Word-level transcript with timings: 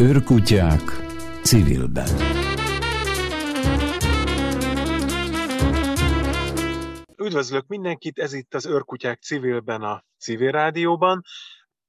Őrkutyák 0.00 0.82
civilben. 1.42 2.08
Üdvözlök 7.16 7.66
mindenkit, 7.66 8.18
ez 8.18 8.32
itt 8.32 8.54
az 8.54 8.66
Őrkutyák 8.66 9.20
civilben 9.22 9.82
a 9.82 10.04
Civil 10.18 10.50
Rádióban. 10.50 11.22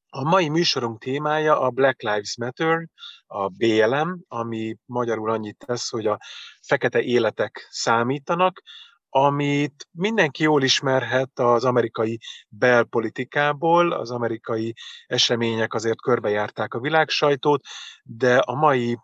A 0.09 0.23
mai 0.23 0.49
műsorunk 0.49 0.99
témája 0.99 1.59
a 1.59 1.69
Black 1.69 2.01
Lives 2.01 2.37
Matter, 2.37 2.87
a 3.27 3.47
BLM, 3.47 4.23
ami 4.27 4.75
magyarul 4.85 5.31
annyit 5.31 5.63
tesz, 5.65 5.89
hogy 5.89 6.05
a 6.05 6.19
fekete 6.61 7.01
életek 7.01 7.67
számítanak, 7.69 8.61
amit 9.09 9.87
mindenki 9.91 10.43
jól 10.43 10.63
ismerhet 10.63 11.39
az 11.39 11.65
amerikai 11.65 12.19
belpolitikából, 12.49 13.91
az 13.91 14.11
amerikai 14.11 14.73
események 15.07 15.73
azért 15.73 16.01
körbejárták 16.01 16.73
a 16.73 16.79
világsajtót, 16.79 17.61
de 18.03 18.37
a 18.37 18.53
mai 18.53 18.97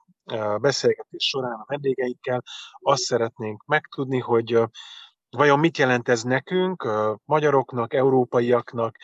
beszélgetés 0.61 1.27
során 1.27 1.59
a 1.59 1.65
vendégeikkel 1.67 2.43
azt 2.79 3.01
szeretnénk 3.01 3.65
megtudni, 3.65 4.19
hogy 4.19 4.59
vajon 5.29 5.59
mit 5.59 5.77
jelent 5.77 6.09
ez 6.09 6.23
nekünk, 6.23 6.89
magyaroknak, 7.25 7.93
európaiaknak, 7.93 8.97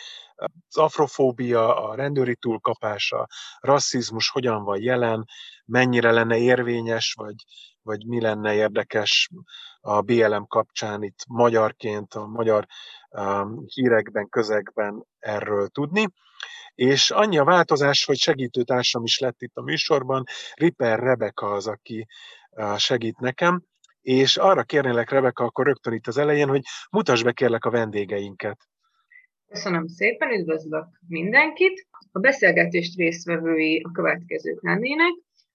az 0.67 0.77
afrofóbia, 0.77 1.89
a 1.89 1.95
rendőri 1.95 2.35
túlkapás, 2.35 3.11
a 3.11 3.27
rasszizmus 3.59 4.29
hogyan 4.29 4.63
van 4.63 4.81
jelen, 4.81 5.25
mennyire 5.65 6.11
lenne 6.11 6.37
érvényes, 6.37 7.13
vagy, 7.13 7.35
vagy 7.81 8.05
mi 8.05 8.21
lenne 8.21 8.53
érdekes 8.53 9.29
a 9.81 10.01
BLM 10.01 10.47
kapcsán 10.47 11.03
itt 11.03 11.25
magyarként, 11.27 12.13
a 12.13 12.27
magyar 12.27 12.65
um, 13.09 13.63
hírekben, 13.65 14.29
közegben 14.29 15.05
erről 15.19 15.67
tudni. 15.67 16.07
És 16.75 17.11
annyi 17.11 17.37
a 17.37 17.43
változás, 17.43 18.05
hogy 18.05 18.17
segítőtársam 18.17 19.03
is 19.03 19.19
lett 19.19 19.41
itt 19.41 19.55
a 19.55 19.61
műsorban, 19.61 20.23
Ripper 20.53 20.99
Rebeka 20.99 21.51
az, 21.51 21.67
aki 21.67 22.07
segít 22.77 23.19
nekem, 23.19 23.63
és 24.01 24.37
arra 24.37 24.63
kérnélek, 24.63 25.09
Rebeka, 25.09 25.43
akkor 25.43 25.65
rögtön 25.65 25.93
itt 25.93 26.07
az 26.07 26.17
elején, 26.17 26.47
hogy 26.47 26.61
mutasd 26.91 27.23
be 27.23 27.31
kérlek 27.31 27.65
a 27.65 27.69
vendégeinket. 27.69 28.59
Köszönöm 29.47 29.87
szépen, 29.87 30.31
üdvözlök 30.31 30.85
mindenkit! 31.07 31.87
A 32.11 32.19
beszélgetést 32.19 32.97
résztvevői 32.97 33.81
a 33.81 33.91
következők 33.91 34.63
lennének. 34.63 35.11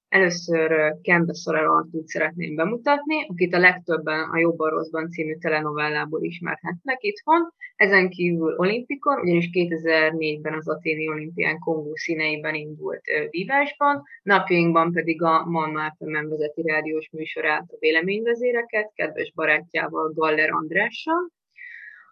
Először 0.09 0.95
Kembe 1.03 1.35
Szorel 1.35 1.71
Artúrt 1.71 2.07
szeretném 2.07 2.55
bemutatni, 2.55 3.27
akit 3.29 3.55
a 3.55 3.59
legtöbben 3.59 4.21
a 4.31 4.39
Jobban 4.39 4.71
Rosszban 4.71 5.11
című 5.11 5.37
telenovellából 5.37 6.23
ismerhetnek 6.23 7.03
itthon. 7.03 7.53
Ezen 7.77 8.09
kívül 8.09 8.55
olimpikon, 8.57 9.19
ugyanis 9.19 9.51
2004-ben 9.53 10.55
az 10.55 10.69
Aténi 10.69 11.09
olimpián 11.09 11.59
Kongó 11.59 11.95
színeiben 11.95 12.55
indult 12.55 13.01
vívásban, 13.31 14.03
napjainkban 14.23 14.93
pedig 14.93 15.23
a 15.23 15.45
Manna 15.45 15.95
FM 15.99 16.29
vezeti 16.29 16.63
rádiós 16.63 17.11
műsorát 17.13 17.65
a 17.69 17.77
véleményvezéreket, 17.79 18.93
kedves 18.95 19.33
barátjával 19.35 20.13
Galler 20.13 20.51
Andrással. 20.51 21.31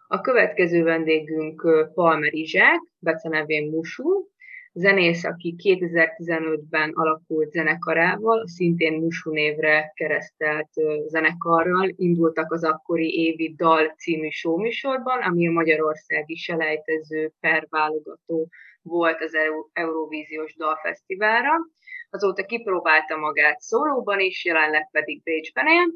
A 0.07 0.21
következő 0.21 0.83
vendégünk 0.83 1.89
Palmer 1.93 2.33
Izsák, 2.33 2.79
becenevén 2.99 3.69
Musú, 3.69 4.29
zenész, 4.77 5.23
aki 5.23 5.55
2015-ben 5.57 6.91
alakult 6.93 7.51
zenekarával, 7.51 8.47
szintén 8.47 8.93
Musu 8.93 9.31
névre 9.31 9.91
keresztelt 9.93 10.69
zenekarral 11.07 11.89
indultak 11.95 12.51
az 12.51 12.63
akkori 12.63 13.09
évi 13.09 13.53
Dal 13.57 13.87
című 13.97 14.29
showműsorban, 14.29 15.21
ami 15.21 15.47
a 15.47 15.51
magyarországi 15.51 16.35
selejtező 16.35 17.31
per 17.39 17.67
válogató 17.69 18.47
volt 18.81 19.21
az 19.21 19.33
Eurovíziós 19.73 20.55
Dalfesztiválra. 20.55 21.53
Azóta 22.09 22.45
kipróbálta 22.45 23.17
magát 23.17 23.59
szólóban 23.59 24.19
is, 24.19 24.45
jelenleg 24.45 24.89
pedig 24.91 25.23
Bécsben 25.23 25.67
él, 25.67 25.93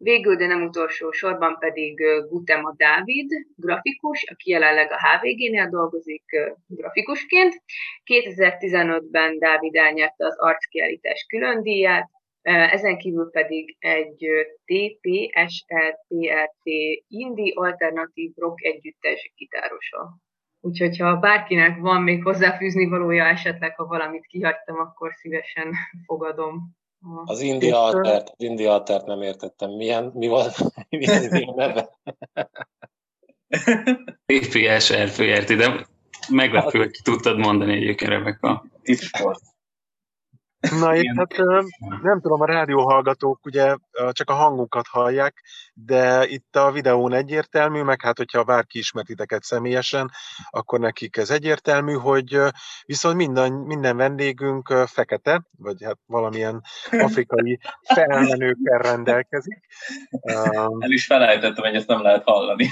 Végül, 0.00 0.36
de 0.36 0.46
nem 0.46 0.62
utolsó 0.62 1.10
sorban 1.10 1.56
pedig 1.58 2.00
Gutema 2.28 2.74
Dávid, 2.76 3.30
grafikus, 3.56 4.24
aki 4.30 4.50
jelenleg 4.50 4.92
a 4.92 4.98
HVG-nél 4.98 5.68
dolgozik 5.68 6.24
grafikusként. 6.66 7.62
2015-ben 8.04 9.38
Dávid 9.38 9.74
elnyerte 9.74 10.24
az 10.24 10.38
arckiállítás 10.38 11.26
külön 11.28 11.62
díját, 11.62 12.10
ezen 12.42 12.98
kívül 12.98 13.30
pedig 13.30 13.76
egy 13.78 14.26
TPSRTRT 14.64 16.62
Indi 17.08 17.52
Alternatív 17.54 18.32
Rock 18.36 18.64
együttes 18.64 19.32
gitárosa. 19.36 20.18
Úgyhogy 20.60 20.98
ha 20.98 21.16
bárkinek 21.16 21.78
van 21.78 22.02
még 22.02 22.22
hozzáfűzni 22.22 22.88
valója 22.88 23.24
esetleg, 23.24 23.74
ha 23.76 23.86
valamit 23.86 24.26
kihagytam, 24.26 24.78
akkor 24.78 25.12
szívesen 25.14 25.72
fogadom. 26.04 26.76
Az 27.24 27.40
India 27.40 27.82
Altert, 27.82 28.28
az 28.28 28.44
India 28.44 28.72
Altert 28.72 29.06
nem 29.06 29.22
értettem. 29.22 29.70
Milyen, 29.70 30.10
mi 30.14 30.26
volt, 30.26 30.56
milyen 30.88 31.48
a 31.48 31.54
neve? 31.54 31.98
PPSR 34.26 35.08
főérti, 35.08 35.54
de 35.54 35.86
meglepő, 36.28 36.78
hogy 36.78 37.00
tudtad 37.02 37.38
mondani 37.38 37.72
egyébként, 37.72 38.10
Rebecca. 38.10 38.64
Titkos. 38.82 39.36
Na 40.60 40.94
itt 40.94 41.16
hát 41.16 41.36
nem 42.02 42.20
tudom, 42.20 42.40
a 42.40 42.46
rádióhallgatók 42.46 43.46
ugye 43.46 43.76
csak 44.10 44.30
a 44.30 44.34
hangunkat 44.34 44.86
hallják, 44.86 45.42
de 45.74 46.26
itt 46.26 46.56
a 46.56 46.72
videón 46.72 47.12
egyértelmű, 47.12 47.82
meg 47.82 48.02
hát 48.02 48.16
hogyha 48.16 48.44
bárki 48.44 48.78
ismert 48.78 49.42
személyesen, 49.42 50.10
akkor 50.50 50.80
nekik 50.80 51.16
ez 51.16 51.30
egyértelmű, 51.30 51.92
hogy 51.92 52.38
viszont 52.84 53.16
minden, 53.16 53.52
minden 53.52 53.96
vendégünk 53.96 54.74
fekete, 54.86 55.42
vagy 55.58 55.84
hát 55.84 55.98
valamilyen 56.06 56.62
afrikai 57.06 57.58
felmenőkkel 57.94 58.78
rendelkezik. 58.78 59.60
El 60.78 60.90
is 60.90 61.06
felejtettem, 61.06 61.64
hogy 61.64 61.74
ezt 61.74 61.88
nem 61.88 62.02
lehet 62.02 62.22
hallani. 62.24 62.68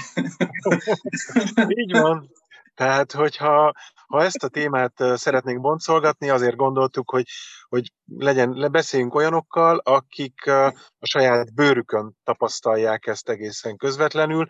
Így 1.81 1.91
van. 1.91 2.29
Tehát, 2.75 3.11
hogyha 3.11 3.73
ha 4.07 4.23
ezt 4.23 4.43
a 4.43 4.47
témát 4.47 4.93
szeretnénk 5.13 5.61
boncolgatni, 5.61 6.29
azért 6.29 6.55
gondoltuk, 6.55 7.09
hogy, 7.09 7.25
hogy 7.69 7.91
legyen, 8.05 8.71
beszéljünk 8.71 9.15
olyanokkal, 9.15 9.77
akik 9.77 10.47
a 10.47 10.73
saját 10.99 11.53
bőrükön 11.53 12.15
tapasztalják 12.23 13.07
ezt 13.07 13.29
egészen 13.29 13.77
közvetlenül. 13.77 14.45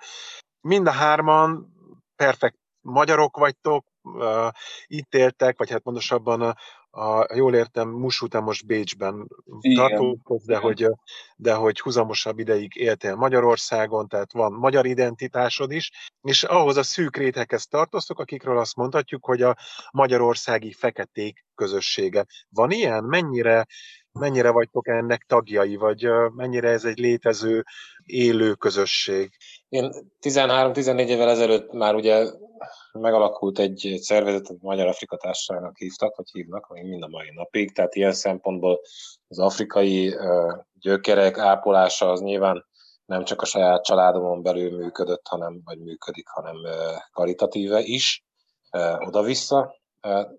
Mind 0.61 0.87
a 0.87 0.91
hárman 0.91 1.73
perfekt 2.15 2.57
magyarok 2.81 3.37
vagytok, 3.37 3.85
itt 4.85 5.13
éltek, 5.13 5.57
vagy 5.57 5.69
hát 5.69 5.81
pontosabban 5.81 6.55
a, 6.97 7.27
jól 7.35 7.55
értem, 7.55 7.89
Mus 7.89 8.21
után 8.21 8.43
most 8.43 8.65
Bécsben 8.65 9.27
tartózkodsz, 9.75 10.45
de 10.45 10.57
hogy, 10.57 10.87
de 11.35 11.53
hogy 11.53 11.79
huzamosabb 11.79 12.39
ideig 12.39 12.75
éltél 12.75 13.15
Magyarországon, 13.15 14.07
tehát 14.07 14.33
van 14.33 14.53
magyar 14.53 14.85
identitásod 14.85 15.71
is, 15.71 15.91
és 16.21 16.43
ahhoz 16.43 16.77
a 16.77 16.83
szűk 16.83 17.17
réteghez 17.17 17.67
tartoztok, 17.67 18.19
akikről 18.19 18.57
azt 18.57 18.75
mondhatjuk, 18.75 19.25
hogy 19.25 19.41
a 19.41 19.55
magyarországi 19.91 20.71
feketék 20.71 21.45
közössége. 21.55 22.25
Van 22.49 22.71
ilyen? 22.71 23.03
Mennyire, 23.03 23.65
mennyire 24.11 24.49
vagytok 24.49 24.87
ennek 24.87 25.23
tagjai, 25.27 25.75
vagy 25.75 26.07
mennyire 26.35 26.69
ez 26.69 26.85
egy 26.85 26.97
létező, 26.97 27.63
élő 28.03 28.53
közösség? 28.53 29.31
Én 29.69 29.91
13-14 30.21 31.07
évvel 31.07 31.29
ezelőtt 31.29 31.71
már 31.71 31.95
ugye 31.95 32.25
megalakult 32.91 33.59
egy 33.59 33.97
szervezet, 34.01 34.49
amit 34.49 34.61
Magyar 34.61 34.87
Afrika 34.87 35.17
Társaságnak 35.17 35.77
hívtak, 35.77 36.15
vagy 36.15 36.29
hívnak, 36.31 36.67
még 36.67 36.83
mind 36.83 37.03
a 37.03 37.07
mai 37.07 37.31
napig, 37.33 37.73
tehát 37.73 37.95
ilyen 37.95 38.13
szempontból 38.13 38.81
az 39.27 39.39
afrikai 39.39 40.15
gyökerek 40.73 41.37
ápolása 41.37 42.11
az 42.11 42.21
nyilván 42.21 42.65
nem 43.05 43.23
csak 43.23 43.41
a 43.41 43.45
saját 43.45 43.83
családomon 43.83 44.41
belül 44.41 44.77
működött, 44.77 45.27
hanem, 45.27 45.61
vagy 45.65 45.79
működik, 45.79 46.27
hanem 46.27 46.55
karitatíve 47.11 47.79
is, 47.79 48.25
oda-vissza. 48.99 49.75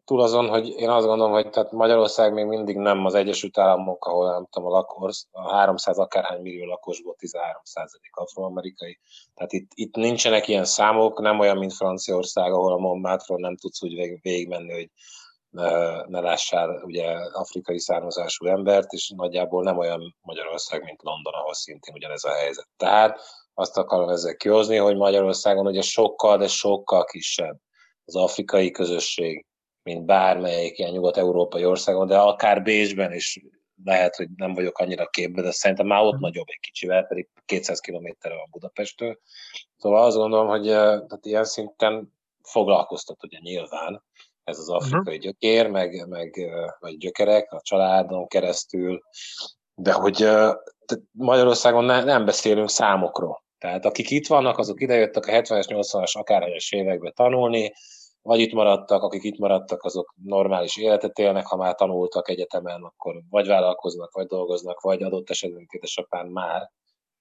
Túl 0.05 0.21
azon, 0.21 0.49
hogy 0.49 0.69
én 0.69 0.91
azt 0.91 1.07
gondolom, 1.07 1.33
hogy 1.33 1.51
tehát 1.51 1.73
Magyarország 1.73 2.33
még 2.33 2.45
mindig 2.45 2.77
nem 2.77 3.05
az 3.05 3.15
Egyesült 3.15 3.59
Államok, 3.59 4.07
ahol 4.07 4.31
nem 4.31 4.47
tudom, 4.51 4.69
a, 4.69 4.73
lakos, 4.73 5.25
a 5.31 5.55
300 5.55 5.99
akárhány 5.99 6.41
millió 6.41 6.65
lakosból 6.65 7.15
13 7.15 7.61
százalék 7.65 8.17
afroamerikai. 8.17 8.99
Tehát 9.35 9.53
itt, 9.53 9.71
itt 9.75 9.95
nincsenek 9.95 10.49
ilyen 10.49 10.65
számok, 10.65 11.21
nem 11.21 11.39
olyan, 11.39 11.57
mint 11.57 11.73
Franciaország, 11.73 12.53
ahol 12.53 12.73
a 12.73 12.79
Montmartre 12.79 13.35
nem 13.39 13.57
tudsz 13.57 13.83
úgy 13.83 13.95
vég, 13.95 14.19
végigmenni, 14.23 14.73
hogy 14.73 14.91
ne, 15.51 16.03
ne 16.07 16.21
lássál 16.21 16.83
ugye 16.85 17.13
afrikai 17.33 17.81
származású 17.81 18.47
embert, 18.47 18.93
és 18.93 19.13
nagyjából 19.17 19.63
nem 19.63 19.79
olyan 19.79 20.17
Magyarország, 20.23 20.83
mint 20.83 21.03
London, 21.03 21.33
ahol 21.33 21.55
szintén 21.55 21.95
ugyanez 21.95 22.25
a 22.25 22.33
helyzet. 22.33 22.69
Tehát 22.77 23.21
azt 23.55 23.77
akarom 23.79 24.09
ezzel 24.09 24.37
kihozni, 24.37 24.77
hogy 24.77 24.97
Magyarországon 24.97 25.67
ugye 25.67 25.83
sokkal, 25.83 26.37
de 26.37 26.49
sokkal 26.49 27.05
kisebb 27.05 27.59
az 28.09 28.17
afrikai 28.17 28.71
közösség, 28.71 29.47
mint 29.83 30.05
bármelyik 30.05 30.79
ilyen 30.79 30.91
nyugat-európai 30.91 31.65
országon, 31.65 32.07
de 32.07 32.19
akár 32.19 32.63
Bécsben 32.63 33.13
is 33.13 33.41
lehet, 33.85 34.17
hogy 34.17 34.29
nem 34.37 34.55
vagyok 34.55 34.79
annyira 34.79 35.07
képben, 35.07 35.45
de 35.45 35.51
szerintem 35.51 35.87
már 35.87 36.03
ott 36.03 36.13
mhm. 36.13 36.23
nagyobb 36.23 36.47
egy 36.49 36.61
kicsivel, 36.61 37.05
pedig 37.05 37.29
200 37.45 37.81
kilométerre 37.81 38.35
van 38.35 38.49
Budapesttől. 38.51 39.19
Szóval 39.77 40.05
azt 40.05 40.17
gondolom, 40.17 40.47
hogy 40.47 40.65
tehát 40.65 41.19
ilyen 41.27 41.45
szinten 41.45 42.13
foglalkoztat 42.43 43.25
ugye 43.25 43.39
nyilván, 43.41 44.03
ez 44.45 44.59
az 44.59 44.69
afrikai 44.69 45.17
uh-huh. 45.17 45.31
gyökér, 45.31 45.71
meg, 45.71 46.09
meg 46.09 46.51
vagy 46.79 46.97
gyökerek 46.97 47.53
a 47.53 47.61
családon 47.63 48.27
keresztül, 48.27 49.01
de 49.75 49.93
hogy 49.93 50.29
Magyarországon 51.11 51.85
ne, 51.85 52.05
nem 52.05 52.25
beszélünk 52.25 52.71
számokról. 52.71 53.45
Tehát 53.59 53.85
akik 53.85 54.11
itt 54.11 54.27
vannak, 54.27 54.59
azok 54.59 54.81
idejöttek 54.81 55.27
a 55.27 55.33
70-es, 55.33 55.65
80-as, 55.69 56.13
akárhányas 56.13 56.73
évekbe 56.73 57.11
tanulni, 57.11 57.73
vagy 58.29 58.41
itt 58.41 58.53
maradtak, 58.53 59.03
akik 59.03 59.23
itt 59.23 59.39
maradtak, 59.39 59.83
azok 59.83 60.15
normális 60.25 60.77
életet 60.77 61.19
élnek, 61.19 61.47
ha 61.47 61.57
már 61.57 61.75
tanultak 61.75 62.29
egyetemen, 62.29 62.83
akkor 62.83 63.23
vagy 63.31 63.47
vállalkoznak, 63.47 64.13
vagy 64.13 64.27
dolgoznak, 64.27 64.81
vagy 64.81 65.03
adott 65.03 65.31
esetben 65.31 65.67
édesapán 65.71 66.27
már 66.27 66.71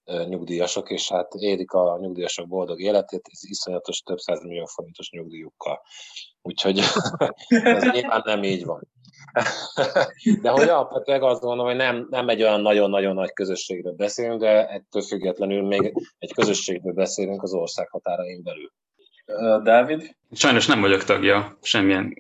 nyugdíjasok, 0.06 0.90
és 0.90 1.12
hát 1.12 1.34
érik 1.34 1.72
a 1.72 1.98
nyugdíjasok 2.02 2.48
boldog 2.48 2.82
életét, 2.82 3.30
ez 3.32 3.50
iszonyatos 3.50 4.02
több 4.02 4.18
millió 4.42 4.66
forintos 4.66 5.10
nyugdíjukkal. 5.10 5.82
Úgyhogy 6.42 6.80
ez 7.48 7.84
nyilván 7.92 8.22
nem 8.26 8.44
így 8.44 8.66
van. 8.66 8.88
De 10.42 10.50
hogy 10.50 10.68
alapvetően 10.68 11.24
azt 11.24 11.42
gondolom, 11.42 11.66
hogy 11.66 11.76
nem, 11.76 12.08
nem 12.10 12.30
egy 12.30 12.42
olyan 12.42 12.62
nagyon-nagyon 12.62 13.14
nagy 13.14 13.34
közösségről 13.34 13.94
beszélünk, 13.94 14.40
de 14.40 14.68
ettől 14.68 15.02
függetlenül 15.02 15.68
még 15.68 15.94
egy 16.18 16.34
közösségről 16.34 16.94
beszélünk 16.94 17.44
az 17.44 17.54
ország 17.54 17.90
határain 17.90 18.44
belül. 18.44 18.72
Dávid? 19.64 20.16
Sajnos 20.32 20.66
nem 20.66 20.82
vagyok 20.82 21.04
tagja 21.04 21.58
semmilyen 21.62 22.14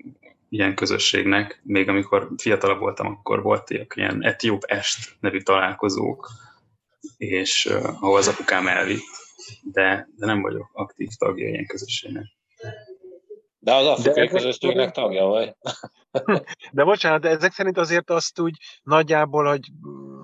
ilyen 0.50 0.75
közösségnek. 0.75 1.62
Még 1.63 1.89
amikor 1.89 2.30
fiatalabb 2.38 2.80
voltam, 2.80 3.07
akkor 3.07 3.42
volt 3.42 3.69
ilyen 3.95 4.24
etióp 4.24 4.63
est 4.63 5.15
nevű 5.19 5.42
találkozók, 5.42 6.30
és 7.18 7.65
uh, 7.65 8.04
ahol 8.04 8.18
az 8.18 8.27
apukám 8.27 8.68
elvitt, 8.68 9.06
de, 9.63 10.09
de 10.15 10.25
nem 10.25 10.42
vagyok 10.42 10.69
aktív 10.74 11.09
tagja 11.18 11.48
ilyen 11.48 11.65
közösségnek. 11.65 12.25
De 13.60 13.74
az 13.74 13.86
afrikai 13.86 14.27
közösségnek 14.27 14.92
tagja 14.92 15.25
vagy? 15.25 15.56
De 16.71 16.83
bocsánat, 16.83 17.21
de 17.21 17.30
ezek 17.30 17.51
szerint 17.51 17.77
azért 17.77 18.10
azt 18.10 18.39
úgy 18.39 18.57
nagyjából, 18.83 19.45
hogy 19.45 19.68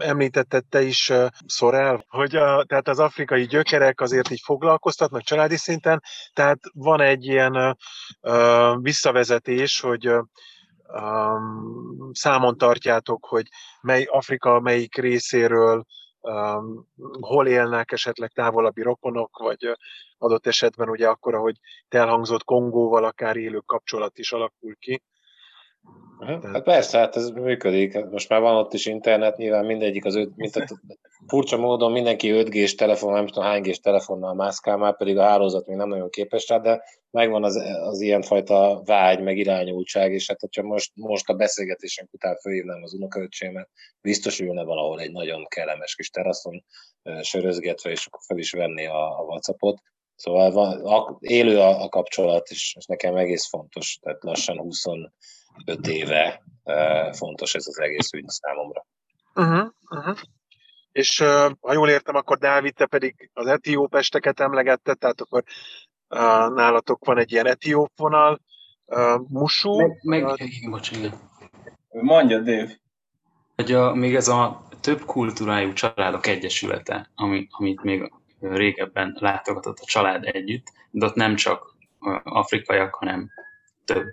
említetted 0.03 0.65
te 0.65 0.81
is, 0.81 1.11
Szorel, 1.45 2.05
hogy 2.07 2.35
a, 2.35 2.63
tehát 2.63 2.88
az 2.88 3.00
afrikai 3.00 3.45
gyökerek 3.45 4.01
azért 4.01 4.31
így 4.31 4.41
foglalkoztatnak 4.44 5.21
családi 5.21 5.57
szinten, 5.57 6.01
tehát 6.33 6.59
van 6.73 7.01
egy 7.01 7.25
ilyen 7.25 7.77
uh, 8.21 8.81
visszavezetés, 8.81 9.79
hogy 9.79 10.07
um, 10.07 10.29
számon 12.11 12.57
tartjátok, 12.57 13.25
hogy 13.25 13.47
mely 13.81 14.03
Afrika 14.03 14.59
melyik 14.59 14.95
részéről 14.95 15.85
um, 16.21 16.88
hol 17.19 17.47
élnek 17.47 17.91
esetleg 17.91 18.31
távolabbi 18.31 18.81
rokonok, 18.81 19.38
vagy 19.38 19.77
adott 20.17 20.47
esetben 20.47 20.89
ugye 20.89 21.07
akkor, 21.07 21.35
ahogy 21.35 21.55
te 21.88 22.00
elhangzott 22.00 22.44
Kongóval 22.44 23.03
akár 23.03 23.35
élő 23.35 23.61
kapcsolat 23.65 24.17
is 24.17 24.31
alakul 24.31 24.75
ki. 24.79 25.03
Hát 26.25 26.63
persze, 26.63 26.97
hát 26.97 27.15
ez 27.15 27.30
működik. 27.30 28.06
Most 28.09 28.30
már 28.30 28.41
van 28.41 28.56
ott 28.56 28.74
is 28.74 28.85
internet, 28.85 29.38
nyilván 29.38 29.65
mindegyik 29.65 30.06
az 30.06 30.15
öt, 30.15 30.35
mint 30.35 30.56
a, 30.56 30.65
furcsa 31.27 31.57
módon 31.57 31.91
mindenki 31.91 32.31
5G-s 32.33 32.75
telefon, 32.75 33.13
nem 33.13 33.27
tudom 33.27 33.44
hány 33.44 33.62
g 33.62 33.75
telefonnal 33.75 34.33
mászkál, 34.33 34.77
már 34.77 34.97
pedig 34.97 35.18
a 35.18 35.24
hálózat 35.24 35.68
még 35.68 35.77
nem 35.77 35.88
nagyon 35.88 36.09
képes 36.09 36.47
rá, 36.47 36.57
de 36.57 36.83
megvan 37.12 37.44
az, 37.44 37.56
az 37.81 38.01
ilyenfajta 38.01 38.81
vágy, 38.85 39.21
meg 39.21 39.38
irányultság, 39.38 40.12
és 40.12 40.27
hát 40.27 40.39
hogyha 40.39 40.62
most, 40.62 40.91
most 40.95 41.30
a 41.30 41.33
beszélgetésünk 41.33 42.13
után 42.13 42.38
fölhívnám 42.38 42.83
az 42.83 42.94
unokaöcsémet, 42.94 43.69
biztos 44.01 44.39
ülne 44.39 44.63
valahol 44.63 45.00
egy 45.00 45.12
nagyon 45.12 45.45
kellemes 45.47 45.95
kis 45.95 46.09
teraszon 46.09 46.65
sörözgetve, 47.21 47.91
és 47.91 48.06
akkor 48.06 48.19
fel 48.25 48.38
is 48.38 48.51
venni 48.51 48.86
a, 48.86 49.19
a 49.19 49.24
WhatsAppot. 49.24 49.81
Szóval 50.15 50.51
van, 50.51 50.86
a, 50.86 51.18
élő 51.19 51.59
a, 51.59 51.83
a 51.83 51.89
kapcsolat, 51.89 52.50
és, 52.50 52.75
és 52.77 52.86
nekem 52.86 53.15
egész 53.15 53.47
fontos, 53.47 53.97
tehát 54.01 54.24
lassan 54.24 54.57
25 55.53 55.88
éve 55.88 56.44
fontos 57.11 57.55
ez 57.55 57.67
az 57.67 57.79
egész 57.79 58.13
ügy 58.13 58.27
számomra. 58.27 58.85
Uh-huh, 59.33 59.71
uh-huh. 59.89 60.17
És 60.91 61.19
uh, 61.19 61.51
ha 61.61 61.73
jól 61.73 61.89
értem, 61.89 62.15
akkor 62.15 62.38
Dávid, 62.38 62.73
te 62.73 62.85
pedig 62.85 63.29
az 63.33 63.47
etióp 63.47 63.95
esteket 63.95 64.39
emlegetted, 64.39 64.97
tehát 64.97 65.21
akkor 65.21 65.44
uh, 66.09 66.53
nálatok 66.55 67.05
van 67.05 67.17
egy 67.17 67.31
ilyen 67.31 67.47
etióp 67.47 67.91
vonal, 67.95 68.39
uh, 68.85 69.19
musú. 69.27 69.77
Meg, 69.77 70.00
meg 70.01 70.25
uh, 70.25 70.55
igen, 70.55 70.71
bocsánat. 70.71 71.15
Mondja, 71.89 72.39
Dév. 72.39 72.69
Hogy 73.55 73.71
a, 73.71 73.94
még 73.94 74.15
ez 74.15 74.27
a 74.27 74.67
több 74.81 75.05
kultúrájú 75.05 75.73
családok 75.73 76.27
egyesülete, 76.27 77.09
ami, 77.15 77.47
amit 77.50 77.83
még 77.83 78.11
régebben 78.39 79.17
látogatott 79.19 79.79
a 79.79 79.85
család 79.85 80.25
együtt, 80.25 80.67
de 80.91 81.05
ott 81.05 81.15
nem 81.15 81.35
csak 81.35 81.75
afrikaiak, 82.23 82.95
hanem 82.95 83.29
több 83.85 84.05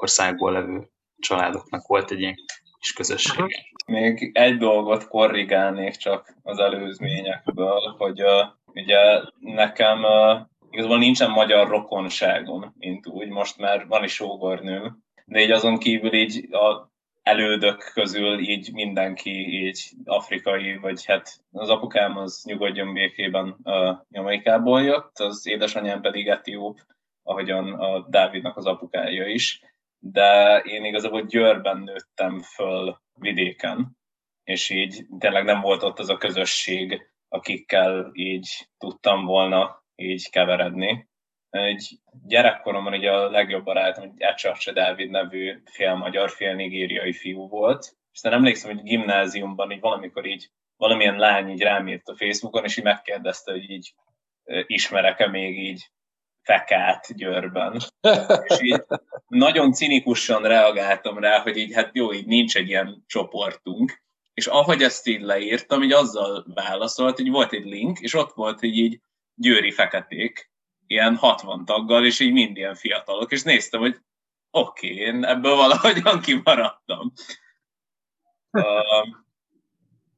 országból 0.00 0.52
levő 0.52 0.88
családoknak 1.18 1.86
volt 1.86 2.10
egy 2.10 2.20
ilyen 2.20 2.34
kis 2.78 2.92
közössége. 2.92 3.46
Még 3.86 4.30
egy 4.34 4.56
dolgot 4.56 5.08
korrigálnék 5.08 5.96
csak 5.96 6.34
az 6.42 6.58
előzményekből, 6.58 7.94
hogy 7.98 8.22
uh, 8.22 8.46
ugye 8.66 9.22
nekem 9.38 10.02
uh, 10.02 10.40
igazából 10.70 10.98
nincsen 10.98 11.30
magyar 11.30 11.68
rokonságom, 11.68 12.74
mint 12.78 13.06
úgy, 13.06 13.28
most 13.28 13.58
már 13.58 13.86
van 13.86 14.04
is 14.04 14.20
ógornőm, 14.20 15.02
de 15.24 15.40
így 15.40 15.50
azon 15.50 15.78
kívül 15.78 16.14
így 16.14 16.54
a 16.54 16.90
elődök 17.22 17.90
közül 17.94 18.38
így 18.38 18.72
mindenki 18.72 19.64
így 19.64 19.90
afrikai, 20.04 20.76
vagy 20.76 21.04
hát 21.04 21.40
az 21.52 21.68
apukám 21.68 22.16
az 22.16 22.42
nyugodjon 22.44 22.92
békében 22.92 23.56
uh, 23.62 23.96
Jamaikából 24.10 24.82
jött, 24.82 25.18
az 25.18 25.46
édesanyám 25.46 26.00
pedig 26.00 26.28
etióp, 26.28 26.78
ahogyan 27.22 27.72
a 27.72 28.06
Dávidnak 28.08 28.56
az 28.56 28.66
apukája 28.66 29.26
is, 29.26 29.60
de 30.04 30.58
én 30.58 30.84
igazából 30.84 31.26
Győrben 31.26 31.78
nőttem 31.78 32.40
föl 32.40 33.00
vidéken, 33.18 33.96
és 34.44 34.70
így 34.70 35.06
tényleg 35.18 35.44
nem 35.44 35.60
volt 35.60 35.82
ott 35.82 35.98
az 35.98 36.08
a 36.08 36.16
közösség, 36.16 37.10
akikkel 37.28 38.10
így 38.12 38.68
tudtam 38.78 39.24
volna 39.24 39.84
így 39.94 40.30
keveredni. 40.30 41.08
Egy 41.50 41.98
gyerekkoromban 42.26 42.92
ugye 42.92 43.10
a 43.10 43.30
legjobb 43.30 43.64
barátom 43.64 44.04
egy 44.04 44.20
Ecsarcsa 44.20 44.72
Dávid 44.72 45.10
nevű 45.10 45.62
fél 45.64 45.94
magyar, 45.94 46.30
fél 46.30 46.54
nigériai 46.54 47.12
fiú 47.12 47.48
volt, 47.48 47.82
és 47.82 47.96
aztán 48.12 48.32
emlékszem, 48.32 48.74
hogy 48.74 48.82
gimnáziumban 48.82 49.70
így 49.70 49.80
valamikor 49.80 50.26
így 50.26 50.50
valamilyen 50.76 51.16
lány 51.16 51.50
így 51.50 51.62
rám 51.62 51.88
írt 51.88 52.08
a 52.08 52.16
Facebookon, 52.16 52.64
és 52.64 52.76
így 52.76 52.84
megkérdezte, 52.84 53.52
hogy 53.52 53.70
így 53.70 53.94
ismerek-e 54.66 55.28
még 55.28 55.58
így 55.58 55.90
fekát 56.42 57.16
Győrben. 57.16 57.80
és 58.46 58.60
így 58.60 58.82
nagyon 59.28 59.72
cinikusan 59.72 60.42
reagáltam 60.42 61.18
rá, 61.18 61.40
hogy 61.40 61.56
így 61.56 61.74
hát 61.74 61.90
jó, 61.92 62.12
így 62.12 62.26
nincs 62.26 62.56
egy 62.56 62.68
ilyen 62.68 63.04
csoportunk. 63.06 64.02
És 64.34 64.46
ahogy 64.46 64.82
ezt 64.82 65.06
így 65.06 65.20
leírtam, 65.20 65.82
így 65.82 65.92
azzal 65.92 66.44
válaszolt, 66.54 67.16
hogy 67.16 67.30
volt 67.30 67.52
egy 67.52 67.64
link, 67.64 67.98
és 67.98 68.14
ott 68.14 68.32
volt, 68.32 68.60
hogy 68.60 68.76
így 68.76 69.00
győri 69.34 69.70
feketék, 69.70 70.50
ilyen 70.86 71.16
60 71.16 71.64
taggal, 71.64 72.06
és 72.06 72.20
így 72.20 72.32
mind 72.32 72.56
ilyen 72.56 72.74
fiatalok, 72.74 73.32
és 73.32 73.42
néztem, 73.42 73.80
hogy 73.80 73.96
oké, 74.50 74.92
okay, 74.92 75.04
én 75.04 75.24
ebből 75.24 75.54
valahogyan 75.54 76.20
kimaradtam. 76.26 77.12
Uh, 78.50 79.16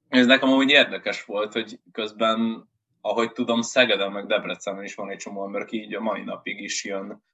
ez 0.09 0.27
nekem 0.27 0.49
amúgy 0.49 0.71
érdekes 0.71 1.25
volt, 1.25 1.53
hogy 1.53 1.81
közben, 1.93 2.69
ahogy 3.07 3.33
tudom, 3.33 3.61
Szegeden 3.61 4.13
meg 4.13 4.27
Debrecenben 4.27 4.85
is 4.85 4.95
van 4.95 5.11
egy 5.11 5.19
csomó 5.19 5.45
ember, 5.45 5.61
aki 5.61 5.83
így 5.83 5.95
a 5.95 6.01
mai 6.01 6.23
napig 6.23 6.61
is 6.61 6.85
jön 6.85 7.25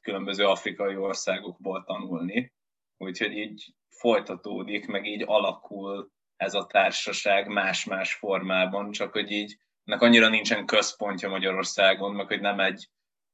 különböző 0.00 0.44
afrikai 0.44 0.96
országokból 0.96 1.84
tanulni. 1.84 2.52
Úgyhogy 2.96 3.32
így 3.32 3.74
folytatódik, 3.88 4.86
meg 4.86 5.06
így 5.06 5.22
alakul 5.26 6.10
ez 6.36 6.54
a 6.54 6.66
társaság 6.66 7.46
más-más 7.46 8.14
formában, 8.14 8.90
csak 8.90 9.12
hogy 9.12 9.30
így 9.30 9.56
nek 9.84 10.00
annyira 10.00 10.28
nincsen 10.28 10.66
központja 10.66 11.28
Magyarországon, 11.28 12.14
meg 12.14 12.26
hogy 12.26 12.40
nem 12.40 12.60
egy 12.60 12.88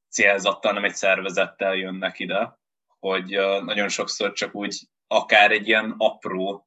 célzattal, 0.08 0.72
nem 0.72 0.84
egy 0.84 0.94
szervezettel 0.94 1.74
jönnek 1.74 2.18
ide, 2.18 2.58
hogy 2.98 3.28
nagyon 3.64 3.88
sokszor 3.88 4.32
csak 4.32 4.54
úgy 4.54 4.88
akár 5.06 5.50
egy 5.50 5.68
ilyen 5.68 5.94
apró 5.98 6.66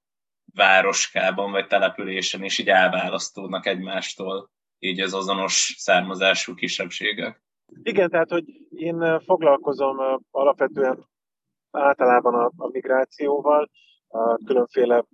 városkában 0.55 1.51
vagy 1.51 1.67
településen 1.67 2.43
is 2.43 2.57
így 2.57 2.69
elválasztódnak 2.69 3.65
egymástól 3.65 4.49
így 4.79 4.99
az 4.99 5.13
azonos 5.13 5.75
származású 5.77 6.53
kisebbségek. 6.53 7.43
Igen, 7.83 8.09
tehát, 8.09 8.29
hogy 8.29 8.43
én 8.69 9.19
foglalkozom 9.19 9.97
alapvetően 10.31 11.07
általában 11.71 12.33
a, 12.33 12.51
a 12.57 12.67
migrációval, 12.67 13.69
a 14.07 14.35
különféle 14.45 15.05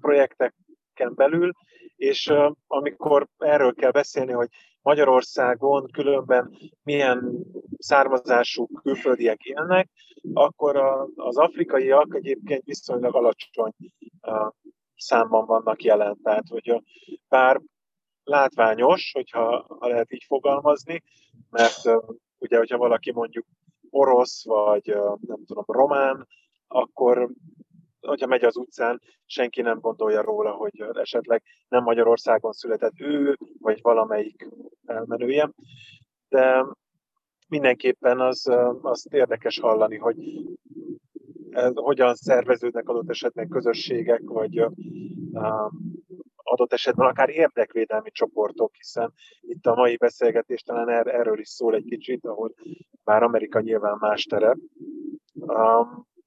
projekteken 0.00 1.14
belül, 1.14 1.52
és 1.96 2.32
amikor 2.66 3.26
erről 3.38 3.74
kell 3.74 3.90
beszélni, 3.90 4.32
hogy 4.32 4.48
Magyarországon 4.88 5.90
különben 5.90 6.56
milyen 6.82 7.44
származású 7.78 8.66
külföldiek 8.66 9.42
élnek, 9.42 9.88
akkor 10.32 10.76
az 11.14 11.36
afrikaiak 11.36 12.14
egyébként 12.14 12.64
viszonylag 12.64 13.14
alacsony 13.14 13.72
számban 14.96 15.46
vannak 15.46 15.82
jelen. 15.82 16.18
Tehát, 16.22 16.48
hogy 16.48 16.82
bár 17.28 17.60
látványos, 18.24 19.12
hogyha 19.12 19.76
ha 19.78 19.88
lehet 19.88 20.12
így 20.12 20.24
fogalmazni, 20.26 21.02
mert 21.50 21.80
ugye, 22.38 22.56
hogyha 22.56 22.78
valaki 22.78 23.12
mondjuk 23.12 23.46
orosz, 23.90 24.44
vagy 24.44 24.86
nem 25.20 25.44
tudom, 25.46 25.64
román, 25.66 26.26
akkor 26.68 27.30
hogyha 28.00 28.26
megy 28.26 28.44
az 28.44 28.56
utcán, 28.56 29.00
senki 29.26 29.62
nem 29.62 29.80
gondolja 29.80 30.22
róla, 30.22 30.50
hogy 30.50 30.80
esetleg 30.92 31.42
nem 31.68 31.82
Magyarországon 31.82 32.52
született 32.52 33.00
ő, 33.00 33.36
vagy 33.58 33.78
valamelyik 33.82 34.48
elmenője. 34.86 35.50
De 36.28 36.66
mindenképpen 37.48 38.20
az, 38.20 38.46
azt 38.82 39.14
érdekes 39.14 39.60
hallani, 39.60 39.96
hogy 39.96 40.16
hogyan 41.74 42.14
szerveződnek 42.14 42.88
adott 42.88 43.10
esetben 43.10 43.48
közösségek, 43.48 44.20
vagy 44.24 44.66
adott 46.34 46.72
esetben 46.72 47.06
akár 47.06 47.28
érdekvédelmi 47.28 48.10
csoportok, 48.10 48.74
hiszen 48.74 49.12
itt 49.40 49.66
a 49.66 49.74
mai 49.74 49.96
beszélgetés 49.96 50.62
talán 50.62 50.88
er, 50.88 51.06
erről 51.06 51.38
is 51.38 51.48
szól 51.48 51.74
egy 51.74 51.84
kicsit, 51.84 52.26
ahol 52.26 52.54
bár 53.04 53.22
Amerika 53.22 53.60
nyilván 53.60 53.96
más 54.00 54.24
terep. 54.24 54.56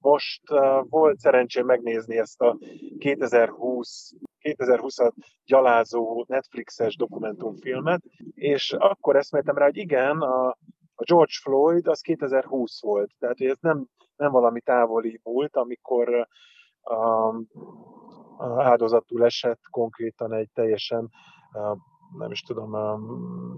Most 0.01 0.41
volt 0.89 1.19
szerencsém 1.19 1.65
megnézni 1.65 2.17
ezt 2.17 2.41
a 2.41 2.57
2020 2.97 4.13
2020-at 4.41 5.11
gyalázó 5.45 6.25
Netflixes 6.27 6.95
dokumentumfilmet, 6.95 8.01
és 8.33 8.73
akkor 8.73 9.15
eszméltem 9.15 9.57
rá, 9.57 9.65
hogy 9.65 9.77
igen, 9.77 10.17
a, 10.17 10.47
a 10.95 11.03
George 11.03 11.33
Floyd 11.41 11.87
az 11.87 12.01
2020 12.01 12.81
volt, 12.81 13.11
tehát 13.19 13.41
ez 13.41 13.57
nem, 13.59 13.85
nem 14.15 14.31
valami 14.31 14.61
távoli 14.61 15.19
múlt, 15.23 15.55
amikor 15.55 16.27
um, 16.81 17.47
áldozatul 18.57 19.25
esett 19.25 19.61
konkrétan 19.69 20.33
egy 20.33 20.49
teljesen 20.53 21.09
nem 22.17 22.31
is 22.31 22.41
tudom, 22.41 22.75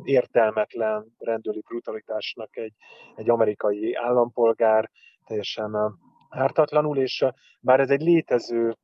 értelmetlen 0.04 1.16
rendőri 1.18 1.60
brutalitásnak 1.68 2.58
egy, 2.58 2.74
egy 3.16 3.30
amerikai 3.30 3.94
állampolgár, 3.94 4.90
teljesen 5.26 5.76
ártatlanul, 6.34 6.98
és 6.98 7.26
bár 7.60 7.80
ez 7.80 7.90
egy 7.90 8.02
létező 8.02 8.78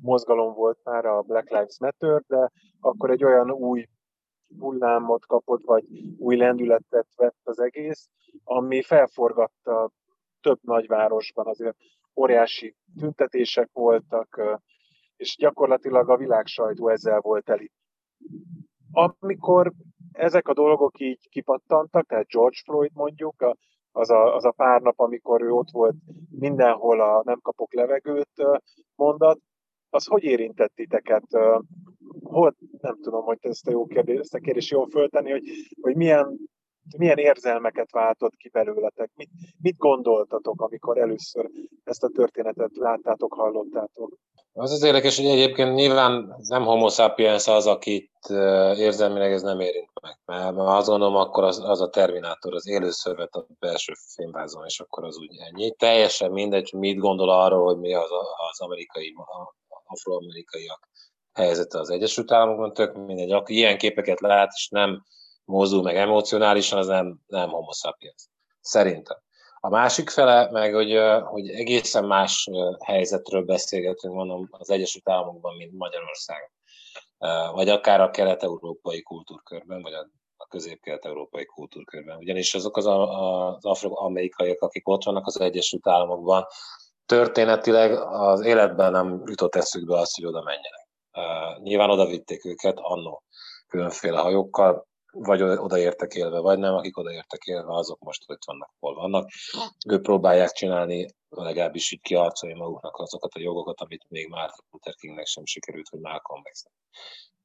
mozgalom 0.00 0.54
volt 0.54 0.78
már 0.84 1.04
a 1.04 1.22
Black 1.22 1.48
Lives 1.50 1.78
Matter, 1.78 2.22
de 2.26 2.50
akkor 2.80 3.10
egy 3.10 3.24
olyan 3.24 3.50
új 3.50 3.88
hullámot 4.58 5.26
kapott, 5.26 5.62
vagy 5.64 5.84
új 6.18 6.36
lendületet 6.36 7.06
vett 7.16 7.40
az 7.42 7.60
egész, 7.60 8.08
ami 8.44 8.82
felforgatta 8.82 9.90
több 10.40 10.58
nagyvárosban 10.62 11.46
azért 11.46 11.76
óriási 12.16 12.76
tüntetések 12.98 13.68
voltak, 13.72 14.60
és 15.16 15.36
gyakorlatilag 15.36 16.10
a 16.10 16.16
világ 16.16 16.46
sajtó 16.46 16.88
ezzel 16.88 17.20
volt 17.20 17.44
teli. 17.44 17.70
Amikor 18.92 19.72
ezek 20.12 20.48
a 20.48 20.54
dolgok 20.54 21.00
így 21.00 21.28
kipattantak, 21.28 22.06
tehát 22.06 22.26
George 22.26 22.58
Floyd 22.64 22.90
mondjuk, 22.94 23.56
az 23.96 24.10
a, 24.10 24.34
az 24.34 24.44
a 24.44 24.50
pár 24.50 24.80
nap, 24.80 25.00
amikor 25.00 25.42
ő 25.42 25.50
ott 25.50 25.70
volt 25.70 25.94
mindenhol 26.30 27.00
a 27.00 27.22
nem 27.24 27.40
kapok 27.40 27.74
levegőt 27.74 28.42
mondat, 28.94 29.38
az 29.90 30.06
hogy 30.06 30.22
érintett 30.22 30.72
titeket? 30.74 31.24
Hol, 32.22 32.54
nem 32.80 33.00
tudom, 33.00 33.24
hogy 33.24 33.38
ezt 33.40 33.66
a 33.66 33.70
jó 33.70 33.86
kérdés, 33.86 34.18
ezt 34.18 34.34
a 34.34 34.38
kérdés 34.38 34.70
jól 34.70 34.88
föltenni, 34.88 35.30
hogy, 35.30 35.44
hogy 35.80 35.96
milyen, 35.96 36.38
milyen 36.98 37.18
érzelmeket 37.18 37.90
váltott 37.90 38.34
ki 38.34 38.48
belőletek? 38.48 39.10
Mit, 39.14 39.30
mit 39.62 39.76
gondoltatok, 39.76 40.60
amikor 40.60 40.98
először 40.98 41.50
ezt 41.84 42.04
a 42.04 42.08
történetet 42.08 42.76
láttátok, 42.76 43.34
hallottátok? 43.34 44.18
Az 44.56 44.72
az 44.72 44.82
érdekes, 44.82 45.16
hogy 45.16 45.26
egyébként 45.26 45.74
nyilván 45.74 46.36
nem 46.48 46.64
homo 46.64 46.88
sapiens 46.88 47.46
az, 47.46 47.66
akit 47.66 48.10
érzelmileg 48.76 49.32
ez 49.32 49.42
nem 49.42 49.60
érint 49.60 49.90
meg. 50.00 50.18
Mert 50.24 50.56
azt 50.56 50.88
gondolom, 50.88 51.16
akkor 51.16 51.44
az, 51.44 51.58
az 51.58 51.80
a 51.80 51.88
Terminátor, 51.88 52.54
az 52.54 52.66
élőszövet 52.66 53.34
a 53.34 53.46
belső 53.58 53.92
fényvázon, 54.14 54.64
és 54.64 54.80
akkor 54.80 55.04
az 55.04 55.16
úgy 55.16 55.36
ennyi. 55.36 55.74
Teljesen 55.74 56.30
mindegy, 56.30 56.72
mit 56.72 56.98
gondol 56.98 57.30
arról, 57.30 57.64
hogy 57.64 57.78
mi 57.78 57.94
az, 57.94 58.10
az 58.50 58.60
amerikai, 58.60 59.14
afroamerikaiak 59.84 60.88
helyzete 61.32 61.78
az 61.78 61.90
Egyesült 61.90 62.32
Államokban, 62.32 62.72
tök 62.72 62.96
mindegy. 62.96 63.32
Aki 63.32 63.54
ilyen 63.54 63.78
képeket 63.78 64.20
lát, 64.20 64.50
és 64.54 64.68
nem 64.68 65.04
mozdul 65.44 65.82
meg 65.82 65.96
emocionálisan, 65.96 66.78
az 66.78 66.86
nem, 66.86 67.20
nem 67.26 67.48
homo 67.48 67.72
sapiens. 67.72 68.28
Szerintem. 68.60 69.23
A 69.64 69.68
másik 69.68 70.10
fele 70.10 70.50
meg, 70.50 70.74
hogy, 70.74 70.98
hogy 71.24 71.48
egészen 71.48 72.04
más 72.04 72.48
helyzetről 72.84 73.42
beszélgetünk, 73.44 74.14
mondom, 74.14 74.48
az 74.50 74.70
Egyesült 74.70 75.08
Államokban, 75.08 75.56
mint 75.56 75.72
Magyarországon. 75.72 76.50
Vagy 77.54 77.68
akár 77.68 78.00
a 78.00 78.10
kelet-európai 78.10 79.02
kultúrkörben, 79.02 79.82
vagy 79.82 79.92
a, 79.92 80.08
közép-kelet-európai 80.48 81.44
kultúrkörben. 81.44 82.16
Ugyanis 82.16 82.54
azok 82.54 82.76
az, 82.76 82.86
az 82.86 83.64
afro-amerikaiak, 83.64 84.60
akik 84.60 84.88
ott 84.88 85.04
vannak 85.04 85.26
az 85.26 85.40
Egyesült 85.40 85.88
Államokban, 85.88 86.46
történetileg 87.06 87.92
az 88.00 88.40
életben 88.40 88.92
nem 88.92 89.22
jutott 89.26 89.54
eszükbe 89.54 89.98
azt, 89.98 90.14
hogy 90.14 90.26
oda 90.26 90.42
menjenek. 90.42 90.88
Nyilván 91.62 91.90
oda 91.90 92.06
vitték 92.06 92.44
őket 92.44 92.78
annó 92.78 93.22
különféle 93.68 94.18
hajókkal, 94.18 94.86
vagy 95.14 95.42
odaértek 95.42 96.14
élve, 96.14 96.38
vagy 96.38 96.58
nem, 96.58 96.74
akik 96.74 96.98
odaértek 96.98 97.42
élve, 97.44 97.74
azok 97.74 97.98
most 98.00 98.22
ott 98.26 98.44
vannak, 98.46 98.70
hol 98.80 98.94
vannak. 98.94 99.28
Ők 99.88 100.02
próbálják 100.02 100.50
csinálni, 100.50 101.08
legalábbis 101.28 101.92
így 101.92 102.00
kiarcolni 102.00 102.54
maguknak 102.54 102.96
azokat 102.96 103.34
a 103.34 103.40
jogokat, 103.40 103.80
amit 103.80 104.04
még 104.08 104.28
Martin 104.28 104.64
Luther 104.70 104.94
Kingnek 104.94 105.26
sem 105.26 105.44
sikerült, 105.44 105.88
hogy 105.88 106.00
Malcolm 106.00 106.42
x 106.42 106.64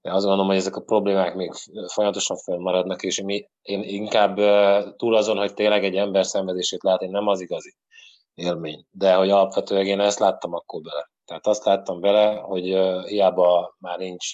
De 0.02 0.12
azt 0.14 0.24
gondolom, 0.24 0.48
hogy 0.48 0.58
ezek 0.58 0.76
a 0.76 0.82
problémák 0.82 1.36
még 1.36 1.52
folyamatosan 1.88 2.38
fennmaradnak, 2.38 3.04
és 3.04 3.22
mi, 3.22 3.50
én 3.62 3.84
inkább 3.84 4.36
túl 4.96 5.16
azon, 5.16 5.38
hogy 5.38 5.54
tényleg 5.54 5.84
egy 5.84 5.96
ember 5.96 6.26
szenvedését 6.26 6.84
látni, 6.84 7.08
nem 7.08 7.28
az 7.28 7.42
igazi 7.42 7.76
élmény. 8.34 8.86
De 8.92 9.14
hogy 9.14 9.30
alapvetően 9.30 9.86
én 9.86 10.00
ezt 10.00 10.20
láttam 10.20 10.54
akkor 10.54 10.82
bele. 10.82 11.10
Tehát 11.30 11.48
azt 11.48 11.66
láttam 11.66 12.00
bele, 12.00 12.36
hogy 12.36 12.64
hiába 13.08 13.76
már 13.80 13.98
nincs 13.98 14.30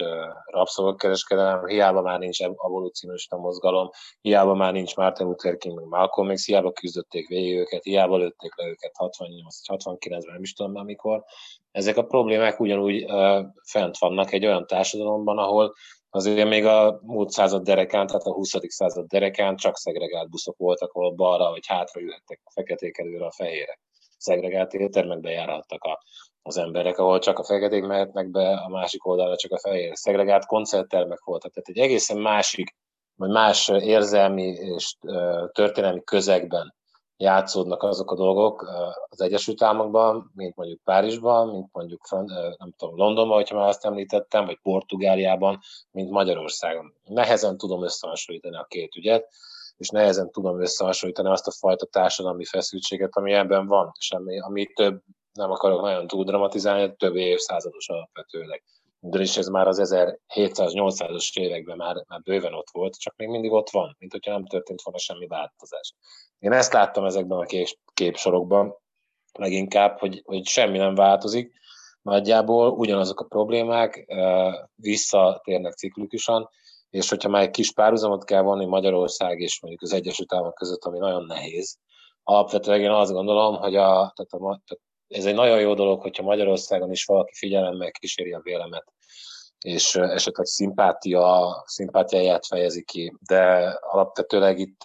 rabszolgakereskedelem, 0.45 1.65
hiába 1.65 2.01
már 2.01 2.19
nincs 2.19 2.41
evolúcionista 2.41 3.37
mozgalom, 3.37 3.89
hiába 4.21 4.53
már 4.53 4.73
nincs 4.73 4.95
Martin 4.95 5.25
Luther 5.25 5.57
King, 5.57 5.75
meg 5.75 5.85
Malcolm 5.85 6.33
X, 6.33 6.45
hiába 6.45 6.71
küzdötték 6.71 7.27
végig 7.27 7.57
őket, 7.57 7.83
hiába 7.83 8.17
lőtték 8.17 8.55
le 8.55 8.67
őket 8.67 8.91
68-69-ben, 8.97 10.21
nem 10.25 10.41
is 10.41 10.53
tudom 10.53 10.71
már 10.71 10.83
mikor. 10.83 11.23
Ezek 11.71 11.97
a 11.97 12.05
problémák 12.05 12.59
ugyanúgy 12.59 13.05
fent 13.63 13.97
vannak 13.97 14.31
egy 14.31 14.45
olyan 14.45 14.67
társadalomban, 14.67 15.37
ahol 15.37 15.73
azért 16.09 16.49
még 16.49 16.65
a 16.65 16.99
múlt 17.01 17.29
század 17.29 17.63
derekán, 17.63 18.07
tehát 18.07 18.25
a 18.25 18.33
20. 18.33 18.51
század 18.67 19.05
derekán 19.05 19.55
csak 19.55 19.77
szegregált 19.77 20.29
buszok 20.29 20.57
voltak, 20.57 20.91
ahol 20.91 21.11
balra 21.11 21.49
vagy 21.49 21.67
hátra 21.67 22.01
jöhettek 22.01 22.41
a 22.43 22.51
feketék 22.51 22.97
előre 22.97 23.25
a 23.25 23.31
fehérek. 23.31 23.79
Szegregált 24.17 24.73
éttermekbe 24.73 25.29
járhattak 25.29 25.83
a 25.83 26.03
az 26.47 26.57
emberek, 26.57 26.97
ahol 26.97 27.19
csak 27.19 27.39
a 27.39 27.43
feketék 27.43 27.83
mehetnek 27.85 28.29
be, 28.29 28.53
a 28.53 28.69
másik 28.69 29.05
oldalra 29.05 29.35
csak 29.35 29.51
a 29.51 29.59
fehér. 29.59 29.95
Szegregált 29.95 30.45
koncerttermek 30.45 31.23
voltak, 31.23 31.51
tehát 31.53 31.69
egy 31.69 31.77
egészen 31.77 32.17
másik, 32.17 32.75
vagy 33.15 33.29
más 33.29 33.67
érzelmi 33.67 34.43
és 34.43 34.95
történelmi 35.51 36.03
közegben 36.03 36.73
játszódnak 37.17 37.83
azok 37.83 38.11
a 38.11 38.15
dolgok 38.15 38.61
az 39.09 39.21
Egyesült 39.21 39.61
Államokban, 39.61 40.31
mint 40.33 40.55
mondjuk 40.55 40.83
Párizsban, 40.83 41.47
mint 41.47 41.69
mondjuk 41.71 42.09
nem 42.57 42.73
tudom, 42.77 42.97
Londonban, 42.97 43.35
hogyha 43.35 43.57
már 43.57 43.67
azt 43.67 43.85
említettem, 43.85 44.45
vagy 44.45 44.59
Portugáliában, 44.61 45.59
mint 45.91 46.09
Magyarországon. 46.09 46.93
Nehezen 47.03 47.57
tudom 47.57 47.83
összehasonlítani 47.83 48.55
a 48.55 48.65
két 48.69 48.95
ügyet, 48.95 49.27
és 49.77 49.89
nehezen 49.89 50.31
tudom 50.31 50.61
összehasonlítani 50.61 51.29
azt 51.29 51.47
a 51.47 51.51
fajta 51.51 51.85
társadalmi 51.85 52.45
feszültséget, 52.45 53.15
ami 53.15 53.33
ebben 53.33 53.67
van, 53.67 53.91
és 53.99 54.11
ami, 54.11 54.39
ami 54.39 54.65
több 54.65 55.01
nem 55.35 55.51
akarok 55.51 55.81
nagyon 55.81 56.07
túl 56.07 56.23
dramatizálni, 56.23 56.95
több 56.95 57.15
évszázados 57.15 57.89
alapvetőleg. 57.89 58.63
De 58.99 59.21
is 59.21 59.37
ez 59.37 59.47
már 59.47 59.67
az 59.67 59.93
1700-800-as 59.93 61.37
években 61.39 61.77
már, 61.77 61.95
már 62.07 62.21
bőven 62.21 62.53
ott 62.53 62.69
volt, 62.71 62.99
csak 62.99 63.15
még 63.15 63.27
mindig 63.27 63.51
ott 63.51 63.69
van, 63.69 63.95
mint 63.99 64.11
hogyha 64.11 64.31
nem 64.31 64.45
történt 64.45 64.81
volna 64.81 64.99
semmi 64.99 65.27
változás. 65.27 65.93
Én 66.39 66.51
ezt 66.51 66.73
láttam 66.73 67.05
ezekben 67.05 67.37
a 67.37 67.45
kép, 67.45 67.67
képsorokban, 67.93 68.75
leginkább, 69.31 69.99
hogy, 69.99 70.21
hogy 70.25 70.45
semmi 70.45 70.77
nem 70.77 70.95
változik, 70.95 71.53
nagyjából 72.01 72.71
ugyanazok 72.71 73.19
a 73.19 73.25
problémák 73.25 74.13
visszatérnek 74.75 75.73
ciklikusan, 75.73 76.49
és 76.89 77.09
hogyha 77.09 77.29
már 77.29 77.41
egy 77.41 77.49
kis 77.49 77.71
párhuzamot 77.71 78.23
kell 78.23 78.41
vonni 78.41 78.65
Magyarország 78.65 79.39
és 79.39 79.61
mondjuk 79.61 79.83
az 79.83 79.93
Egyesült 79.93 80.33
Államok 80.33 80.53
között, 80.53 80.83
ami 80.83 80.97
nagyon 80.97 81.25
nehéz, 81.25 81.77
alapvetően 82.23 82.81
én 82.81 82.89
azt 82.89 83.11
gondolom, 83.11 83.55
hogy 83.55 83.75
a, 83.75 84.13
tehát 84.15 84.31
a, 84.31 84.61
tehát 84.65 84.83
ez 85.07 85.25
egy 85.25 85.33
nagyon 85.33 85.59
jó 85.59 85.73
dolog, 85.73 86.01
hogyha 86.01 86.23
Magyarországon 86.23 86.91
is 86.91 87.05
valaki 87.05 87.33
figyelemmel 87.35 87.91
kíséri 87.91 88.33
a 88.33 88.39
vélemet, 88.43 88.93
és 89.59 89.95
esetleg 89.95 90.45
szimpátia, 90.45 91.63
szimpátiáját 91.65 92.45
fejezi 92.45 92.83
ki, 92.83 93.13
de 93.19 93.43
alapvetőleg 93.81 94.59
itt 94.59 94.81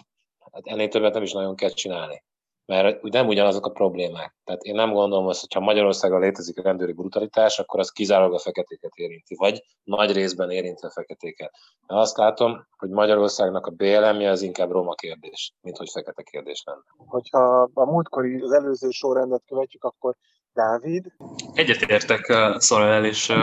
hát 0.51 0.67
ennél 0.67 0.87
többet 0.87 1.13
nem 1.13 1.23
is 1.23 1.31
nagyon 1.31 1.55
kell 1.55 1.69
csinálni. 1.69 2.23
Mert 2.65 3.03
úgy 3.03 3.11
nem 3.11 3.27
ugyanazok 3.27 3.65
a 3.65 3.71
problémák. 3.71 4.35
Tehát 4.43 4.61
én 4.61 4.75
nem 4.75 4.93
gondolom 4.93 5.27
azt, 5.27 5.41
hogyha 5.41 5.59
Magyarországon 5.59 6.19
létezik 6.19 6.59
a 6.59 6.61
rendőri 6.61 6.93
brutalitás, 6.93 7.59
akkor 7.59 7.79
az 7.79 7.89
kizárólag 7.89 8.33
a 8.33 8.39
feketéket 8.39 8.91
érinti, 8.95 9.35
vagy 9.35 9.63
nagy 9.83 10.11
részben 10.11 10.49
érinti 10.51 10.85
a 10.85 10.91
feketéket. 10.91 11.51
De 11.87 11.95
azt 11.95 12.17
látom, 12.17 12.67
hogy 12.77 12.89
Magyarországnak 12.89 13.65
a 13.65 13.71
BLM-je 13.71 14.29
az 14.29 14.41
inkább 14.41 14.71
roma 14.71 14.93
kérdés, 14.93 15.53
mint 15.61 15.77
hogy 15.77 15.89
fekete 15.89 16.23
kérdés 16.23 16.63
lenne. 16.65 16.83
Hogyha 16.97 17.69
a 17.73 17.85
múltkori, 17.85 18.41
az 18.41 18.51
előző 18.51 18.89
sorrendet 18.89 19.43
követjük, 19.47 19.83
akkor 19.83 20.15
Dávid? 20.53 21.05
Egyetértek 21.53 22.29
uh, 22.29 22.57
Szorel, 22.57 23.05
és 23.05 23.29
uh, 23.29 23.37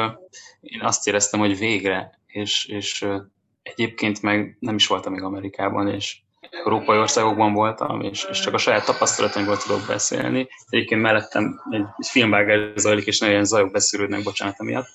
én 0.61 0.81
azt 0.81 1.07
éreztem, 1.07 1.41
hogy 1.41 1.59
végre, 1.59 2.21
és, 2.27 2.67
és 2.67 3.03
uh, 3.03 3.21
egyébként 3.63 4.23
meg 4.23 4.57
nem 4.61 4.75
is 4.75 4.87
voltam 4.87 5.13
még 5.13 5.23
Amerikában, 5.23 5.89
és 5.89 6.23
európai 6.41 6.99
országokban 6.99 7.53
voltam, 7.53 8.01
és, 8.01 8.27
és 8.31 8.41
csak 8.41 8.55
a 8.55 8.59
saját 8.59 8.85
tapasztalataimból 8.85 9.57
tudok 9.57 9.87
beszélni. 9.87 10.49
Egyébként 10.69 11.01
mellettem 11.01 11.61
egy, 11.71 11.85
egy 11.97 12.07
filmvágás 12.07 12.61
zajlik, 12.77 13.07
és 13.07 13.19
nagyon 13.19 13.45
zajok 13.45 13.71
beszűrődnek, 13.71 14.23
bocsánat 14.23 14.61
emiatt. 14.61 14.89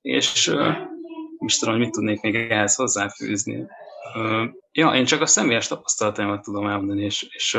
És 0.00 0.54
is 1.38 1.58
tudom, 1.58 1.74
hogy 1.74 1.84
mit 1.84 1.92
tudnék 1.92 2.20
még 2.20 2.34
ehhez 2.34 2.74
hozzáfűzni. 2.74 3.66
Ja, 4.72 4.94
én 4.94 5.04
csak 5.04 5.20
a 5.20 5.26
személyes 5.26 5.66
tapasztalataimat 5.66 6.42
tudom 6.42 6.66
elmondani, 6.66 7.02
és, 7.02 7.26
és 7.30 7.58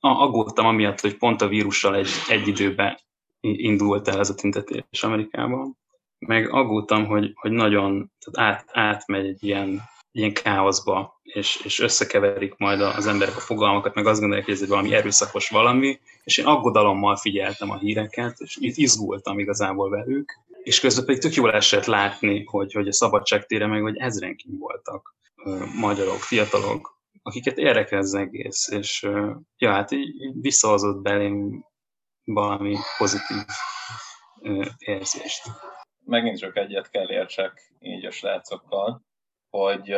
aggódtam 0.00 0.66
amiatt, 0.66 1.00
hogy 1.00 1.16
pont 1.16 1.42
a 1.42 1.48
vírussal 1.48 1.96
egy, 1.96 2.08
egy 2.28 2.48
időben 2.48 2.98
indult 3.40 4.08
el 4.08 4.18
ez 4.18 4.30
a 4.30 4.34
tüntetés 4.34 5.02
Amerikában. 5.02 5.76
Meg 6.18 6.50
aggódtam, 6.50 7.06
hogy, 7.06 7.32
hogy 7.34 7.50
nagyon 7.50 8.12
tehát 8.18 8.54
át, 8.54 8.68
átmegy 8.72 9.26
egy 9.26 9.44
ilyen 9.44 9.82
ilyen 10.18 10.32
káoszba, 10.32 11.20
és, 11.22 11.60
és 11.64 11.80
összekeverik 11.80 12.56
majd 12.56 12.80
az 12.80 13.06
emberek 13.06 13.36
a 13.36 13.40
fogalmakat, 13.40 13.94
meg 13.94 14.06
azt 14.06 14.18
gondolják, 14.20 14.46
hogy 14.46 14.54
ez 14.54 14.62
egy 14.62 14.68
valami 14.68 14.94
erőszakos 14.94 15.48
valami, 15.48 16.00
és 16.24 16.36
én 16.36 16.46
aggodalommal 16.46 17.16
figyeltem 17.16 17.70
a 17.70 17.78
híreket, 17.78 18.38
és 18.38 18.56
itt 18.60 18.76
izgultam 18.76 19.38
igazából 19.38 19.90
velük, 19.90 20.38
és 20.62 20.80
közben 20.80 21.04
pedig 21.04 21.20
tök 21.20 21.34
jól 21.34 21.52
esett 21.52 21.84
látni, 21.84 22.44
hogy, 22.44 22.72
hogy 22.72 22.88
a 22.88 22.92
szabadságtére 22.92 23.66
meg, 23.66 23.82
hogy 23.82 23.96
ezrenként 23.96 24.58
voltak 24.58 25.14
ö, 25.44 25.64
magyarok, 25.80 26.20
fiatalok, 26.20 26.98
akiket 27.22 27.58
érdekel 27.58 27.98
az 27.98 28.14
egész, 28.14 28.68
és 28.68 29.08
ja, 29.58 29.72
hát 29.72 29.90
így, 29.90 30.22
így 30.22 30.40
visszahozott 30.40 31.02
belém 31.02 31.64
valami 32.24 32.76
pozitív 32.98 33.44
érzést. 34.78 35.42
Megint 36.04 36.38
csak 36.38 36.56
egyet 36.56 36.90
kell 36.90 37.10
értsek 37.10 37.72
így 37.80 38.04
a 38.04 38.10
srácokkal, 38.10 39.06
hogy 39.50 39.88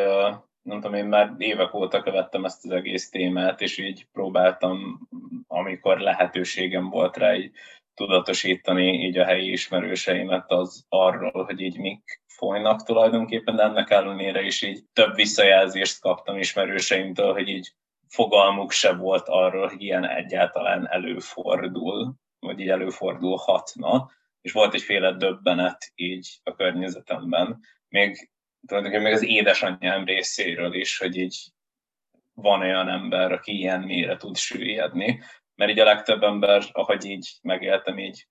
nem 0.62 0.80
tudom, 0.80 0.94
én 0.94 1.04
már 1.04 1.34
évek 1.38 1.74
óta 1.74 2.02
követtem 2.02 2.44
ezt 2.44 2.64
az 2.64 2.70
egész 2.70 3.10
témát, 3.10 3.60
és 3.60 3.78
így 3.78 4.06
próbáltam, 4.12 5.08
amikor 5.46 5.98
lehetőségem 5.98 6.90
volt 6.90 7.16
rá, 7.16 7.34
így 7.34 7.50
tudatosítani 7.94 8.92
így 8.92 9.18
a 9.18 9.24
helyi 9.24 9.50
ismerőseimet 9.50 10.50
az 10.50 10.84
arról, 10.88 11.44
hogy 11.44 11.60
így 11.60 11.78
mik 11.78 12.22
folynak 12.26 12.82
tulajdonképpen, 12.82 13.56
de 13.56 13.62
ennek 13.62 13.90
ellenére 13.90 14.42
is 14.42 14.62
így 14.62 14.84
több 14.92 15.14
visszajelzést 15.14 16.00
kaptam 16.00 16.38
ismerőseimtől, 16.38 17.32
hogy 17.32 17.48
így 17.48 17.74
fogalmuk 18.08 18.70
se 18.70 18.94
volt 18.94 19.28
arról, 19.28 19.68
hogy 19.68 19.82
ilyen 19.82 20.08
egyáltalán 20.08 20.88
előfordul, 20.88 22.14
vagy 22.38 22.60
így 22.60 22.68
előfordulhatna, 22.68 24.10
és 24.40 24.52
volt 24.52 24.74
egyféle 24.74 25.12
döbbenet 25.12 25.92
így 25.94 26.40
a 26.42 26.54
környezetemben. 26.54 27.60
Még 27.88 28.30
tulajdonképpen 28.66 29.04
még 29.04 29.14
az 29.14 29.24
édesanyám 29.24 30.04
részéről 30.04 30.74
is, 30.74 30.98
hogy 30.98 31.16
így 31.16 31.36
van 32.34 32.60
olyan 32.60 32.88
ember, 32.88 33.32
aki 33.32 33.52
ilyen 33.56 33.80
mélyre 33.80 34.16
tud 34.16 34.36
süllyedni, 34.36 35.20
mert 35.54 35.70
így 35.70 35.78
a 35.78 35.84
legtöbb 35.84 36.22
ember, 36.22 36.62
ahogy 36.72 37.04
így 37.04 37.38
megéltem, 37.42 37.98
így 37.98 38.26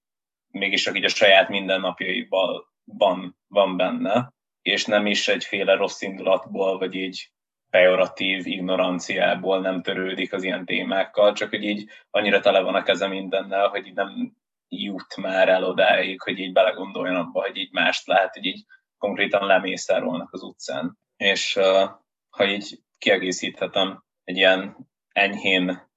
mégis 0.51 0.81
csak 0.81 0.98
így 0.98 1.03
a 1.03 1.09
saját 1.09 1.50
mindennapjaiban 1.50 2.67
van, 2.84 3.38
van 3.47 3.77
benne, 3.77 4.34
és 4.62 4.86
nem 4.86 5.06
is 5.06 5.27
egyféle 5.27 5.75
rossz 5.75 6.01
indulatból, 6.01 6.77
vagy 6.77 6.93
így 6.95 7.32
pejoratív 7.69 8.47
ignoranciából 8.47 9.60
nem 9.60 9.82
törődik 9.82 10.34
az 10.34 10.43
ilyen 10.43 10.65
témákkal, 10.65 11.34
csak 11.34 11.49
hogy 11.49 11.63
így 11.63 11.89
annyira 12.10 12.39
tele 12.39 12.60
van 12.60 12.75
a 12.75 12.84
keze 12.84 13.08
mindennel, 13.08 13.67
hogy 13.67 13.88
így 13.88 13.93
nem 13.93 14.38
jut 14.67 15.15
már 15.15 15.49
el 15.49 15.63
odáig, 15.63 16.21
hogy 16.21 16.39
így 16.39 16.51
belegondoljon 16.51 17.15
abba, 17.15 17.41
hogy 17.41 17.58
így 17.58 17.71
mást 17.71 18.08
lehet, 18.08 18.34
hogy 18.34 18.45
így 18.45 18.65
konkrétan 18.99 19.45
lemészárolnak 19.45 20.33
az 20.33 20.43
utcán. 20.43 20.97
És 21.17 21.59
ha 22.29 22.45
így 22.45 22.79
kiegészíthetem 22.97 24.03
egy 24.23 24.38
ilyen 24.38 24.77
enyhén, 25.12 25.88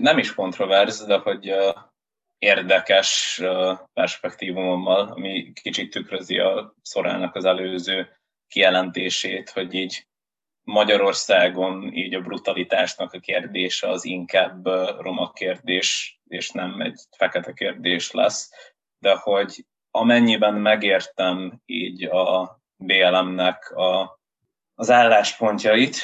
nem 0.00 0.18
is 0.18 0.34
kontroverz, 0.34 1.04
de 1.06 1.18
hogy 1.18 1.54
érdekes 2.38 3.40
perspektívumommal, 3.92 5.08
ami 5.08 5.52
kicsit 5.52 5.90
tükrözi 5.90 6.38
a 6.38 6.74
szorának 6.82 7.34
az 7.34 7.44
előző 7.44 8.08
kijelentését, 8.48 9.50
hogy 9.50 9.74
így 9.74 10.06
Magyarországon 10.62 11.92
így 11.92 12.14
a 12.14 12.20
brutalitásnak 12.20 13.12
a 13.12 13.18
kérdése 13.18 13.88
az 13.88 14.04
inkább 14.04 14.66
roma 15.00 15.32
kérdés, 15.32 16.20
és 16.26 16.50
nem 16.50 16.80
egy 16.80 17.00
fekete 17.16 17.52
kérdés 17.52 18.10
lesz, 18.10 18.50
de 18.98 19.14
hogy 19.14 19.64
amennyiben 19.90 20.54
megértem 20.54 21.60
így 21.66 22.04
a 22.04 22.58
BLM-nek 22.76 23.70
a, 23.70 24.20
az 24.74 24.90
álláspontjait, 24.90 25.96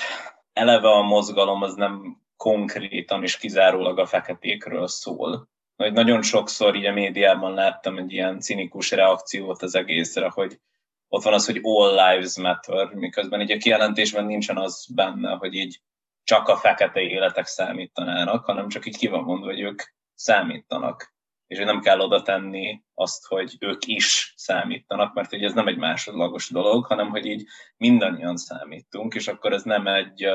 eleve 0.53 0.88
a 0.88 1.03
mozgalom 1.03 1.62
az 1.62 1.75
nem 1.75 2.20
konkrétan 2.37 3.22
és 3.22 3.37
kizárólag 3.37 3.99
a 3.99 4.07
feketékről 4.07 4.88
szól. 4.88 5.49
Hogy 5.77 5.92
nagyon 5.92 6.22
sokszor 6.22 6.75
így 6.75 6.85
a 6.85 6.92
médiában 6.92 7.55
láttam 7.55 7.99
egy 7.99 8.12
ilyen 8.12 8.40
cinikus 8.40 8.90
reakciót 8.90 9.62
az 9.62 9.75
egészre, 9.75 10.29
hogy 10.29 10.61
ott 11.09 11.22
van 11.22 11.33
az, 11.33 11.46
hogy 11.46 11.61
all 11.62 11.90
lives 11.90 12.37
matter, 12.37 12.94
miközben 12.94 13.40
így 13.40 13.51
a 13.51 13.57
kijelentésben 13.57 14.25
nincsen 14.25 14.57
az 14.57 14.87
benne, 14.94 15.31
hogy 15.31 15.55
így 15.55 15.81
csak 16.25 16.49
a 16.49 16.57
fekete 16.57 17.01
életek 17.01 17.46
számítanának, 17.46 18.44
hanem 18.44 18.68
csak 18.68 18.87
így 18.87 18.96
ki 18.96 19.07
van 19.07 19.22
mondva, 19.22 19.46
hogy 19.46 19.61
ők 19.61 19.83
számítanak 20.14 21.14
és 21.47 21.57
hogy 21.57 21.67
nem 21.67 21.81
kell 21.81 22.01
oda 22.01 22.23
tenni 22.23 22.83
azt, 22.95 23.27
hogy 23.27 23.57
ők 23.61 23.87
is 23.87 24.33
számítanak, 24.37 25.15
mert 25.15 25.33
ugye 25.33 25.47
ez 25.47 25.53
nem 25.53 25.69
egy 25.69 25.77
másodlagos 25.77 26.51
dolog, 26.51 26.87
hanem 26.87 27.09
hogy 27.09 27.27
így 27.27 27.47
mindannyian 27.77 28.37
számítunk, 28.37 29.15
és 29.15 29.29
akkor 29.29 29.53
ez 29.53 29.63
nem 29.63 29.87
egy, 29.87 30.29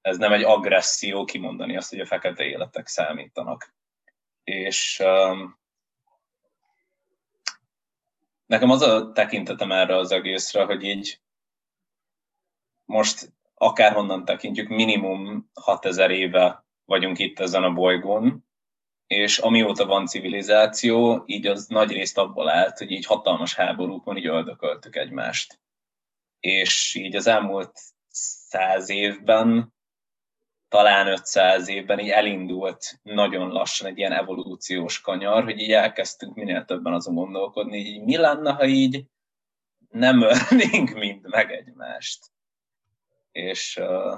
ez 0.00 0.16
nem 0.16 0.32
egy 0.32 0.42
agresszió 0.42 1.24
kimondani 1.24 1.76
azt, 1.76 1.90
hogy 1.90 2.00
a 2.00 2.06
fekete 2.06 2.44
életek 2.44 2.86
számítanak. 2.86 3.74
És 4.44 5.02
um, 5.04 5.58
nekem 8.46 8.70
az 8.70 8.82
a 8.82 9.12
tekintetem 9.12 9.72
erre 9.72 9.96
az 9.96 10.10
egészre, 10.10 10.64
hogy 10.64 10.82
így 10.82 11.20
most 12.84 13.32
akárhonnan 13.54 14.24
tekintjük, 14.24 14.68
minimum 14.68 15.50
6000 15.54 16.10
éve 16.10 16.64
vagyunk 16.84 17.18
itt 17.18 17.40
ezen 17.40 17.62
a 17.62 17.72
bolygón, 17.72 18.46
és 19.12 19.38
amióta 19.38 19.86
van 19.86 20.06
civilizáció, 20.06 21.22
így 21.26 21.46
az 21.46 21.66
nagy 21.66 21.92
részt 21.92 22.18
abból 22.18 22.48
állt, 22.48 22.78
hogy 22.78 22.90
így 22.90 23.06
hatalmas 23.06 23.54
háborúkban 23.54 24.16
így 24.16 24.26
öldököltük 24.26 24.96
egymást. 24.96 25.60
És 26.40 26.94
így 26.94 27.16
az 27.16 27.26
elmúlt 27.26 27.72
száz 28.08 28.88
évben, 28.88 29.74
talán 30.68 31.06
500 31.06 31.68
évben 31.68 31.98
így 31.98 32.08
elindult 32.08 33.00
nagyon 33.02 33.48
lassan 33.48 33.86
egy 33.86 33.98
ilyen 33.98 34.12
evolúciós 34.12 35.00
kanyar, 35.00 35.44
hogy 35.44 35.60
így 35.60 35.72
elkezdtünk 35.72 36.34
minél 36.34 36.64
többen 36.64 36.92
azon 36.92 37.14
gondolkodni, 37.14 37.92
hogy 37.92 38.04
mi 38.04 38.16
lenne, 38.16 38.52
ha 38.52 38.66
így 38.66 39.04
nem 39.88 40.22
ölnénk 40.50 40.90
mind 40.90 41.28
meg 41.28 41.50
egymást. 41.50 42.30
És 43.32 43.76
uh, 43.76 44.12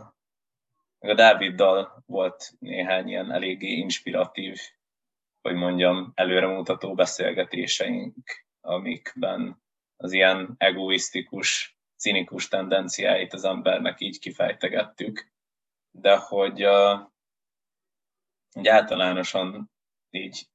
a 0.98 1.14
Dáviddal 1.14 2.02
volt 2.07 2.52
néhány 2.59 3.09
ilyen 3.09 3.33
eléggé 3.33 3.72
inspiratív 3.72 4.61
hogy 5.44 5.54
mondjam, 5.54 6.12
előremutató 6.14 6.94
beszélgetéseink, 6.94 8.44
amikben 8.61 9.62
az 9.96 10.12
ilyen 10.12 10.54
egoisztikus, 10.59 11.78
cinikus 11.96 12.48
tendenciáit 12.48 13.33
az 13.33 13.44
embernek 13.44 14.00
így 14.00 14.18
kifejtegettük, 14.18 15.33
de 15.90 16.16
hogy, 16.16 16.66
hogy 18.52 18.68
általánosan 18.68 19.70
így 20.11 20.46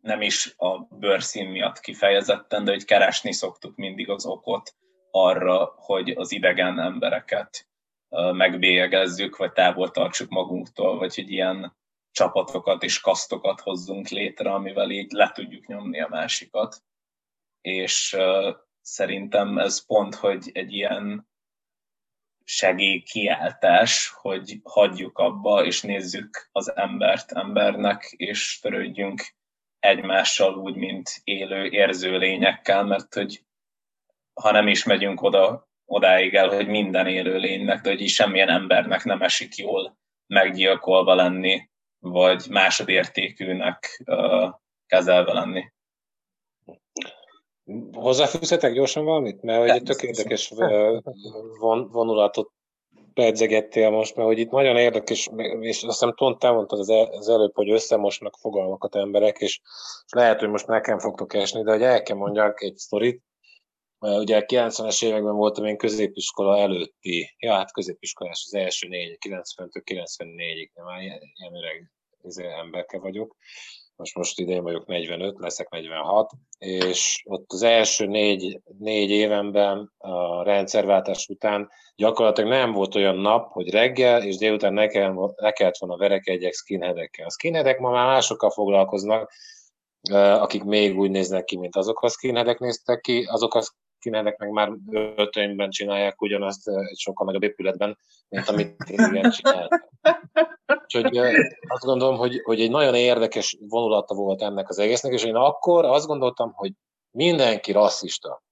nem 0.00 0.20
is 0.20 0.54
a 0.56 0.78
bőrszín 0.78 1.48
miatt 1.48 1.80
kifejezetten, 1.80 2.64
de 2.64 2.70
hogy 2.70 2.84
keresni 2.84 3.32
szoktuk 3.32 3.76
mindig 3.76 4.08
az 4.10 4.26
okot 4.26 4.74
arra, 5.10 5.74
hogy 5.76 6.10
az 6.10 6.32
idegen 6.32 6.80
embereket 6.80 7.68
megbélyegezzük, 8.32 9.36
vagy 9.36 9.52
távol 9.52 9.90
tartsuk 9.90 10.28
magunktól, 10.28 10.98
vagy 10.98 11.14
hogy 11.14 11.30
ilyen 11.30 11.76
csapatokat 12.16 12.82
és 12.82 13.00
kasztokat 13.00 13.60
hozzunk 13.60 14.08
létre, 14.08 14.52
amivel 14.52 14.90
így 14.90 15.10
le 15.12 15.30
tudjuk 15.34 15.66
nyomni 15.66 16.00
a 16.00 16.08
másikat. 16.08 16.82
És 17.60 18.16
szerintem 18.80 19.58
ez 19.58 19.86
pont, 19.86 20.14
hogy 20.14 20.50
egy 20.52 20.72
ilyen 20.72 21.28
segélykiáltás, 22.44 24.08
hogy 24.08 24.60
hagyjuk 24.62 25.18
abba, 25.18 25.64
és 25.64 25.82
nézzük 25.82 26.48
az 26.52 26.76
embert 26.76 27.32
embernek, 27.32 28.14
és 28.16 28.58
törődjünk 28.60 29.34
egymással 29.78 30.54
úgy, 30.54 30.74
mint 30.74 31.20
élő, 31.24 31.70
érző 31.70 32.18
lényekkel, 32.18 32.84
mert 32.84 33.14
hogy 33.14 33.44
ha 34.34 34.50
nem 34.50 34.68
is 34.68 34.84
megyünk 34.84 35.22
oda, 35.22 35.68
odáig 35.84 36.34
el, 36.34 36.48
hogy 36.48 36.66
minden 36.66 37.06
élő 37.06 37.36
lénynek, 37.38 37.80
de 37.80 37.90
hogy 37.90 38.00
így 38.00 38.08
semmilyen 38.08 38.48
embernek 38.48 39.04
nem 39.04 39.22
esik 39.22 39.56
jól 39.56 39.98
meggyilkolva 40.26 41.14
lenni, 41.14 41.68
vagy 42.10 42.46
másodértékűnek 42.50 44.04
kezelve 44.86 45.32
lenni. 45.32 45.64
Hozzáfűzhetek 47.92 48.72
gyorsan 48.72 49.04
valamit? 49.04 49.42
Mert 49.42 49.60
hogy 49.60 49.68
egy 49.68 49.82
tök 49.82 50.02
érdekes 50.02 50.52
von, 51.58 51.88
vonulatot 51.88 52.50
pedzegettél 53.14 53.90
most, 53.90 54.16
mert 54.16 54.28
hogy 54.28 54.38
itt 54.38 54.50
nagyon 54.50 54.76
érdekes, 54.76 55.28
és 55.60 55.82
azt 55.82 56.00
hiszem 56.00 56.14
Tont 56.14 56.38
te 56.38 56.50
mondtad 56.50 56.78
az, 56.78 56.88
el, 56.88 57.04
az 57.04 57.28
előbb, 57.28 57.54
hogy 57.54 57.70
összemosnak 57.70 58.36
fogalmakat 58.40 58.94
emberek, 58.94 59.38
és, 59.38 59.60
és 60.04 60.12
lehet, 60.12 60.40
hogy 60.40 60.48
most 60.48 60.66
nekem 60.66 60.98
fogtok 60.98 61.34
esni, 61.34 61.62
de 61.62 61.70
hogy 61.70 61.82
el 61.82 62.02
kell 62.02 62.16
mondjak 62.16 62.62
egy 62.62 62.76
sztorit. 62.76 63.22
Ugye 63.98 64.44
90-es 64.46 65.04
években 65.04 65.34
voltam 65.34 65.64
én 65.64 65.76
középiskola 65.76 66.58
előtti, 66.58 67.34
ja 67.38 67.52
hát 67.52 67.72
középiskolás 67.72 68.44
az 68.46 68.54
első 68.54 68.88
négy, 68.88 69.18
90-től 69.28 69.82
94-ig, 69.84 70.70
nem 70.74 70.84
már 70.84 71.00
ilyen, 71.00 71.20
ilyen 71.34 71.54
öreg 71.54 71.90
izé, 72.26 72.46
emberke 72.46 72.98
vagyok 72.98 73.36
most, 73.96 74.16
most 74.16 74.40
idén 74.40 74.62
vagyok 74.62 74.86
45, 74.86 75.38
leszek 75.38 75.68
46, 75.68 76.30
és 76.58 77.22
ott 77.24 77.52
az 77.52 77.62
első 77.62 78.06
négy, 78.06 78.60
négy 78.78 79.10
évemben 79.10 79.92
a 79.98 80.42
rendszerváltás 80.42 81.28
után 81.28 81.70
gyakorlatilag 81.96 82.50
nem 82.50 82.72
volt 82.72 82.94
olyan 82.94 83.16
nap, 83.16 83.52
hogy 83.52 83.70
reggel 83.70 84.22
és 84.22 84.36
délután 84.36 84.72
ne, 84.72 84.86
kell, 84.86 85.14
ne 85.36 85.50
kellett 85.50 85.76
volna 85.76 85.96
verekedjek 85.96 86.52
skinheadekkel. 86.52 87.26
A 87.26 87.30
skinheadek 87.30 87.78
ma 87.78 87.90
már 87.90 88.06
másokkal 88.06 88.50
foglalkoznak, 88.50 89.32
akik 90.12 90.64
még 90.64 90.98
úgy 90.98 91.10
néznek 91.10 91.44
ki, 91.44 91.56
mint 91.56 91.76
azok 91.76 92.02
a 92.02 92.08
skinheadek 92.08 92.58
néztek 92.58 93.00
ki, 93.00 93.26
azok 93.30 93.54
a 93.54 93.62
skinheadek 93.98 94.38
meg 94.38 94.50
már 94.50 94.72
öltönyben 94.90 95.70
csinálják 95.70 96.22
ugyanazt 96.22 96.68
egy 96.68 96.98
sokkal 96.98 97.26
nagyobb 97.26 97.42
épületben, 97.42 97.98
mint 98.28 98.48
amit 98.48 98.84
régen 98.84 99.30
csináltak. 99.30 99.88
Úgyhogy 100.94 101.18
azt 101.68 101.84
gondolom, 101.84 102.16
hogy, 102.16 102.40
hogy 102.44 102.60
egy 102.60 102.70
nagyon 102.70 102.94
érdekes 102.94 103.56
vonulata 103.68 104.14
volt 104.14 104.42
ennek 104.42 104.68
az 104.68 104.78
egésznek, 104.78 105.12
és 105.12 105.24
én 105.24 105.34
akkor 105.34 105.84
azt 105.84 106.06
gondoltam, 106.06 106.52
hogy 106.52 106.72
mindenki 107.10 107.72
rasszista, 107.72 108.42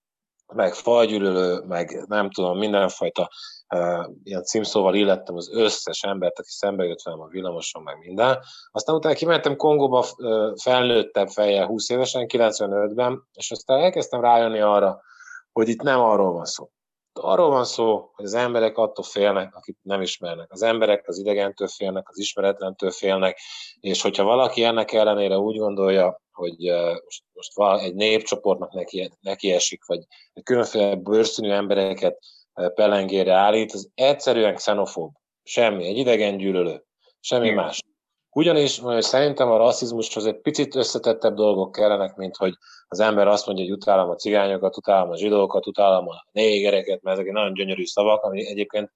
meg 0.54 0.74
fajgyűlölő, 0.74 1.62
meg 1.66 2.04
nem 2.06 2.30
tudom, 2.30 2.58
mindenfajta 2.58 3.30
uh, 3.74 4.06
ilyen 4.22 4.42
címszóval 4.42 4.94
illettem 4.94 5.36
az 5.36 5.50
összes 5.52 6.02
embert, 6.02 6.38
aki 6.38 6.50
szembe 6.50 6.84
jött 6.84 7.02
velem 7.02 7.20
a 7.20 7.26
villamoson, 7.26 7.82
meg 7.82 7.98
minden. 7.98 8.38
Aztán 8.70 8.94
utána 8.94 9.14
kimentem 9.14 9.56
Kongóba, 9.56 10.04
uh, 10.16 10.52
felnőttem 10.62 11.26
fejjel 11.26 11.66
20 11.66 11.88
évesen, 11.88 12.26
95-ben, 12.28 13.28
és 13.32 13.50
aztán 13.50 13.80
elkezdtem 13.80 14.20
rájönni 14.20 14.60
arra, 14.60 15.00
hogy 15.52 15.68
itt 15.68 15.82
nem 15.82 16.00
arról 16.00 16.32
van 16.32 16.44
szó. 16.44 16.68
Arról 17.20 17.48
van 17.48 17.64
szó, 17.64 18.10
hogy 18.14 18.24
az 18.24 18.34
emberek 18.34 18.78
attól 18.78 19.04
félnek, 19.04 19.54
akik 19.54 19.76
nem 19.82 20.00
ismernek. 20.02 20.52
Az 20.52 20.62
emberek 20.62 21.08
az 21.08 21.18
idegentől 21.18 21.68
félnek, 21.68 22.08
az 22.08 22.18
ismeretlentől 22.18 22.90
félnek, 22.90 23.38
és 23.80 24.02
hogyha 24.02 24.24
valaki 24.24 24.62
ennek 24.64 24.92
ellenére 24.92 25.36
úgy 25.36 25.56
gondolja, 25.56 26.22
hogy 26.32 26.56
most, 27.04 27.22
most 27.32 27.82
egy 27.82 27.94
népcsoportnak 27.94 28.72
neki, 28.72 29.10
neki 29.20 29.52
esik, 29.52 29.84
vagy 29.84 30.00
különféle 30.42 30.94
bőrszínű 30.96 31.50
embereket 31.50 32.18
pelengére 32.74 33.32
állít, 33.32 33.72
az 33.72 33.90
egyszerűen 33.94 34.54
xenofób. 34.54 35.12
Semmi, 35.42 35.86
egy 35.86 35.96
idegen 35.96 36.36
gyűlölő. 36.36 36.84
Semmi 37.20 37.44
Igen. 37.44 37.56
más. 37.56 37.80
Ugyanis 38.34 38.80
szerintem 38.98 39.50
a 39.50 39.56
rasszizmushoz 39.56 40.26
egy 40.26 40.40
picit 40.40 40.74
összetettebb 40.74 41.34
dolgok 41.34 41.72
kellenek, 41.72 42.16
mint 42.16 42.36
hogy 42.36 42.54
az 42.88 43.00
ember 43.00 43.28
azt 43.28 43.46
mondja, 43.46 43.64
hogy 43.64 43.72
utálom 43.72 44.10
a 44.10 44.14
cigányokat, 44.14 44.76
utálom 44.76 45.10
a 45.10 45.16
zsidókat, 45.16 45.66
utálom 45.66 46.08
a 46.08 46.26
négereket, 46.32 47.02
mert 47.02 47.18
ezek 47.18 47.32
nagyon 47.32 47.54
gyönyörű 47.54 47.84
szavak, 47.84 48.22
ami 48.22 48.46
egyébként 48.46 48.90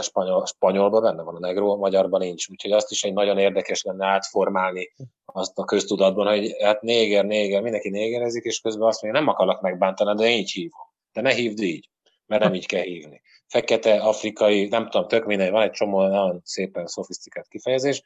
spanyol, 0.00 0.46
spanyolban 0.46 1.02
benne 1.02 1.22
van 1.22 1.34
a 1.34 1.38
negró, 1.38 1.76
magyarban 1.76 2.20
nincs. 2.20 2.48
Úgyhogy 2.48 2.72
azt 2.72 2.90
is 2.90 3.04
egy 3.04 3.12
nagyon 3.12 3.38
érdekes 3.38 3.82
lenne 3.82 4.06
átformálni 4.06 4.92
azt 5.24 5.58
a 5.58 5.64
köztudatban, 5.64 6.26
hogy 6.26 6.56
hát 6.62 6.82
néger, 6.82 7.24
néger, 7.24 7.62
mindenki 7.62 7.88
négerezik, 7.88 8.44
és 8.44 8.60
közben 8.60 8.88
azt 8.88 9.02
mondja, 9.02 9.20
nem 9.20 9.28
akarlak 9.28 9.60
megbántani, 9.60 10.22
de 10.22 10.30
én 10.30 10.38
így 10.38 10.50
hívom. 10.50 10.90
De 11.12 11.20
ne 11.20 11.32
hívd 11.32 11.60
így, 11.60 11.88
mert 12.26 12.42
nem 12.42 12.54
így 12.54 12.66
kell 12.66 12.82
hívni. 12.82 13.20
Fekete, 13.46 14.00
afrikai, 14.00 14.66
nem 14.68 14.88
tudom, 14.88 15.08
tök 15.08 15.24
mindegy, 15.24 15.50
van 15.50 15.62
egy 15.62 15.70
csomó 15.70 16.06
nagyon 16.06 16.40
szépen 16.44 16.86
szofisztikált 16.86 17.48
kifejezés, 17.48 18.02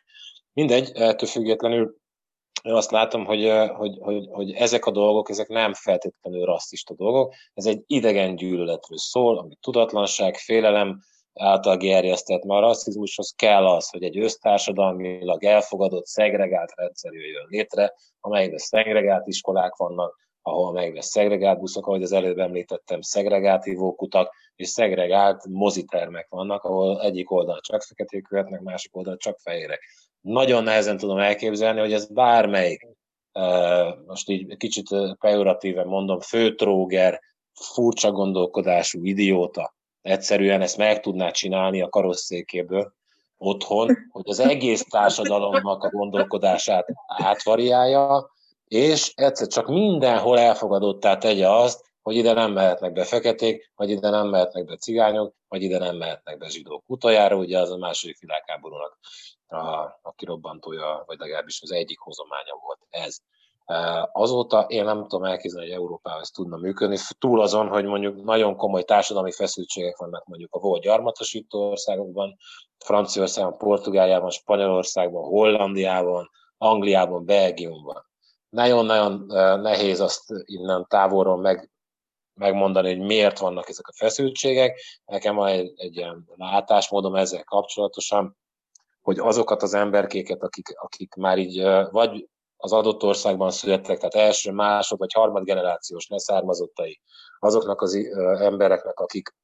Mindegy, 0.56 0.90
ettől 0.94 1.28
függetlenül 1.28 1.96
én 2.62 2.72
azt 2.72 2.90
látom, 2.90 3.24
hogy, 3.24 3.52
hogy, 3.74 3.98
hogy, 4.00 4.28
hogy 4.30 4.52
ezek 4.52 4.86
a 4.86 4.90
dolgok, 4.90 5.28
ezek 5.28 5.48
nem 5.48 5.74
feltétlenül 5.74 6.44
rasszista 6.44 6.94
dolgok, 6.94 7.34
ez 7.54 7.66
egy 7.66 7.82
idegen 7.86 8.36
gyűlöletről 8.36 8.98
szól, 8.98 9.38
ami 9.38 9.56
tudatlanság, 9.60 10.36
félelem 10.36 11.00
által 11.34 11.76
gerjesztett, 11.76 12.44
mert 12.44 12.62
a 12.62 12.66
rasszizmushoz 12.66 13.34
kell 13.36 13.66
az, 13.66 13.90
hogy 13.90 14.02
egy 14.02 14.18
össztársadalmilag 14.18 15.44
elfogadott, 15.44 16.06
szegregált 16.06 16.72
rendszer 16.74 17.12
jöjjön 17.12 17.46
létre, 17.48 17.94
amelyben 18.20 18.58
szegregált 18.58 19.26
iskolák 19.26 19.76
vannak, 19.76 20.16
ahol 20.42 20.68
amelyben 20.68 21.02
szegregált 21.02 21.58
buszok, 21.58 21.86
ahogy 21.86 22.02
az 22.02 22.12
előbb 22.12 22.38
említettem, 22.38 23.00
szegregált 23.00 23.66
ivókutak, 23.66 24.34
és 24.54 24.68
szegregált 24.68 25.46
mozitermek 25.46 26.26
vannak, 26.28 26.62
ahol 26.62 27.02
egyik 27.02 27.30
oldal 27.30 27.60
csak 27.60 27.82
feketék 27.82 28.22
követnek, 28.22 28.60
másik 28.60 28.96
oldal 28.96 29.16
csak 29.16 29.38
fehérek 29.38 29.80
nagyon 30.26 30.62
nehezen 30.62 30.96
tudom 30.96 31.18
elképzelni, 31.18 31.80
hogy 31.80 31.92
ez 31.92 32.06
bármelyik, 32.06 32.86
most 34.06 34.28
így 34.28 34.56
kicsit 34.56 34.88
pejoratíven 35.20 35.86
mondom, 35.86 36.20
főtróger, 36.20 37.20
furcsa 37.52 38.12
gondolkodású 38.12 39.04
idióta 39.04 39.74
egyszerűen 40.06 40.60
ezt 40.60 40.76
meg 40.76 41.00
tudná 41.00 41.30
csinálni 41.30 41.82
a 41.82 41.88
karosszékéből 41.88 42.92
otthon, 43.38 43.96
hogy 44.10 44.28
az 44.28 44.38
egész 44.38 44.84
társadalomnak 44.90 45.84
a 45.84 45.90
gondolkodását 45.90 46.86
átvariálja, 47.06 48.30
és 48.64 49.12
egyszer 49.14 49.46
csak 49.46 49.68
mindenhol 49.68 50.38
elfogadottá 50.38 51.16
tegye 51.16 51.48
azt, 51.48 51.84
hogy 52.02 52.16
ide 52.16 52.32
nem 52.32 52.52
mehetnek 52.52 52.92
be 52.92 53.04
feketék, 53.04 53.72
vagy 53.74 53.90
ide 53.90 54.10
nem 54.10 54.28
mehetnek 54.28 54.64
be 54.64 54.76
cigányok, 54.76 55.34
vagy 55.48 55.62
ide 55.62 55.78
nem 55.78 55.96
mehetnek 55.96 56.38
be 56.38 56.48
zsidók. 56.48 56.82
Utoljára 56.86 57.36
ugye 57.36 57.58
az 57.58 57.70
a 57.70 57.76
második 57.76 58.18
világháborúnak 58.18 58.98
a, 59.46 59.56
a 60.02 60.12
kirobbantója, 60.16 61.02
vagy 61.06 61.18
legalábbis 61.18 61.62
az 61.62 61.72
egyik 61.72 61.98
hozománya 61.98 62.54
volt 62.60 62.80
ez. 62.90 63.16
Azóta 64.12 64.60
én 64.60 64.84
nem 64.84 65.02
tudom 65.02 65.24
elképzelni, 65.24 65.66
hogy 65.66 65.76
Európában 65.76 66.20
ez 66.20 66.28
tudna 66.28 66.56
működni, 66.56 66.96
túl 67.18 67.40
azon, 67.40 67.68
hogy 67.68 67.84
mondjuk 67.84 68.24
nagyon 68.24 68.56
komoly 68.56 68.82
társadalmi 68.82 69.32
feszültségek 69.32 69.96
vannak 69.96 70.24
mondjuk 70.24 70.54
a 70.54 70.58
volt 70.58 70.82
gyarmatosító 70.82 71.70
országokban, 71.70 72.36
Franciaországban, 72.78 73.58
Portugáliában, 73.58 74.30
Spanyolországban, 74.30 75.22
Hollandiában, 75.22 76.30
Angliában, 76.58 77.24
Belgiumban. 77.24 78.04
Nagyon-nagyon 78.48 79.24
nehéz 79.60 80.00
azt 80.00 80.22
innen 80.44 80.86
távolról 80.88 81.36
meg, 81.36 81.70
megmondani, 82.36 82.96
hogy 82.96 83.06
miért 83.06 83.38
vannak 83.38 83.68
ezek 83.68 83.86
a 83.86 83.92
feszültségek. 83.96 84.80
Nekem 85.04 85.34
van 85.34 85.48
egy, 85.48 85.72
egy 85.76 85.96
ilyen 85.96 86.28
látásmódom 86.34 87.14
ezzel 87.14 87.44
kapcsolatosan, 87.44 88.36
hogy 89.02 89.18
azokat 89.18 89.62
az 89.62 89.74
emberkéket, 89.74 90.42
akik, 90.42 90.78
akik 90.78 91.14
már 91.14 91.38
így 91.38 91.62
vagy 91.90 92.28
az 92.56 92.72
adott 92.72 93.02
országban 93.02 93.50
születtek, 93.50 93.98
tehát 93.98 94.14
első, 94.14 94.52
másod 94.52 94.98
vagy 94.98 95.12
harmad 95.12 95.44
generációs 95.44 96.08
leszármazottai 96.08 97.00
azoknak 97.38 97.80
az 97.82 97.94
embereknek, 98.40 98.98
akik 98.98 99.34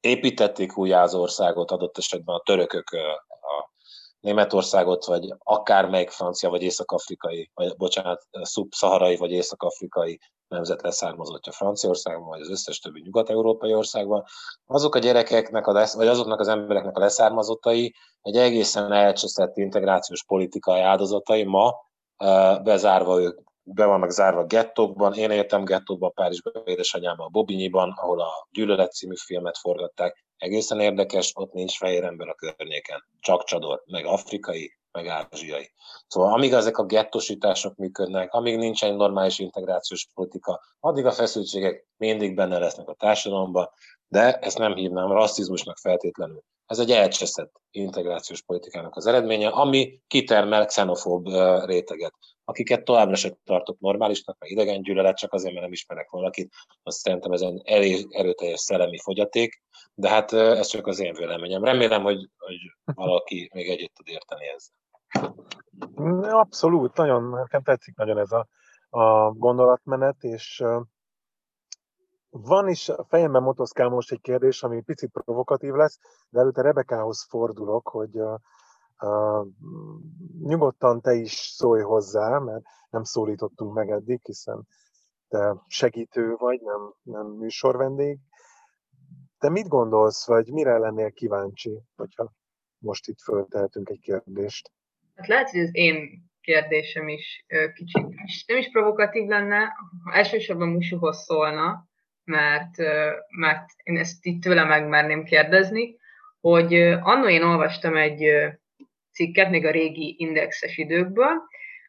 építették 0.00 0.76
újjá 0.76 1.02
az 1.02 1.14
országot, 1.14 1.70
adott 1.70 1.98
esetben 1.98 2.34
a 2.34 2.42
törökök 2.44 2.90
a 2.90 3.70
Németországot, 4.20 5.04
vagy 5.04 5.34
akármelyik 5.38 6.10
francia, 6.10 6.50
vagy 6.50 6.62
észak-afrikai, 6.62 7.50
vagy 7.54 7.76
bocsánat, 7.76 8.26
szubszaharai, 8.42 9.16
vagy 9.16 9.30
észak-afrikai 9.30 10.20
nemzet 10.50 10.82
leszármazottja 10.82 11.52
Franciaországban, 11.52 12.28
vagy 12.28 12.40
az 12.40 12.50
összes 12.50 12.78
többi 12.78 13.00
nyugat-európai 13.00 13.74
országban, 13.74 14.24
azok 14.66 14.94
a 14.94 14.98
gyerekeknek, 14.98 15.66
a 15.66 15.72
lesz, 15.72 15.94
vagy 15.94 16.06
azoknak 16.06 16.40
az 16.40 16.48
embereknek 16.48 16.96
a 16.96 17.00
leszármazottai 17.00 17.94
egy 18.22 18.36
egészen 18.36 18.92
elcseszett 18.92 19.56
integrációs 19.56 20.24
politikai 20.24 20.80
áldozatai 20.80 21.44
ma 21.44 21.74
bezárva 22.62 23.20
ők 23.20 23.38
be 23.62 23.84
vannak 23.84 24.10
zárva 24.10 24.44
gettókban. 24.44 25.14
Én 25.14 25.30
éltem 25.30 25.64
gettókban, 25.64 26.12
Párizsban, 26.12 26.62
édesanyámban, 26.64 27.26
a 27.26 27.30
Bobinyiban, 27.30 27.92
ahol 27.96 28.20
a 28.20 28.48
Gyűlölet 28.50 28.92
című 28.92 29.14
filmet 29.16 29.58
forgatták. 29.58 30.24
Egészen 30.36 30.80
érdekes, 30.80 31.32
ott 31.34 31.52
nincs 31.52 31.76
fehér 31.76 32.04
ember 32.04 32.28
a 32.28 32.34
környéken, 32.34 33.04
csak 33.20 33.44
csador, 33.44 33.82
meg 33.86 34.06
afrikai, 34.06 34.79
meg 34.92 35.06
ázsiai. 35.06 35.72
Szóval 36.06 36.32
amíg 36.32 36.52
ezek 36.52 36.78
a 36.78 36.86
gettosítások 36.86 37.76
működnek, 37.76 38.32
amíg 38.32 38.56
nincs 38.56 38.84
egy 38.84 38.96
normális 38.96 39.38
integrációs 39.38 40.08
politika, 40.14 40.60
addig 40.80 41.06
a 41.06 41.12
feszültségek 41.12 41.86
mindig 41.96 42.34
benne 42.34 42.58
lesznek 42.58 42.88
a 42.88 42.94
társadalomban, 42.94 43.70
de 44.08 44.38
ezt 44.38 44.58
nem 44.58 44.74
hívnám 44.74 45.12
rasszizmusnak 45.12 45.76
feltétlenül. 45.76 46.42
Ez 46.66 46.78
egy 46.78 46.90
elcseszett 46.90 47.60
integrációs 47.70 48.42
politikának 48.42 48.96
az 48.96 49.06
eredménye, 49.06 49.48
ami 49.48 50.00
kitermel 50.06 50.66
xenofób 50.66 51.28
réteget. 51.64 52.14
Akiket 52.44 52.84
továbbra 52.84 53.14
sem 53.14 53.36
tartok 53.44 53.78
normálisnak, 53.78 54.36
meg 54.38 54.50
idegen 54.50 54.82
gyűlölet, 54.82 55.16
csak 55.16 55.32
azért, 55.32 55.52
mert 55.52 55.64
nem 55.64 55.72
ismerek 55.72 56.10
valakit, 56.10 56.52
azt 56.82 56.98
szerintem 56.98 57.32
ez 57.32 57.40
egy 57.40 57.60
elég 57.64 58.06
erőteljes 58.10 58.60
szellemi 58.60 58.98
fogyaték, 58.98 59.62
de 59.94 60.08
hát 60.08 60.32
ez 60.32 60.66
csak 60.66 60.86
az 60.86 61.00
én 61.00 61.14
véleményem. 61.14 61.64
Remélem, 61.64 62.02
hogy, 62.02 62.28
hogy 62.38 62.56
valaki 62.94 63.50
még 63.54 63.68
együtt 63.68 63.94
tud 63.94 64.08
érteni 64.08 64.46
ezzel. 64.46 64.79
Abszolút, 66.22 66.96
nagyon, 66.96 67.22
nekem 67.22 67.62
tetszik 67.62 67.96
nagyon 67.96 68.18
ez 68.18 68.32
a, 68.32 68.46
a 68.88 69.30
gondolatmenet, 69.30 70.22
és 70.22 70.64
van 72.30 72.68
is 72.68 72.88
a 72.88 73.04
fejemben 73.04 73.42
motoszkál 73.42 73.88
most 73.88 74.12
egy 74.12 74.20
kérdés, 74.20 74.62
ami 74.62 74.82
picit 74.82 75.10
provokatív 75.10 75.72
lesz, 75.72 75.98
de 76.28 76.40
előtte 76.40 76.62
Rebekához 76.62 77.26
fordulok, 77.28 77.88
hogy 77.88 78.20
uh, 78.20 78.38
uh, 79.00 79.46
nyugodtan 80.40 81.00
te 81.00 81.14
is 81.14 81.32
szólj 81.32 81.82
hozzá, 81.82 82.38
mert 82.38 82.62
nem 82.90 83.02
szólítottunk 83.02 83.74
meg 83.74 83.90
eddig, 83.90 84.20
hiszen 84.22 84.66
te 85.28 85.56
segítő 85.66 86.34
vagy, 86.36 86.60
nem, 86.60 86.92
nem 87.02 87.26
műsorvendég. 87.26 88.18
Te 89.38 89.48
mit 89.48 89.68
gondolsz, 89.68 90.26
vagy 90.26 90.52
mire 90.52 90.78
lennél 90.78 91.12
kíváncsi, 91.12 91.82
hogyha 91.96 92.32
most 92.78 93.08
itt 93.08 93.20
föltehetünk 93.20 93.88
egy 93.88 94.00
kérdést? 94.00 94.72
Hát 95.20 95.28
lehet, 95.28 95.50
hogy 95.50 95.60
az 95.60 95.70
én 95.72 96.24
kérdésem 96.40 97.08
is 97.08 97.44
kicsit 97.74 98.06
nem 98.46 98.58
is 98.58 98.70
provokatív 98.70 99.28
lenne, 99.28 99.72
elsősorban 100.12 100.68
Musuhoz 100.68 101.24
szólna, 101.24 101.88
mert, 102.24 102.76
mert 103.28 103.64
én 103.82 103.96
ezt 103.96 104.24
itt 104.26 104.42
tőle 104.42 104.64
megmerném 104.64 105.24
kérdezni, 105.24 105.96
hogy 106.40 106.74
annó 107.00 107.28
én 107.28 107.42
olvastam 107.42 107.96
egy 107.96 108.24
cikket, 109.12 109.50
még 109.50 109.66
a 109.66 109.70
régi 109.70 110.14
indexes 110.18 110.76
időkből, 110.76 111.42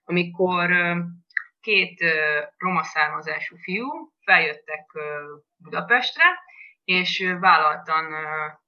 amikor 0.03 0.69
két 1.61 2.03
roma 2.57 2.83
származású 2.83 3.55
fiú 3.55 3.87
feljöttek 4.25 4.91
Budapestre, 5.57 6.23
és 6.83 7.35
vállaltan 7.39 8.05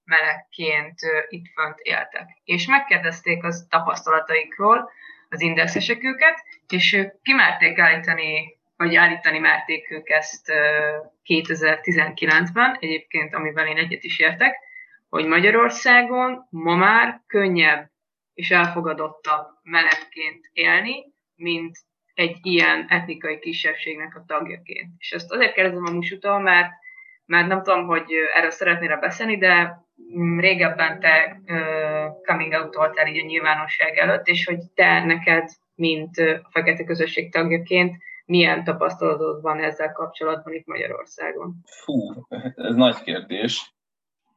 melegként 0.05 0.99
itt 1.27 1.45
fönt 1.53 1.79
éltek. 1.79 2.27
És 2.43 2.67
megkérdezték 2.67 3.43
az 3.43 3.67
tapasztalataikról 3.69 4.91
az 5.29 5.41
indexesek 5.41 6.03
őket, 6.03 6.43
és 6.67 6.93
ők 6.93 7.21
kimerték 7.21 7.79
állítani 7.79 8.61
vagy 8.77 8.95
állítani 8.95 9.39
merték 9.39 9.91
ők 9.91 10.09
ezt 10.09 10.51
2019-ben, 11.25 12.77
egyébként 12.79 13.33
amivel 13.33 13.67
én 13.67 13.77
egyet 13.77 14.03
is 14.03 14.19
értek, 14.19 14.55
hogy 15.09 15.25
Magyarországon 15.25 16.47
ma 16.49 16.75
már 16.75 17.21
könnyebb 17.27 17.91
és 18.33 18.51
elfogadottabb 18.51 19.47
melegként 19.63 20.49
élni, 20.53 21.13
mint 21.35 21.77
egy 22.13 22.37
ilyen 22.41 22.85
etnikai 22.89 23.39
kisebbségnek 23.39 24.15
a 24.15 24.23
tagjaként. 24.27 24.93
És 24.97 25.11
ezt 25.11 25.31
azért 25.31 25.53
kérdezem 25.53 25.85
a 25.85 25.91
Musutól, 25.91 26.39
mert, 26.39 26.71
mert 27.25 27.47
nem 27.47 27.63
tudom, 27.63 27.85
hogy 27.85 28.13
erről 28.33 28.51
szeretnél 28.51 28.97
beszélni, 28.99 29.37
de 29.37 29.81
régebben 30.37 30.99
te 30.99 31.41
uh, 31.45 32.25
coming 32.25 32.53
out 32.53 32.75
voltál 32.75 33.07
így 33.07 33.23
a 33.23 33.25
nyilvánosság 33.25 33.97
előtt, 33.97 34.27
és 34.27 34.45
hogy 34.45 34.59
te 34.73 35.03
neked, 35.05 35.49
mint 35.75 36.17
a 36.17 36.49
fekete 36.49 36.83
közösség 36.83 37.31
tagjaként, 37.31 37.95
milyen 38.25 38.63
tapasztalatod 38.63 39.41
van 39.41 39.59
ezzel 39.59 39.91
kapcsolatban 39.91 40.53
itt 40.53 40.65
Magyarországon? 40.65 41.55
Fú, 41.65 42.25
ez 42.55 42.75
nagy 42.75 43.01
kérdés. 43.01 43.73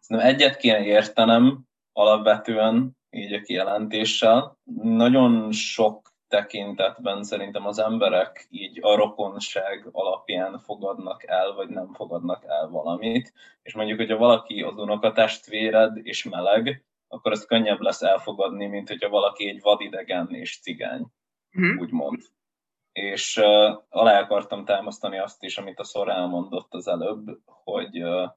Szerintem 0.01 0.35
egyet 0.35 0.57
kéne 0.57 0.85
értenem 0.85 1.59
alapvetően 1.93 2.97
így 3.11 3.33
a 3.33 3.41
kijelentéssel. 3.41 4.59
Nagyon 4.83 5.53
sok 5.53 6.13
tekintetben 6.29 7.23
szerintem 7.23 7.67
az 7.67 7.79
emberek 7.79 8.47
így 8.51 8.79
a 8.83 8.97
rokonság 8.97 9.89
alapján 9.93 10.59
fogadnak 10.59 11.25
el, 11.27 11.53
vagy 11.53 11.69
nem 11.69 11.93
fogadnak 11.93 12.45
el 12.45 12.69
valamit. 12.69 13.33
És 13.63 13.75
mondjuk, 13.75 13.99
hogyha 13.99 14.17
valaki 14.17 14.63
az 14.63 14.79
unokatestvéred 14.79 15.97
és 16.03 16.25
meleg, 16.25 16.85
akkor 17.09 17.33
ez 17.33 17.47
könnyebb 17.47 17.81
lesz 17.81 18.03
elfogadni, 18.03 18.67
mint 18.67 18.89
hogyha 18.89 19.09
valaki 19.09 19.49
egy 19.49 19.61
vadidegen 19.61 20.29
és 20.31 20.61
cigány, 20.61 21.07
mm. 21.61 21.79
úgymond 21.79 22.21
és 22.97 23.37
uh, 23.37 23.83
alá 23.89 24.21
akartam 24.21 24.65
támasztani 24.65 25.19
azt 25.19 25.43
is, 25.43 25.59
amit 25.59 25.79
a 25.79 25.85
Szor 25.85 26.09
elmondott 26.09 26.75
az 26.75 26.89
előbb, 26.89 27.39
hogy 27.45 28.03
uh, 28.03 28.31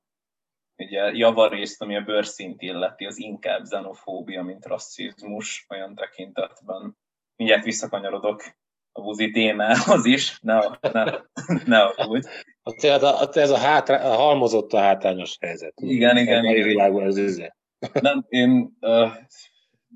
ugye 0.78 1.12
javarészt, 1.12 1.82
ami 1.82 1.96
a 1.96 2.02
bőrszint 2.02 2.62
illeti, 2.62 3.06
az 3.06 3.18
inkább 3.18 3.62
xenofóbia, 3.62 4.44
mint 4.44 4.66
rasszizmus 4.66 5.66
olyan 5.70 5.96
tekintetben. 5.96 6.98
Mindjárt 7.40 7.64
visszakanyarodok 7.64 8.44
a 8.92 9.02
buzi 9.02 9.32
témához 9.32 10.06
is, 10.06 10.40
ne, 10.42 10.60
ne, 10.82 11.04
ne 11.66 12.06
úgy. 12.08 12.26
Tehát 12.80 13.04
a, 13.04 13.30
ez 13.40 13.50
a, 13.50 13.58
hátra, 13.58 13.96
a 13.96 14.16
halmozott 14.16 14.74
a 14.74 14.80
hátrányos 14.80 15.38
helyzet. 15.40 15.74
Igen, 15.76 16.18
igen. 16.18 16.46
A 16.46 16.50
igen. 16.50 16.68
világban 16.68 17.06
ez 17.06 17.18
üze. 17.18 17.58
Nem, 18.02 18.26
én 18.30 18.78
uh, 18.80 19.12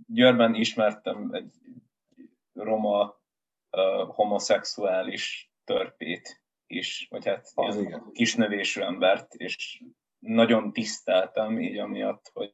Győrben 0.08 0.56
ismertem 0.56 1.30
egy 1.32 1.52
roma 2.54 3.22
uh, 3.72 4.16
homoszexuális 4.16 5.52
törpét 5.64 6.42
is, 6.68 7.08
vagy 7.10 7.26
hát 7.26 7.52
az 7.56 7.78
ilyen 7.78 8.10
kisnövésű 8.12 8.82
embert, 8.82 9.34
és 9.34 9.84
nagyon 10.20 10.74
tiszteltem 10.74 11.60
így 11.60 11.78
amiatt, 11.78 12.30
hogy 12.34 12.54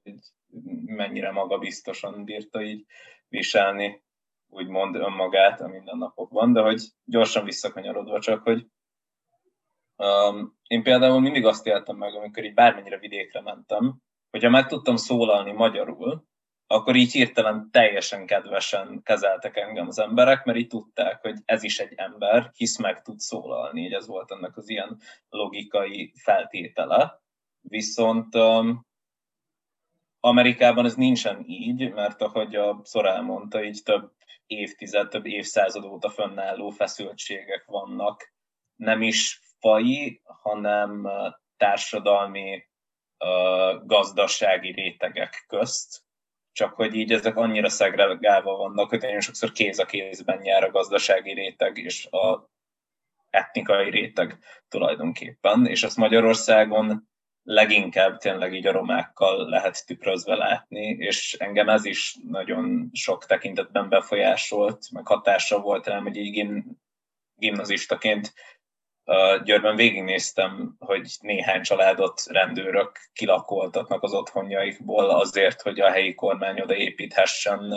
mennyire 0.86 1.32
magabiztosan 1.32 2.24
bírta 2.24 2.62
így 2.62 2.86
viselni, 3.28 4.04
úgymond 4.50 4.96
önmagát 4.96 5.62
a 5.62 5.68
mindennapokban, 5.68 6.54
de 6.54 6.62
hogy 6.62 6.82
gyorsan 7.06 7.44
visszakanyarodva 7.44 8.20
csak, 8.20 8.44
hogy 8.44 8.66
um, 9.96 10.58
én 10.68 10.84
például 10.84 11.20
mindig 11.20 11.46
azt 11.46 11.68
éltem 11.68 11.96
meg, 11.96 12.16
amikor 12.16 12.44
így 12.44 12.54
bármennyire 12.54 12.98
vidékre 12.98 13.42
mentem, 13.42 13.96
hogyha 14.30 14.50
meg 14.50 14.68
tudtam 14.68 14.96
szólalni 14.96 15.52
magyarul, 15.52 16.28
akkor 16.68 16.96
így 16.96 17.12
hirtelen 17.12 17.70
teljesen 17.72 18.26
kedvesen 18.26 19.02
kezeltek 19.04 19.58
engem 19.58 19.88
az 19.88 20.00
emberek, 20.00 20.44
mert 20.46 20.58
így 20.58 20.68
tudták, 20.68 21.22
hogy 21.22 21.38
ez 21.46 21.64
is 21.64 21.80
egy 21.80 21.94
ember, 21.96 22.52
hisz 22.56 22.78
meg 22.78 23.02
tud 23.02 23.20
szólalni, 23.20 23.82
így 23.82 23.94
ez 23.94 24.08
volt 24.08 24.32
ennek 24.32 24.58
az 24.58 24.70
ilyen 24.70 25.00
logikai 25.30 26.14
feltétele. 26.16 27.22
Viszont 27.62 28.36
um, 28.36 28.88
Amerikában 30.20 30.86
ez 30.86 30.96
nincsen 30.96 31.44
így, 31.48 31.94
mert 31.94 32.22
ahogy 32.22 32.56
a 32.56 32.80
Szorál 32.84 33.22
mondta, 33.22 33.64
így 33.64 33.82
több 33.84 34.12
évtized, 34.46 35.10
több 35.10 35.26
évszázad 35.26 35.84
óta 35.84 36.10
fönnálló 36.10 36.70
feszültségek 36.70 37.66
vannak, 37.66 38.34
nem 38.76 39.02
is 39.02 39.42
fai, 39.60 40.22
hanem 40.24 41.08
társadalmi, 41.58 42.68
gazdasági 43.84 44.72
rétegek 44.72 45.46
közt, 45.48 46.04
csak 46.52 46.74
hogy 46.74 46.96
így 46.96 47.12
ezek 47.12 47.36
annyira 47.36 47.70
szegregálva 47.70 48.56
vannak, 48.56 48.90
hogy 48.90 49.02
nagyon 49.02 49.20
sokszor 49.20 49.52
kéz 49.52 49.80
a 49.80 49.86
kézben 49.86 50.46
jár 50.46 50.64
a 50.64 50.72
gazdasági 50.72 51.34
réteg 51.34 51.78
és 51.78 52.06
a 52.06 52.50
etnikai 53.30 53.90
réteg 53.90 54.38
tulajdonképpen, 54.68 55.66
és 55.66 55.84
ezt 55.84 55.98
Magyarországon 55.98 57.09
leginkább 57.50 58.18
tényleg 58.18 58.54
így 58.54 58.68
a 58.68 58.72
romákkal 58.72 59.50
lehet 59.50 59.86
tükrözve 59.86 60.36
látni, 60.36 60.86
és 60.86 61.34
engem 61.34 61.70
ez 61.70 61.86
is 61.86 62.18
nagyon 62.28 62.90
sok 62.94 63.26
tekintetben 63.26 63.90
befolyásolt, 63.90 64.92
meg 64.92 65.08
hatása 65.08 65.60
volt 65.60 65.88
rám, 65.88 66.04
hogy 66.04 66.16
így 66.16 66.32
gim, 66.32 66.78
gimnazistaként 67.36 68.34
Győrben 69.44 69.76
végignéztem, 69.76 70.76
hogy 70.80 71.18
néhány 71.20 71.62
családot 71.62 72.22
rendőrök 72.26 73.00
kilakoltatnak 73.14 74.04
az 74.04 74.14
otthonjaikból 74.14 75.10
azért, 75.10 75.62
hogy 75.62 75.80
a 75.80 75.92
helyi 75.92 76.16
kormány 76.16 76.62
odaépíthessen 76.62 77.74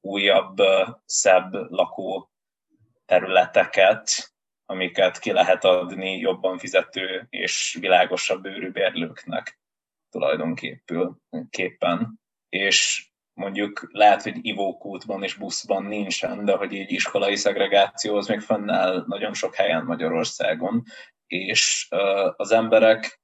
újabb, 0.00 0.56
szebb 1.04 1.52
lakó 1.52 2.30
területeket, 3.04 4.33
amiket 4.74 5.18
ki 5.18 5.32
lehet 5.32 5.64
adni 5.64 6.18
jobban 6.18 6.58
fizető 6.58 7.26
és 7.30 7.76
világosabb 7.80 8.42
bőrű 8.42 8.70
bérlőknek 8.70 9.58
tulajdonképpen. 10.10 12.20
És 12.48 13.08
mondjuk 13.32 13.88
lehet, 13.92 14.22
hogy 14.22 14.38
ivókútban 14.40 15.22
és 15.22 15.34
buszban 15.34 15.84
nincsen, 15.84 16.44
de 16.44 16.56
hogy 16.56 16.72
így 16.72 16.92
iskolai 16.92 17.36
szegregáció 17.36 18.16
az 18.16 18.26
még 18.26 18.40
fennáll 18.40 19.04
nagyon 19.06 19.34
sok 19.34 19.54
helyen 19.54 19.84
Magyarországon, 19.84 20.82
és 21.26 21.88
az 22.36 22.50
emberek 22.50 23.22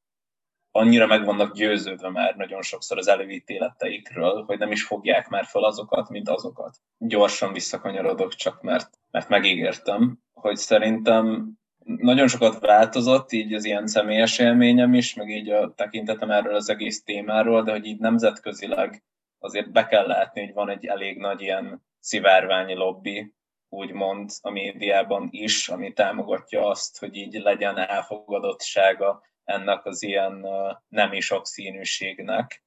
annyira 0.71 1.07
meg 1.07 1.25
vannak 1.25 1.55
győződve 1.55 2.11
már 2.11 2.35
nagyon 2.37 2.63
sokszor 2.63 2.99
az 2.99 3.09
előítéleteikről, 3.09 4.45
hogy 4.47 4.59
nem 4.59 4.71
is 4.73 4.85
fogják 4.85 5.29
már 5.29 5.45
fel 5.45 5.65
azokat, 5.65 6.09
mint 6.09 6.29
azokat. 6.29 6.77
Gyorsan 6.99 7.53
visszakanyarodok 7.53 8.35
csak, 8.35 8.63
mert, 8.63 8.99
mert 9.11 9.29
megígértem, 9.29 10.19
hogy 10.33 10.57
szerintem 10.57 11.53
nagyon 11.85 12.29
sokat 12.29 12.59
változott, 12.59 13.33
így 13.33 13.55
az 13.55 13.65
ilyen 13.65 13.87
személyes 13.87 14.39
élményem 14.39 14.95
is, 14.95 15.15
meg 15.15 15.29
így 15.29 15.51
a 15.51 15.75
tekintetem 15.75 16.31
erről 16.31 16.55
az 16.55 16.71
egész 16.71 17.03
témáról, 17.03 17.63
de 17.63 17.71
hogy 17.71 17.85
így 17.85 17.99
nemzetközileg 17.99 19.03
azért 19.39 19.73
be 19.73 19.87
kell 19.87 20.07
látni, 20.07 20.41
hogy 20.41 20.53
van 20.53 20.71
egy 20.71 20.87
elég 20.87 21.19
nagy 21.19 21.41
ilyen 21.41 21.83
szivárványi 22.01 22.75
lobby, 22.75 23.35
úgymond 23.69 24.31
a 24.41 24.51
médiában 24.51 25.29
is, 25.31 25.69
ami 25.69 25.93
támogatja 25.93 26.69
azt, 26.69 26.99
hogy 26.99 27.17
így 27.17 27.35
legyen 27.35 27.79
elfogadottsága 27.79 29.23
ennek 29.51 29.85
az 29.85 30.03
ilyen 30.03 30.47
nemi 30.89 31.21
sokszínűségnek, 31.21 32.65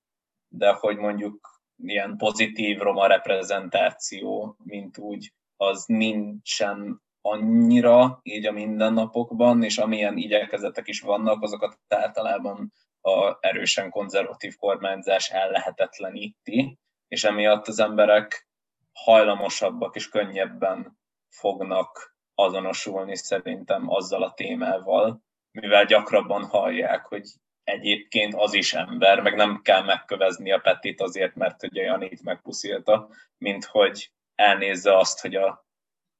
de 0.47 0.73
hogy 0.73 0.97
mondjuk 0.97 1.61
ilyen 1.77 2.17
pozitív 2.17 2.77
roma 2.77 3.07
reprezentáció, 3.07 4.55
mint 4.63 4.97
úgy, 4.97 5.33
az 5.57 5.85
nincsen 5.85 7.01
annyira 7.21 8.19
így 8.23 8.45
a 8.45 8.51
mindennapokban, 8.51 9.63
és 9.63 9.77
amilyen 9.77 10.17
igyekezetek 10.17 10.87
is 10.87 11.01
vannak, 11.01 11.41
azokat 11.41 11.79
általában 11.87 12.73
a 13.01 13.37
erősen 13.39 13.89
konzervatív 13.89 14.55
kormányzás 14.55 15.29
ellehetetleníti, 15.29 16.77
és 17.07 17.23
emiatt 17.23 17.67
az 17.67 17.79
emberek 17.79 18.47
hajlamosabbak 18.93 19.95
és 19.95 20.09
könnyebben 20.09 20.99
fognak 21.29 22.15
azonosulni 22.35 23.15
szerintem 23.15 23.89
azzal 23.89 24.23
a 24.23 24.33
témával, 24.33 25.21
mivel 25.53 25.85
gyakrabban 25.85 26.45
hallják, 26.45 27.05
hogy 27.05 27.23
egyébként 27.63 28.33
az 28.35 28.53
is 28.53 28.73
ember, 28.73 29.21
meg 29.21 29.35
nem 29.35 29.61
kell 29.61 29.83
megkövezni 29.83 30.51
a 30.51 30.59
Petit 30.59 31.01
azért, 31.01 31.35
mert 31.35 31.59
hogy 31.59 31.77
a 31.77 31.81
Janit 31.81 32.23
megpuszilta, 32.23 33.09
mint 33.37 33.65
hogy 33.65 34.11
elnézze 34.35 34.97
azt, 34.97 35.21
hogy 35.21 35.35
a 35.35 35.65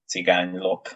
cigány 0.05 0.57
lop 0.57 0.87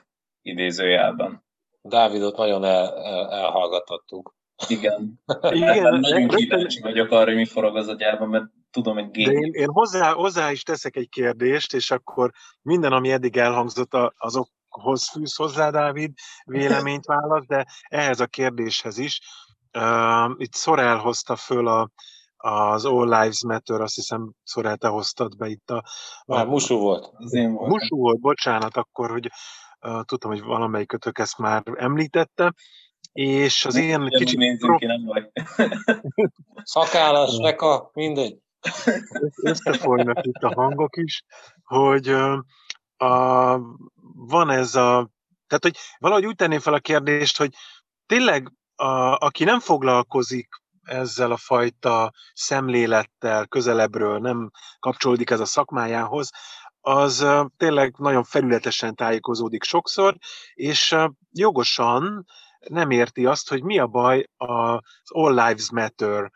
idézőjelben. 0.42 1.46
Dávidot 1.82 2.38
nagyon 2.38 2.64
el, 2.64 2.98
el, 3.04 3.32
elhallgatottuk. 3.32 4.36
Igen. 4.68 5.22
Igen. 5.52 6.00
Nagyon 6.00 6.28
kíváncsi 6.28 6.82
vagyok 6.82 7.12
arra, 7.12 7.26
hogy 7.26 7.36
mi 7.36 7.46
forog 7.46 7.76
az 7.76 7.88
agyában, 7.88 8.30
mert 8.30 8.46
tudom, 8.72 8.94
hogy 8.94 9.12
gép. 9.12 9.28
én, 9.28 9.52
én 9.54 9.68
hozzá, 9.68 10.14
hozzá 10.14 10.52
is 10.52 10.64
teszek 10.64 10.96
egy 10.96 11.10
kérdést, 11.10 11.74
és 11.74 11.92
akkor 11.92 12.32
minden, 12.62 12.92
ami 12.92 13.12
eddig 13.12 13.38
elhangzott, 13.38 13.94
azokhoz 14.78 15.10
fűz 15.10 15.36
hozzá, 15.36 15.70
Dávid, 15.70 16.12
véleményt 16.46 17.06
válasz, 17.06 17.46
de 17.46 17.66
ehhez 17.88 18.20
a 18.20 18.26
kérdéshez 18.26 18.98
is. 18.98 19.20
Uh, 19.74 20.32
itt 20.38 20.54
Szorel 20.54 20.98
hozta 20.98 21.36
föl 21.36 21.68
a, 21.68 21.90
az 22.38 22.86
All 22.86 23.04
Lives 23.04 23.44
Matter, 23.44 23.82
azt 23.82 23.96
hiszem 23.96 24.32
Szorel, 24.44 24.78
te 24.78 24.88
hoztad 24.88 25.38
be 25.38 25.48
itt 25.48 25.70
a... 25.70 25.84
a 26.26 26.36
Már 26.36 26.48
Musú 26.48 26.78
volt. 26.78 27.12
Az 27.14 27.34
én 27.34 27.54
volt. 27.54 27.72
Musú 27.72 27.98
volt, 27.98 28.20
bocsánat, 28.20 28.78
akkor, 28.78 29.10
hogy 29.10 29.30
uh, 29.82 30.02
tudtam, 30.04 30.32
hogy 30.32 30.42
valamelyikötök 30.42 31.20
ezt 31.20 31.38
már 31.38 31.64
említette 31.76 32.54
és 33.12 33.66
az 33.66 33.76
ilyen 33.76 34.00
Nem 34.00 34.10
kicsit... 34.10 34.38
nézzünk 34.38 34.78
ki, 34.78 34.86
nem 34.86 35.06
vagy. 35.06 35.32
Szakállas, 36.64 37.38
reka, 37.38 37.92
mindegy. 37.94 38.38
összefolynak 39.44 40.26
itt 40.26 40.44
a 40.44 40.54
hangok 40.54 40.98
is, 40.98 41.24
hogy 41.64 42.10
uh, 42.10 42.38
a, 42.98 43.60
van 44.18 44.50
ez 44.50 44.76
a... 44.76 45.10
Tehát, 45.48 45.64
hogy 45.64 45.78
valahogy 45.98 46.26
úgy 46.26 46.36
tenném 46.36 46.60
fel 46.60 46.74
a 46.74 46.80
kérdést, 46.80 47.38
hogy 47.38 47.54
tényleg 48.06 48.52
a, 48.76 49.16
aki 49.16 49.44
nem 49.44 49.60
foglalkozik 49.60 50.48
ezzel 50.84 51.32
a 51.32 51.38
fajta 51.38 52.14
szemlélettel 52.34 53.48
közelebbről, 53.48 54.20
nem 54.20 54.52
kapcsolódik 54.80 55.30
ez 55.30 55.40
a 55.40 55.46
szakmájához, 55.46 56.30
az 56.82 57.26
tényleg 57.58 57.96
nagyon 57.98 58.24
felületesen 58.24 58.96
tájékozódik 58.96 59.64
sokszor, 59.64 60.18
és 60.54 60.96
jogosan 61.32 62.26
nem 62.60 62.92
érti 62.92 63.26
azt, 63.26 63.50
hogy 63.50 63.64
mi 63.64 63.80
a 63.80 63.88
baj 63.88 64.26
az 64.38 64.80
All 65.04 65.34
Lives 65.34 65.72
Matter 65.72 66.32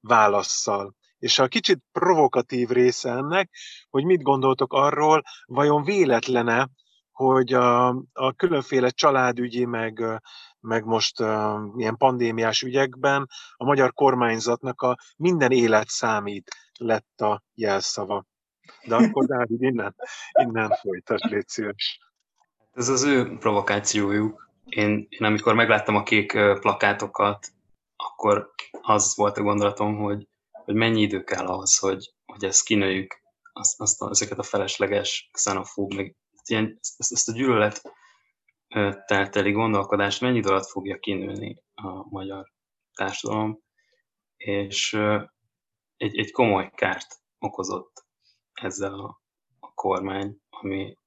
válaszszal. 0.00 0.94
És 1.18 1.38
a 1.38 1.48
kicsit 1.48 1.82
provokatív 1.92 2.68
része 2.68 3.10
ennek, 3.10 3.50
hogy 3.90 4.04
mit 4.04 4.22
gondoltok 4.22 4.72
arról, 4.72 5.22
vajon 5.46 5.84
véletlene, 5.84 6.68
hogy 7.14 7.52
a, 7.52 7.88
a 8.12 8.32
különféle 8.36 8.90
családügyi, 8.90 9.64
meg, 9.64 10.04
meg 10.60 10.84
most 10.84 11.20
uh, 11.20 11.28
ilyen 11.76 11.96
pandémiás 11.96 12.62
ügyekben 12.62 13.28
a 13.56 13.64
magyar 13.64 13.92
kormányzatnak 13.92 14.80
a 14.82 14.96
minden 15.16 15.50
élet 15.50 15.88
számít 15.88 16.50
lett 16.78 17.20
a 17.20 17.42
jelszava. 17.54 18.24
De 18.86 18.94
akkor 18.94 19.24
Dávid, 19.24 19.62
innen, 19.62 19.94
innen 20.32 20.70
folytasd, 20.80 21.24
légy 21.24 21.48
szíves. 21.48 21.98
Ez 22.72 22.88
az 22.88 23.02
ő 23.02 23.36
provokációjuk. 23.38 24.50
Én, 24.64 25.06
én 25.08 25.26
amikor 25.26 25.54
megláttam 25.54 25.96
a 25.96 26.02
kék 26.02 26.32
plakátokat, 26.60 27.46
akkor 27.96 28.50
az 28.82 29.16
volt 29.16 29.36
a 29.36 29.42
gondolatom, 29.42 29.96
hogy, 29.96 30.28
hogy 30.50 30.74
mennyi 30.74 31.00
idő 31.00 31.22
kell 31.22 31.46
ahhoz, 31.46 31.78
hogy, 31.78 32.14
hogy 32.26 32.44
ezt 32.44 32.64
kinőjük, 32.64 33.22
azt, 33.52 33.80
azt 33.80 34.02
ezeket 34.10 34.38
a 34.38 34.42
felesleges, 34.42 35.28
xenofób, 35.32 35.94
meg 35.94 36.16
ilyen, 36.50 36.78
ezt, 36.80 37.12
ezt 37.12 37.28
a 37.28 37.32
gyűlölet 37.32 37.82
telteli 39.06 39.52
gondolkodást 39.52 40.20
mennyi 40.20 40.42
alatt 40.42 40.66
fogja 40.66 40.98
kinőni 40.98 41.62
a 41.74 42.08
magyar 42.08 42.52
társadalom, 42.94 43.62
és 44.36 44.98
egy, 45.96 46.18
egy 46.18 46.30
komoly 46.30 46.70
kárt 46.74 47.22
okozott 47.38 48.06
ezzel 48.52 48.94
a, 48.94 49.22
a 49.60 49.74
kormány, 49.74 50.36
ami 50.50 50.98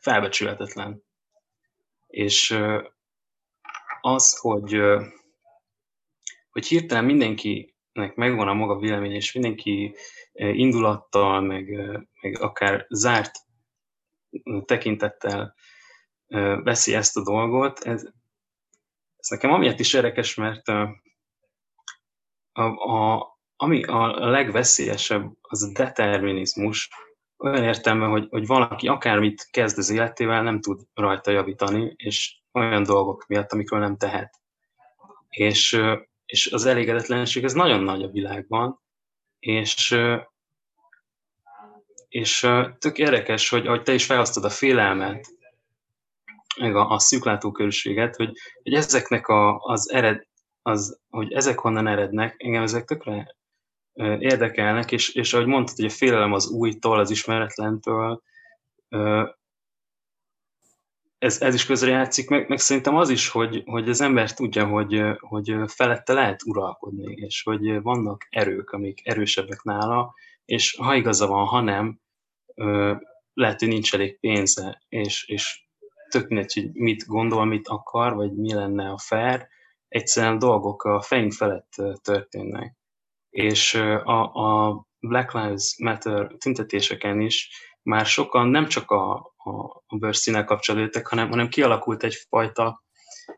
felbecsülhetetlen. 0.00 1.02
És 2.06 2.58
az, 4.00 4.38
hogy, 4.38 4.80
hogy 6.50 6.66
hirtelen 6.66 7.04
mindenkinek 7.04 8.14
megvan 8.14 8.48
a 8.48 8.54
maga 8.54 8.78
vélemény, 8.78 9.14
és 9.14 9.32
mindenki 9.32 9.96
indulattal, 10.32 11.40
meg, 11.40 11.70
meg 12.20 12.40
akár 12.40 12.86
zárt 12.88 13.48
tekintettel 14.64 15.54
veszi 16.62 16.94
ezt 16.94 17.16
a 17.16 17.22
dolgot, 17.22 17.78
ez, 17.78 18.04
ez 19.16 19.28
nekem 19.28 19.52
amiatt 19.52 19.78
is 19.78 19.92
érdekes, 19.92 20.34
mert 20.34 20.68
a, 22.52 22.62
a, 22.62 23.28
ami 23.56 23.82
a 23.82 24.28
legveszélyesebb, 24.28 25.32
az 25.40 25.62
a 25.62 25.72
determinizmus, 25.72 26.88
olyan 27.36 27.64
értelme, 27.64 28.06
hogy, 28.06 28.26
hogy 28.30 28.46
valaki 28.46 28.88
akármit 28.88 29.48
kezd 29.50 29.78
az 29.78 29.90
életével, 29.90 30.42
nem 30.42 30.60
tud 30.60 30.80
rajta 30.94 31.30
javítani, 31.30 31.92
és 31.96 32.40
olyan 32.52 32.82
dolgok 32.82 33.26
miatt, 33.26 33.52
amikről 33.52 33.80
nem 33.80 33.96
tehet. 33.96 34.40
És, 35.28 35.80
és 36.26 36.52
az 36.52 36.64
elégedetlenség, 36.66 37.44
ez 37.44 37.52
nagyon 37.52 37.82
nagy 37.82 38.02
a 38.02 38.10
világban, 38.10 38.80
és, 39.38 39.96
és 42.10 42.48
tök 42.78 42.98
érdekes, 42.98 43.48
hogy 43.48 43.66
ahogy 43.66 43.82
te 43.82 43.92
is 43.92 44.04
felhoztad 44.04 44.44
a 44.44 44.50
félelmet, 44.50 45.26
meg 46.60 46.76
a, 46.76 46.90
a 46.90 46.98
szűklátókörűséget, 46.98 48.16
hogy, 48.16 48.32
hogy 48.62 48.74
ezeknek 48.74 49.26
a, 49.26 49.58
az 49.58 49.90
ered, 49.90 50.26
az, 50.62 51.00
hogy 51.10 51.32
ezek 51.32 51.58
honnan 51.58 51.86
erednek, 51.86 52.34
engem 52.38 52.62
ezek 52.62 52.84
tökre 52.84 53.36
érdekelnek, 54.18 54.92
és, 54.92 55.14
és 55.14 55.32
ahogy 55.32 55.46
mondtad, 55.46 55.76
hogy 55.76 55.84
a 55.84 55.90
félelem 55.90 56.32
az 56.32 56.48
újtól, 56.48 56.98
az 56.98 57.10
ismeretlentől, 57.10 58.22
ez, 61.18 61.40
ez 61.40 61.54
is 61.54 61.66
közrejátszik, 61.66 62.28
meg, 62.28 62.48
meg 62.48 62.58
szerintem 62.58 62.96
az 62.96 63.08
is, 63.08 63.28
hogy, 63.28 63.62
hogy 63.66 63.88
az 63.88 64.00
ember 64.00 64.34
tudja, 64.34 64.66
hogy, 64.66 65.02
hogy 65.18 65.54
felette 65.66 66.12
lehet 66.12 66.42
uralkodni, 66.42 67.12
és 67.12 67.42
hogy 67.42 67.82
vannak 67.82 68.26
erők, 68.30 68.70
amik 68.70 69.00
erősebbek 69.04 69.62
nála, 69.62 70.14
és 70.44 70.76
ha 70.76 70.94
igaza 70.94 71.26
van, 71.26 71.46
ha 71.46 71.60
nem, 71.60 71.99
lehet, 73.32 73.58
hogy 73.58 73.68
nincs 73.68 73.94
elég 73.94 74.18
pénze, 74.20 74.82
és, 74.88 75.28
és 75.28 75.64
tök 76.08 76.28
mindegy, 76.28 76.52
hogy 76.52 76.70
mit 76.72 77.06
gondol, 77.06 77.44
mit 77.44 77.68
akar, 77.68 78.14
vagy 78.14 78.32
mi 78.32 78.54
lenne 78.54 78.90
a 78.90 78.98
fair, 78.98 79.48
egyszerűen 79.88 80.38
dolgok 80.38 80.82
a 80.82 81.00
fejünk 81.00 81.32
felett 81.32 81.74
történnek 82.02 82.78
és 83.30 83.74
a, 84.04 84.34
a 84.34 84.84
Black 85.00 85.32
Lives 85.32 85.76
Matter 85.78 86.32
tüntetéseken 86.38 87.20
is 87.20 87.50
már 87.82 88.06
sokan 88.06 88.48
nem 88.48 88.66
csak 88.66 88.90
a, 88.90 89.14
a, 89.36 89.82
a 89.86 89.96
bőrszínnel 89.96 90.44
kapcsolódtak, 90.44 91.06
hanem, 91.06 91.28
hanem 91.28 91.48
kialakult 91.48 92.02
egyfajta 92.02 92.84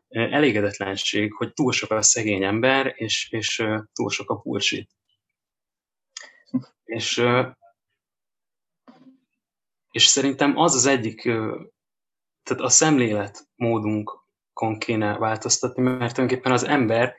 elégedetlenség, 0.07 1.33
hogy 1.33 1.53
túl 1.53 1.71
sok 1.71 1.91
a 1.91 2.01
szegény 2.01 2.43
ember, 2.43 2.93
és, 2.95 3.27
és 3.31 3.63
túl 3.93 4.09
sok 4.09 4.29
a 4.29 4.35
bullshit. 4.35 4.89
És, 6.83 7.23
és 9.93 10.05
szerintem 10.05 10.57
az 10.57 10.75
az 10.75 10.85
egyik, 10.85 11.21
tehát 12.43 12.63
a 12.63 12.69
szemléletmódunkon 12.69 14.79
kéne 14.79 15.17
változtatni, 15.17 15.81
mert 15.81 16.13
tulajdonképpen 16.13 16.51
az 16.51 16.63
ember 16.63 17.15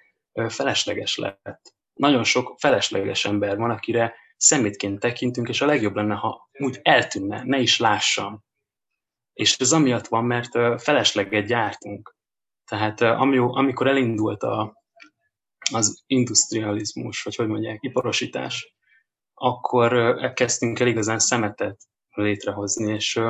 felesleges 0.48 1.16
lett 1.16 1.74
nagyon 1.94 2.24
sok 2.24 2.54
felesleges 2.58 3.24
ember 3.24 3.56
van, 3.56 3.70
akire 3.70 4.14
szemétként 4.36 5.00
tekintünk, 5.00 5.48
és 5.48 5.60
a 5.60 5.66
legjobb 5.66 5.94
lenne, 5.94 6.14
ha 6.14 6.48
úgy 6.58 6.80
eltűnne, 6.82 7.42
ne 7.44 7.58
is 7.58 7.78
lássam. 7.78 8.44
És 9.32 9.58
ez 9.58 9.72
amiatt 9.72 10.06
van, 10.06 10.24
mert 10.24 10.82
felesleget 10.82 11.46
gyártunk. 11.46 12.16
Tehát 12.64 13.00
amikor 13.00 13.86
elindult 13.86 14.42
a, 14.42 14.82
az 15.72 16.02
industrializmus, 16.06 17.22
vagy 17.22 17.36
hogy 17.36 17.48
mondják, 17.48 17.82
iparosítás, 17.82 18.74
akkor 19.34 20.14
kezdtünk 20.34 20.80
el 20.80 20.86
igazán 20.86 21.18
szemetet 21.18 21.82
létrehozni, 22.22 22.92
és, 22.92 23.20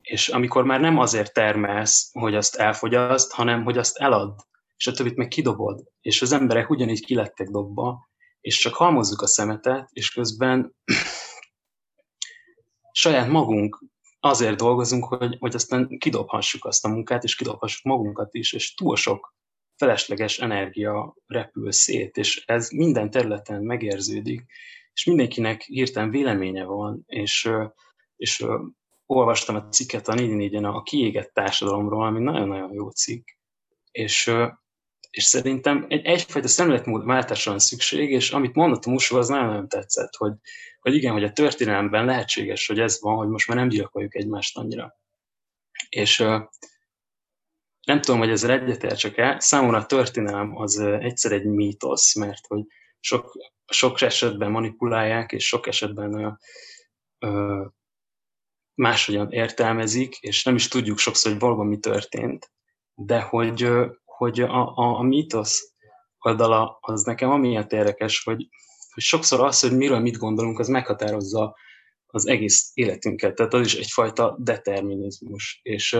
és 0.00 0.28
amikor 0.28 0.64
már 0.64 0.80
nem 0.80 0.98
azért 0.98 1.32
termelsz, 1.32 2.10
hogy 2.12 2.34
azt 2.34 2.56
elfogyaszt, 2.56 3.32
hanem 3.32 3.64
hogy 3.64 3.78
azt 3.78 3.96
elad, 3.96 4.34
és 4.76 4.86
a 4.86 4.92
többit 4.92 5.16
meg 5.16 5.28
kidobod, 5.28 5.84
és 6.00 6.22
az 6.22 6.32
emberek 6.32 6.70
ugyanígy 6.70 7.04
kilettek 7.04 7.48
dobva, 7.48 8.10
és 8.40 8.58
csak 8.58 8.74
halmozzuk 8.74 9.22
a 9.22 9.26
szemetet, 9.26 9.88
és 9.92 10.10
közben 10.10 10.74
saját 12.92 13.28
magunk 13.28 13.84
azért 14.20 14.56
dolgozunk, 14.56 15.04
hogy, 15.04 15.36
hogy 15.38 15.54
aztán 15.54 15.98
kidobhassuk 15.98 16.64
azt 16.64 16.84
a 16.84 16.88
munkát, 16.88 17.24
és 17.24 17.34
kidobhassuk 17.34 17.84
magunkat 17.84 18.34
is, 18.34 18.52
és 18.52 18.74
túl 18.74 18.96
sok 18.96 19.34
felesleges 19.76 20.38
energia 20.38 21.16
repül 21.26 21.72
szét, 21.72 22.16
és 22.16 22.44
ez 22.46 22.70
minden 22.70 23.10
területen 23.10 23.62
megérződik, 23.62 24.44
és 24.94 25.04
mindenkinek 25.04 25.62
hirtelen 25.62 26.10
véleménye 26.10 26.64
van, 26.64 27.02
és, 27.06 27.50
és 28.16 28.44
olvastam 29.06 29.56
a 29.56 29.68
cikket 29.68 30.08
a 30.08 30.14
4 30.14 30.54
a 30.54 30.82
kiégett 30.82 31.32
társadalomról, 31.32 32.06
ami 32.06 32.20
nagyon-nagyon 32.20 32.72
jó 32.72 32.90
cikk, 32.90 33.28
és, 33.90 34.32
és 35.10 35.24
szerintem 35.24 35.86
egy, 35.88 36.04
egyfajta 36.04 36.48
szemléletmód 36.48 37.04
váltásra 37.04 37.50
van 37.50 37.60
szükség, 37.60 38.10
és 38.10 38.30
amit 38.30 38.54
mondott 38.54 38.84
a 38.84 38.90
Musó, 38.90 39.16
az 39.16 39.28
nagyon-nagyon 39.28 39.68
tetszett, 39.68 40.14
hogy, 40.16 40.32
hogy 40.80 40.94
igen, 40.94 41.12
hogy 41.12 41.24
a 41.24 41.32
történelemben 41.32 42.04
lehetséges, 42.04 42.66
hogy 42.66 42.80
ez 42.80 43.00
van, 43.00 43.16
hogy 43.16 43.28
most 43.28 43.48
már 43.48 43.56
nem 43.56 43.68
gyilkoljuk 43.68 44.14
egymást 44.14 44.56
annyira. 44.56 44.98
És 45.88 46.18
nem 47.86 48.00
tudom, 48.00 48.18
hogy 48.18 48.30
ezzel 48.30 48.50
egyetértsek 48.50 49.16
el, 49.16 49.40
számomra 49.40 49.78
a 49.78 49.86
történelem 49.86 50.56
az 50.56 50.78
egyszer 50.78 51.32
egy 51.32 51.44
mítosz, 51.44 52.14
mert 52.14 52.46
hogy 52.46 52.62
sok, 53.04 53.36
sok 53.66 54.00
esetben 54.00 54.50
manipulálják, 54.50 55.32
és 55.32 55.46
sok 55.46 55.66
esetben 55.66 56.38
ö, 57.18 57.64
máshogyan 58.74 59.32
értelmezik, 59.32 60.16
és 60.16 60.44
nem 60.44 60.54
is 60.54 60.68
tudjuk 60.68 60.98
sokszor, 60.98 61.32
hogy 61.32 61.40
valóban 61.40 61.66
mi 61.66 61.78
történt, 61.78 62.52
de 62.94 63.20
hogy, 63.20 63.68
hogy 64.04 64.40
a, 64.40 64.76
a, 64.76 64.98
a 64.98 65.02
mítosz 65.02 65.74
oldala 66.18 66.78
az 66.80 67.02
nekem 67.02 67.30
amiatt 67.30 67.72
érdekes, 67.72 68.24
hogy, 68.24 68.48
hogy 68.92 69.02
sokszor 69.02 69.40
az, 69.40 69.60
hogy 69.60 69.76
miről 69.76 70.00
mit 70.00 70.16
gondolunk, 70.16 70.58
az 70.58 70.68
meghatározza 70.68 71.56
az 72.06 72.26
egész 72.26 72.70
életünket. 72.74 73.34
Tehát 73.34 73.54
az 73.54 73.66
is 73.66 73.74
egyfajta 73.74 74.36
determinizmus. 74.38 75.60
És, 75.62 75.98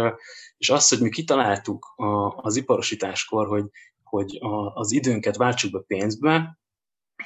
és 0.56 0.70
az, 0.70 0.88
hogy 0.88 1.00
mi 1.00 1.08
kitaláltuk 1.08 1.94
az 2.36 2.56
iparosításkor, 2.56 3.46
hogy, 3.46 3.64
hogy 4.02 4.38
az 4.74 4.92
időnket 4.92 5.36
váltsuk 5.36 5.72
be 5.72 5.80
pénzbe, 5.86 6.60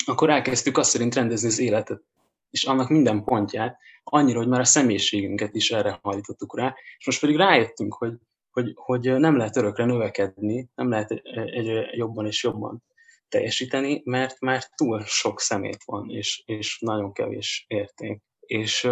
akkor 0.05 0.31
elkezdtük 0.31 0.79
azt 0.79 0.91
szerint 0.91 1.15
rendezni 1.15 1.49
az 1.49 1.59
életet, 1.59 2.03
és 2.51 2.65
annak 2.65 2.89
minden 2.89 3.25
pontját, 3.25 3.79
annyira, 4.05 4.39
hogy 4.39 4.49
már 4.49 4.61
a 4.61 4.65
személyiségünket 4.65 5.55
is 5.55 5.71
erre 5.71 5.99
hajtottuk 6.03 6.59
rá, 6.59 6.75
és 6.99 7.07
most 7.07 7.21
pedig 7.21 7.37
rájöttünk, 7.37 7.95
hogy, 7.95 8.13
hogy, 8.51 8.73
hogy 8.75 9.19
nem 9.19 9.37
lehet 9.37 9.57
örökre 9.57 9.85
növekedni, 9.85 10.69
nem 10.75 10.91
lehet 10.91 11.11
egyre 11.33 11.91
jobban 11.93 12.27
és 12.27 12.43
jobban 12.43 12.83
teljesíteni, 13.29 14.03
mert 14.05 14.41
már 14.41 14.65
túl 14.75 15.03
sok 15.07 15.41
szemét 15.41 15.85
van, 15.85 16.11
és, 16.11 16.43
és 16.47 16.79
nagyon 16.81 17.13
kevés 17.13 17.65
érték. 17.69 18.23
És, 18.41 18.89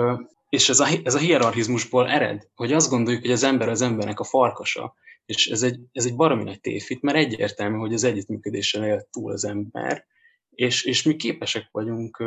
és 0.49 0.69
ez, 0.69 0.81
a, 0.81 0.87
ez 1.03 1.15
a 1.15 1.19
hierarchizmusból 1.19 2.09
ered, 2.09 2.49
hogy 2.55 2.73
azt 2.73 2.91
gondoljuk, 2.91 3.23
hogy 3.23 3.33
az 3.33 3.43
ember 3.43 3.69
az 3.69 3.81
embernek 3.81 4.21
a 4.21 4.25
farkasa, 4.25 4.95
és 5.27 5.47
ez 5.47 5.63
egy, 5.63 5.81
ez 5.93 6.05
egy 6.05 6.17
baromi 6.17 6.43
nagy 6.43 6.61
tévhit, 6.61 7.03
mert 7.03 7.17
egyértelmű, 7.17 7.77
hogy 7.77 7.95
az 7.95 8.05
együttműködésen 8.05 8.85
él 8.85 9.07
túl 9.11 9.33
az 9.33 9.45
ember, 9.45 10.07
és, 10.55 10.85
és 10.85 11.03
mi 11.03 11.17
képesek 11.17 11.69
vagyunk, 11.71 12.23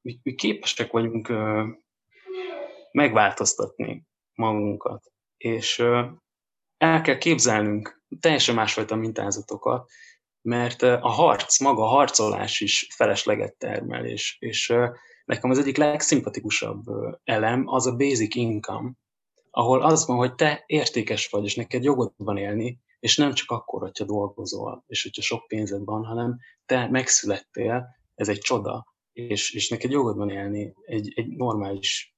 mi, 0.00 0.34
képesek 0.34 0.90
vagyunk 0.90 1.32
megváltoztatni 2.92 4.06
magunkat, 4.34 5.12
és 5.36 5.78
el 6.76 7.00
kell 7.02 7.18
képzelnünk 7.18 8.02
teljesen 8.20 8.54
másfajta 8.54 8.96
mintázatokat, 8.96 9.90
mert 10.42 10.82
a 10.82 11.08
harc, 11.08 11.60
maga 11.60 11.82
a 11.82 11.88
harcolás 11.88 12.60
is 12.60 12.86
felesleget 12.94 13.56
termel, 13.56 14.04
és, 14.04 14.36
és 14.38 14.72
nekem 15.24 15.50
az 15.50 15.58
egyik 15.58 15.76
legszimpatikusabb 15.76 16.82
elem 17.24 17.62
az 17.66 17.86
a 17.86 17.96
basic 17.96 18.34
income, 18.34 18.92
ahol 19.50 19.82
az 19.82 20.06
van, 20.06 20.16
hogy 20.16 20.34
te 20.34 20.64
értékes 20.66 21.28
vagy, 21.28 21.44
és 21.44 21.54
neked 21.54 21.84
jogod 21.84 22.12
van 22.16 22.36
élni, 22.36 22.80
és 23.00 23.16
nem 23.16 23.32
csak 23.32 23.50
akkor, 23.50 23.80
hogyha 23.80 24.04
dolgozol, 24.04 24.84
és 24.86 25.02
hogyha 25.02 25.22
sok 25.22 25.46
pénzed 25.46 25.84
van, 25.84 26.04
hanem 26.04 26.38
te 26.66 26.88
megszülettél, 26.88 27.86
ez 28.14 28.28
egy 28.28 28.38
csoda, 28.38 28.94
és, 29.12 29.50
és 29.50 29.68
neked 29.68 29.90
jogod 29.90 30.16
van 30.16 30.30
élni 30.30 30.74
egy, 30.84 31.12
egy 31.14 31.28
normális, 31.28 32.14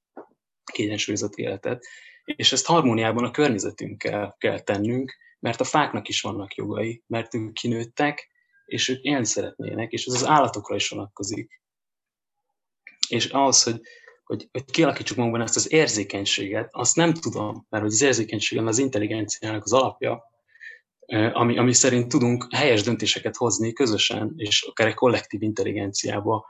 kiegyensúlyozott 0.73 1.35
életet, 1.35 1.85
és 2.25 2.53
ezt 2.53 2.67
harmóniában 2.67 3.25
a 3.25 3.31
környezetünkkel 3.31 4.37
kell 4.39 4.61
tennünk, 4.61 5.17
mert 5.39 5.61
a 5.61 5.65
fáknak 5.65 6.09
is 6.09 6.21
vannak 6.21 6.55
jogai, 6.55 7.03
mert 7.07 7.35
ők 7.35 7.53
kinőttek, 7.53 8.31
és 8.65 8.89
ők 8.89 9.03
élni 9.03 9.25
szeretnének, 9.25 9.93
és 9.93 10.07
ez 10.07 10.15
az 10.15 10.27
állatokra 10.27 10.75
is 10.75 10.89
vonatkozik. 10.89 11.61
És 13.09 13.27
ahhoz, 13.27 13.63
hogy, 13.63 13.81
hogy, 14.25 14.49
hogy 14.53 14.65
kialakítsuk 14.65 15.17
magunkban 15.17 15.43
ezt 15.43 15.57
az 15.57 15.73
érzékenységet, 15.73 16.69
azt 16.71 16.97
nem 16.97 17.13
tudom, 17.13 17.67
mert 17.69 17.83
hogy 17.83 17.93
az 17.93 18.03
érzékenység 18.03 18.59
az 18.59 18.79
intelligenciának 18.79 19.65
az 19.65 19.73
alapja, 19.73 20.32
ami, 21.13 21.59
ami 21.59 21.73
szerint 21.73 22.09
tudunk 22.09 22.47
helyes 22.55 22.83
döntéseket 22.83 23.37
hozni 23.37 23.73
közösen, 23.73 24.33
és 24.37 24.63
akár 24.63 24.87
egy 24.87 24.95
kollektív 24.95 25.43
intelligenciába 25.43 26.47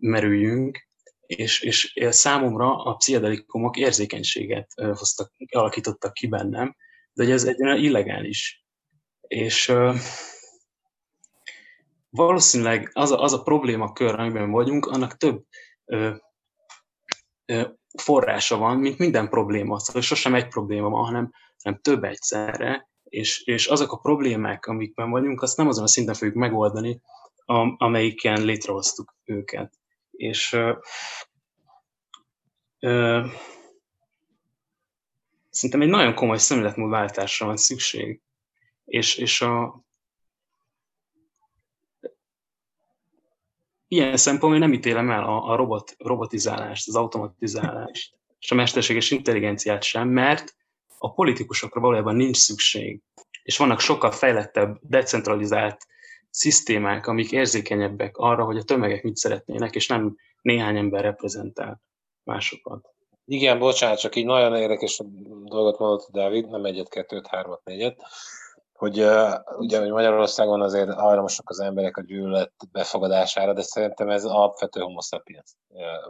merüljünk, 0.00 0.88
és, 1.26 1.60
és 1.60 1.92
számomra 2.08 2.82
a 2.82 2.94
pszichedelikumok 2.94 3.76
érzékenységet 3.76 4.72
hoztak, 4.74 5.32
alakítottak 5.50 6.12
ki 6.12 6.26
bennem, 6.26 6.76
de 7.12 7.32
ez 7.32 7.44
egy 7.44 7.58
illegális. 7.58 8.64
És 9.20 9.72
valószínűleg 12.10 12.90
az 12.92 13.10
a, 13.10 13.22
az 13.22 13.32
a 13.32 13.42
problémakör, 13.42 14.18
amiben 14.18 14.50
vagyunk, 14.50 14.86
annak 14.86 15.16
több 15.16 15.44
forrása 17.98 18.56
van, 18.56 18.76
mint 18.76 18.98
minden 18.98 19.28
probléma. 19.28 19.78
Szóval 19.78 20.02
sosem 20.02 20.34
egy 20.34 20.48
probléma 20.48 20.88
van, 20.88 21.04
hanem, 21.04 21.30
hanem 21.62 21.80
több 21.80 22.04
egyszerre, 22.04 22.89
és, 23.10 23.42
és 23.44 23.66
azok 23.66 23.92
a 23.92 23.98
problémák, 23.98 24.66
amikben 24.66 25.10
vagyunk, 25.10 25.42
azt 25.42 25.56
nem 25.56 25.68
azon 25.68 25.84
a 25.84 25.88
szinten 25.88 26.14
fogjuk 26.14 26.36
megoldani, 26.36 27.00
amelyiken 27.76 28.44
létrehoztuk 28.44 29.14
őket. 29.24 29.78
És 30.10 30.52
ö, 30.52 30.72
ö, 32.78 33.26
szerintem 35.50 35.80
egy 35.80 35.88
nagyon 35.88 36.14
komoly 36.14 36.38
szemléletmódváltásra 36.38 37.46
van 37.46 37.56
szükség. 37.56 38.20
És, 38.84 39.16
és 39.16 39.40
a, 39.40 39.84
ilyen 43.88 44.16
szempontból 44.16 44.60
nem 44.60 44.72
ítélem 44.72 45.10
el 45.10 45.24
a, 45.24 45.50
a 45.50 45.56
robot, 45.56 45.94
robotizálást, 45.98 46.88
az 46.88 46.96
automatizálást, 46.96 48.18
és 48.38 48.50
a 48.50 48.54
mesterséges 48.54 49.10
intelligenciát 49.10 49.82
sem, 49.82 50.08
mert 50.08 50.58
a 51.02 51.12
politikusokra 51.12 51.80
valójában 51.80 52.16
nincs 52.16 52.36
szükség. 52.36 53.00
És 53.42 53.56
vannak 53.56 53.80
sokkal 53.80 54.10
fejlettebb, 54.10 54.78
decentralizált 54.82 55.86
szisztémák, 56.30 57.06
amik 57.06 57.32
érzékenyebbek 57.32 58.16
arra, 58.16 58.44
hogy 58.44 58.56
a 58.56 58.62
tömegek 58.62 59.02
mit 59.02 59.16
szeretnének, 59.16 59.74
és 59.74 59.86
nem 59.86 60.16
néhány 60.42 60.76
ember 60.76 61.02
reprezentál 61.02 61.82
másokat. 62.22 62.88
Igen, 63.24 63.58
bocsánat, 63.58 63.98
csak 63.98 64.16
így 64.16 64.24
nagyon 64.24 64.56
érdekes 64.56 65.00
dolgot 65.44 65.78
mondott 65.78 66.08
Dávid, 66.12 66.50
nem 66.50 66.64
egyet, 66.64 66.88
kettőt, 66.88 67.26
hármat, 67.26 67.64
négyet 67.64 68.02
hogy 68.80 69.00
uh, 69.00 69.34
ugye 69.58 69.78
hogy 69.78 69.90
Magyarországon 69.90 70.62
azért 70.62 70.92
hajlamosak 70.92 71.50
az 71.50 71.60
emberek 71.60 71.96
a 71.96 72.02
gyűlölet 72.02 72.52
befogadására, 72.72 73.52
de 73.52 73.62
szerintem 73.62 74.08
ez 74.08 74.24
alapvető 74.24 74.80
homo 74.80 75.00
sapiens 75.00 75.56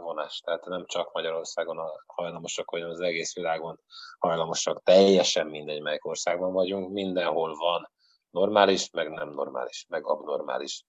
vonás. 0.01 0.39
Tehát 0.39 0.65
nem 0.65 0.85
csak 0.85 1.13
Magyarországon 1.13 1.79
hajlamosak, 2.05 2.69
hanem 2.69 2.89
az 2.89 2.99
egész 2.99 3.35
világon 3.35 3.79
hajlamosak. 4.19 4.83
Teljesen 4.83 5.47
mindegy, 5.47 5.81
melyik 5.81 6.05
országban 6.05 6.53
vagyunk, 6.53 6.91
mindenhol 6.91 7.55
van 7.55 7.91
normális, 8.29 8.89
meg 8.91 9.09
nem 9.09 9.29
normális, 9.29 9.85
meg 9.89 10.07
abnormális 10.07 10.85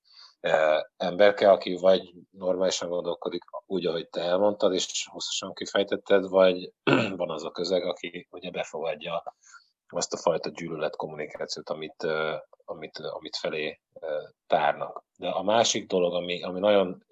emberke, 0.96 1.50
aki 1.50 1.76
vagy 1.76 2.14
normálisan 2.30 2.88
gondolkodik 2.88 3.42
úgy, 3.66 3.86
ahogy 3.86 4.08
te 4.08 4.20
elmondtad, 4.20 4.74
és 4.74 5.08
hosszasan 5.10 5.54
kifejtetted, 5.54 6.28
vagy 6.28 6.72
van 7.16 7.30
az 7.30 7.44
a 7.44 7.50
közeg, 7.50 7.84
aki 7.84 8.28
ugye 8.30 8.50
befogadja 8.50 9.22
azt 9.92 10.12
a 10.12 10.16
fajta 10.16 10.50
gyűlölet 10.50 10.96
kommunikációt, 10.96 11.68
amit, 11.68 12.06
amit, 12.64 12.98
amit 12.98 13.36
felé 13.36 13.80
tárnak. 14.46 15.04
De 15.16 15.28
a 15.28 15.42
másik 15.42 15.86
dolog, 15.86 16.14
ami, 16.14 16.42
ami 16.42 16.60
nagyon 16.60 17.04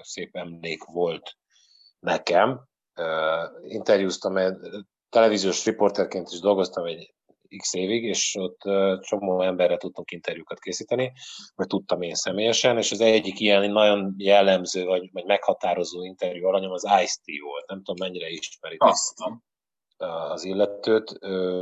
szép 0.00 0.36
emlék 0.36 0.84
volt 0.84 1.36
nekem, 1.98 2.60
interjúztam 3.62 4.36
televíziós 5.08 5.64
riporterként 5.64 6.28
is 6.30 6.40
dolgoztam 6.40 6.84
egy 6.84 7.14
x 7.56 7.74
évig, 7.74 8.04
és 8.04 8.36
ott 8.38 8.60
csomó 9.00 9.42
emberre 9.42 9.76
tudtunk 9.76 10.10
interjúkat 10.10 10.58
készíteni, 10.58 11.12
vagy 11.54 11.66
tudtam 11.66 12.02
én 12.02 12.14
személyesen, 12.14 12.76
és 12.76 12.92
az 12.92 13.00
egyik 13.00 13.40
ilyen 13.40 13.70
nagyon 13.70 14.14
jellemző, 14.18 14.84
vagy, 14.84 15.12
vagy 15.12 15.24
meghatározó 15.24 16.04
interjú 16.04 16.46
alanyom 16.46 16.72
az 16.72 16.84
Ice-T 16.84 17.40
volt. 17.42 17.66
Nem 17.66 17.82
tudom, 17.82 18.08
mennyire 18.08 18.28
ismerik 18.28 18.82
az 19.98 20.44
illetőt. 20.44 21.18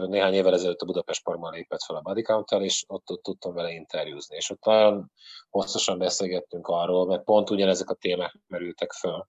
Néhány 0.06 0.34
évvel 0.34 0.54
ezelőtt 0.54 0.80
a 0.80 0.86
Budapest 0.86 1.22
Parkban 1.24 1.52
lépett 1.52 1.82
fel 1.82 1.96
a 2.04 2.22
count 2.22 2.50
és 2.50 2.84
ott, 2.86 3.10
ott 3.10 3.22
tudtam 3.22 3.54
vele 3.54 3.70
interjúzni. 3.70 4.36
És 4.36 4.50
ott 4.50 4.64
nagyon 4.64 5.10
hosszasan 5.50 5.98
beszélgettünk 5.98 6.66
arról, 6.66 7.06
mert 7.06 7.24
pont 7.24 7.50
ugyanezek 7.50 7.90
a 7.90 7.94
témák 7.94 8.38
merültek 8.46 8.92
föl 8.92 9.26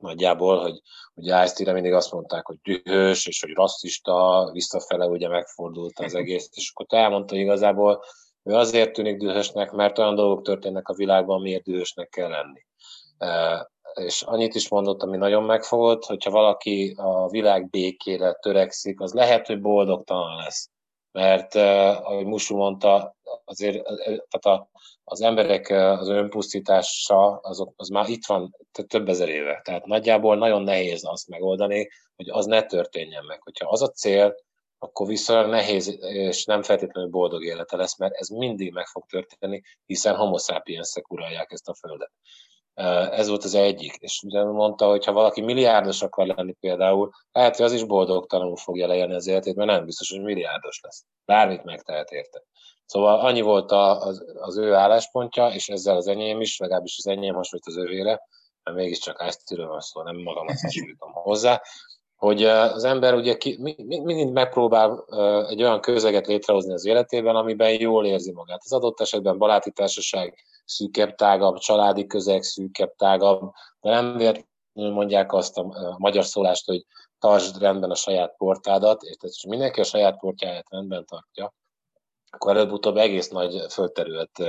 nagyjából, 0.00 0.60
hogy 0.60 0.80
ugye 1.14 1.44
ice 1.44 1.72
mindig 1.72 1.92
azt 1.92 2.12
mondták, 2.12 2.46
hogy 2.46 2.58
dühös, 2.62 3.26
és 3.26 3.40
hogy 3.40 3.52
rasszista, 3.52 4.48
visszafele 4.52 5.06
ugye 5.06 5.28
megfordult 5.28 5.98
az 5.98 6.14
egész, 6.14 6.48
és 6.52 6.72
akkor 6.74 6.98
elmondta 6.98 7.36
igazából, 7.36 8.04
ő 8.42 8.54
azért 8.54 8.92
tűnik 8.92 9.16
dühösnek, 9.16 9.70
mert 9.70 9.98
olyan 9.98 10.14
dolgok 10.14 10.44
történnek 10.44 10.88
a 10.88 10.94
világban, 10.94 11.40
miért 11.40 11.62
dühösnek 11.62 12.08
kell 12.08 12.28
lenni. 12.28 12.66
És 13.94 14.22
annyit 14.22 14.54
is 14.54 14.68
mondott, 14.68 15.02
ami 15.02 15.16
nagyon 15.16 15.42
megfogott, 15.42 16.04
hogyha 16.04 16.30
valaki 16.30 16.94
a 16.96 17.28
világ 17.28 17.70
békére 17.70 18.32
törekszik, 18.32 19.00
az 19.00 19.12
lehet, 19.12 19.46
hogy 19.46 19.60
boldogtalan 19.60 20.36
lesz. 20.36 20.68
Mert, 21.12 21.54
e, 21.54 21.90
ahogy 21.90 22.26
Musu 22.26 22.56
mondta, 22.56 23.16
azért 23.44 23.84
tehát 24.06 24.60
a, 24.60 24.68
az 25.04 25.20
emberek 25.20 25.68
az 26.00 26.08
önpusztítása 26.08 27.36
azok, 27.36 27.72
az 27.76 27.88
már 27.88 28.08
itt 28.08 28.26
van 28.26 28.56
több 28.88 29.08
ezer 29.08 29.28
éve. 29.28 29.60
Tehát 29.64 29.86
nagyjából 29.86 30.36
nagyon 30.36 30.62
nehéz 30.62 31.04
azt 31.06 31.28
megoldani, 31.28 31.88
hogy 32.16 32.28
az 32.28 32.46
ne 32.46 32.62
történjen 32.62 33.24
meg. 33.24 33.42
Hogyha 33.42 33.68
az 33.68 33.82
a 33.82 33.88
cél, 33.88 34.34
akkor 34.78 35.06
viszonylag 35.06 35.50
nehéz 35.50 35.98
és 36.00 36.44
nem 36.44 36.62
feltétlenül 36.62 37.10
boldog 37.10 37.44
élete 37.44 37.76
lesz, 37.76 37.98
mert 37.98 38.14
ez 38.14 38.28
mindig 38.28 38.72
meg 38.72 38.86
fog 38.86 39.06
történni, 39.06 39.62
hiszen 39.86 40.16
homo 40.16 40.38
sapiensek 40.38 41.10
uralják 41.10 41.52
ezt 41.52 41.68
a 41.68 41.74
földet. 41.74 42.10
Ez 43.10 43.28
volt 43.28 43.44
az 43.44 43.54
egyik. 43.54 43.94
És 43.98 44.22
ugye 44.22 44.44
mondta, 44.44 44.86
hogy 44.88 45.04
ha 45.04 45.12
valaki 45.12 45.40
milliárdos 45.40 46.02
akar 46.02 46.26
lenni 46.26 46.52
például, 46.52 47.10
lehet, 47.32 47.56
hogy 47.56 47.64
az 47.64 47.72
is 47.72 47.84
boldogtalanul 47.84 48.56
fogja 48.56 48.86
leélni 48.86 49.14
az 49.14 49.26
életét, 49.26 49.54
mert 49.54 49.70
nem 49.70 49.84
biztos, 49.84 50.10
hogy 50.10 50.22
milliárdos 50.22 50.80
lesz. 50.82 51.04
Bármit 51.24 51.64
megtehet 51.64 52.10
érte. 52.10 52.42
Szóval 52.86 53.20
annyi 53.20 53.40
volt 53.40 53.72
az, 53.72 54.24
az 54.40 54.58
ő 54.58 54.74
álláspontja, 54.74 55.48
és 55.48 55.68
ezzel 55.68 55.96
az 55.96 56.06
enyém 56.06 56.40
is, 56.40 56.58
legalábbis 56.58 56.96
az 56.98 57.06
enyém 57.06 57.34
hasonlít 57.34 57.66
az 57.66 57.76
övére, 57.76 58.20
mert 58.62 58.76
mégiscsak 58.76 59.22
ezt 59.22 59.56
van 59.56 59.80
szó, 59.80 60.02
nem 60.02 60.16
magamat 60.16 60.60
hasonlítom 60.60 61.12
hozzá, 61.12 61.62
hogy 62.16 62.44
az 62.44 62.84
ember 62.84 63.14
ugye 63.14 63.36
ki, 63.36 63.58
mindig 63.86 64.32
megpróbál 64.32 65.04
egy 65.48 65.62
olyan 65.62 65.80
közeget 65.80 66.26
létrehozni 66.26 66.72
az 66.72 66.86
életében, 66.86 67.36
amiben 67.36 67.80
jól 67.80 68.06
érzi 68.06 68.32
magát. 68.32 68.60
Az 68.64 68.72
adott 68.72 69.00
esetben 69.00 69.38
baráti 69.38 69.70
társaság 69.70 70.34
szűkebb, 70.64 71.14
tágabb, 71.14 71.56
családi 71.56 72.06
közeg 72.06 72.42
szűkebb, 72.42 72.94
tágabb, 72.96 73.52
de 73.80 73.90
nem 73.90 74.16
véletlenül 74.16 74.92
mondják 74.92 75.32
azt 75.32 75.58
a 75.58 75.96
magyar 75.98 76.24
szólást, 76.24 76.66
hogy 76.66 76.86
tartsd 77.18 77.58
rendben 77.58 77.90
a 77.90 77.94
saját 77.94 78.36
portádat, 78.36 79.02
és 79.02 79.16
tehát 79.16 79.34
mindenki 79.48 79.80
a 79.80 79.84
saját 79.84 80.18
portjáját 80.18 80.70
rendben 80.70 81.04
tartja, 81.04 81.54
akkor 82.30 82.56
előbb-utóbb 82.56 82.96
egész 82.96 83.28
nagy 83.28 83.72
földterület 83.72 84.42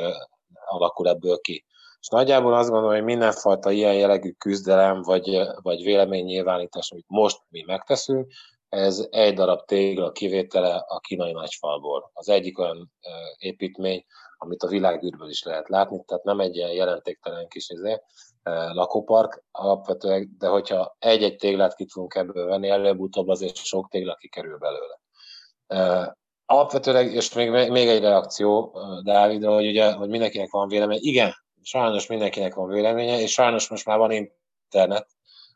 alakul 0.66 1.08
ebből 1.08 1.38
ki. 1.38 1.66
És 2.00 2.08
nagyjából 2.08 2.54
azt 2.54 2.70
gondolom, 2.70 2.96
hogy 2.96 3.04
mindenfajta 3.04 3.72
ilyen 3.72 3.94
jellegű 3.94 4.32
küzdelem, 4.32 5.02
vagy, 5.02 5.42
vagy 5.62 5.84
véleménynyilvánítás, 5.84 6.92
amit 6.92 7.06
most 7.08 7.42
mi 7.50 7.64
megteszünk, 7.68 8.32
ez 8.70 9.08
egy 9.10 9.34
darab 9.34 9.66
tégla 9.66 10.12
kivétele 10.12 10.76
a 10.88 11.00
kínai 11.00 11.32
nagyfalból. 11.32 12.10
Az 12.14 12.30
egyik 12.30 12.60
olyan 12.60 12.92
építmény, 13.38 14.06
amit 14.46 14.64
a 14.64 14.68
világűrből 14.68 15.30
is 15.30 15.44
lehet 15.44 15.70
látni, 15.70 16.04
tehát 16.06 16.24
nem 16.24 16.40
egy 16.40 16.56
ilyen 16.56 16.72
jelentéktelen 16.72 17.48
kis 17.48 17.70
izé, 17.70 18.02
lakópark 18.72 19.44
alapvetően, 19.52 20.36
de 20.38 20.48
hogyha 20.48 20.96
egy-egy 21.00 21.36
téglát 21.36 21.76
ki 21.76 21.86
tudunk 21.86 22.16
ebből 22.16 22.46
venni, 22.46 22.70
előbb-utóbb 22.70 23.28
azért 23.28 23.56
sok 23.56 23.90
tégla 23.90 24.16
kikerül 24.16 24.58
belőle. 24.58 25.00
Alapvetően, 26.46 27.10
és 27.10 27.34
még, 27.34 27.50
még 27.50 27.88
egy 27.88 28.02
reakció 28.02 28.80
Dávidra, 29.04 29.54
hogy 29.54 29.68
ugye, 29.68 29.94
hogy 29.94 30.10
mindenkinek 30.10 30.52
van 30.52 30.68
véleménye. 30.68 31.00
Igen, 31.02 31.34
sajnos 31.62 32.08
mindenkinek 32.08 32.54
van 32.54 32.68
véleménye, 32.68 33.20
és 33.20 33.32
sajnos 33.32 33.70
most 33.70 33.86
már 33.86 33.98
van 33.98 34.12
internet, 34.12 35.08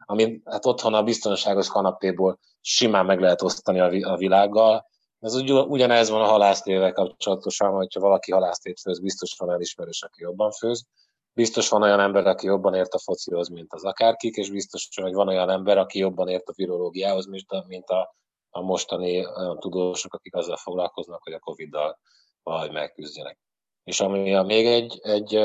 ami 0.06 0.42
hát 0.46 0.66
otthon 0.66 0.94
a 0.94 1.04
biztonságos 1.04 1.68
kanapéból 1.68 2.40
simán 2.62 3.06
meg 3.06 3.20
lehet 3.20 3.42
osztani 3.42 4.04
a 4.04 4.16
világgal. 4.16 4.88
Ez 5.20 5.36
ugy, 5.36 5.52
ugyanez 5.52 6.10
van 6.10 6.22
a 6.22 6.28
halásztével 6.28 6.94
kapcsolatosan, 6.94 7.72
hogyha 7.72 8.00
valaki 8.00 8.32
halásztét 8.32 8.80
főz, 8.80 9.00
biztos 9.00 9.36
van 9.38 9.52
elismerős, 9.52 10.04
aki 10.04 10.22
jobban 10.22 10.52
főz. 10.52 10.86
Biztos 11.34 11.70
van 11.70 11.82
olyan 11.82 12.00
ember, 12.00 12.28
aki 12.28 12.46
jobban 12.46 12.74
ért 12.74 12.94
a 12.94 13.00
focihoz, 13.00 13.50
mint 13.50 13.74
az 13.74 13.84
akárkik, 13.84 14.36
és 14.36 14.52
biztos, 14.52 14.90
hogy 15.02 15.14
van 15.14 15.28
olyan 15.28 15.50
ember, 15.50 15.78
aki 15.78 16.00
jobban 16.00 16.28
ért 16.28 16.50
a 16.50 16.54
virológiához, 16.56 17.26
mint 17.26 17.52
a, 17.52 17.64
mint 17.68 17.90
a 17.90 18.18
a 18.50 18.62
mostani 18.62 19.26
olyan 19.26 19.60
tudósok, 19.60 20.14
akik 20.14 20.36
azzal 20.36 20.58
foglalkoznak, 20.58 21.24
hogy 21.24 21.34
a 21.34 21.40
Covid-dal 21.40 22.00
valahogy 22.44 22.72
megküzdjenek. 22.72 23.40
És 23.84 24.00
ami 24.00 24.36
a 24.36 24.44
még 24.44 24.66
egy, 24.66 25.00
egy, 25.02 25.36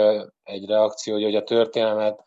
egy 0.42 0.66
reakció, 0.66 1.14
hogy 1.14 1.34
a 1.34 1.44
történelmet 1.44 2.24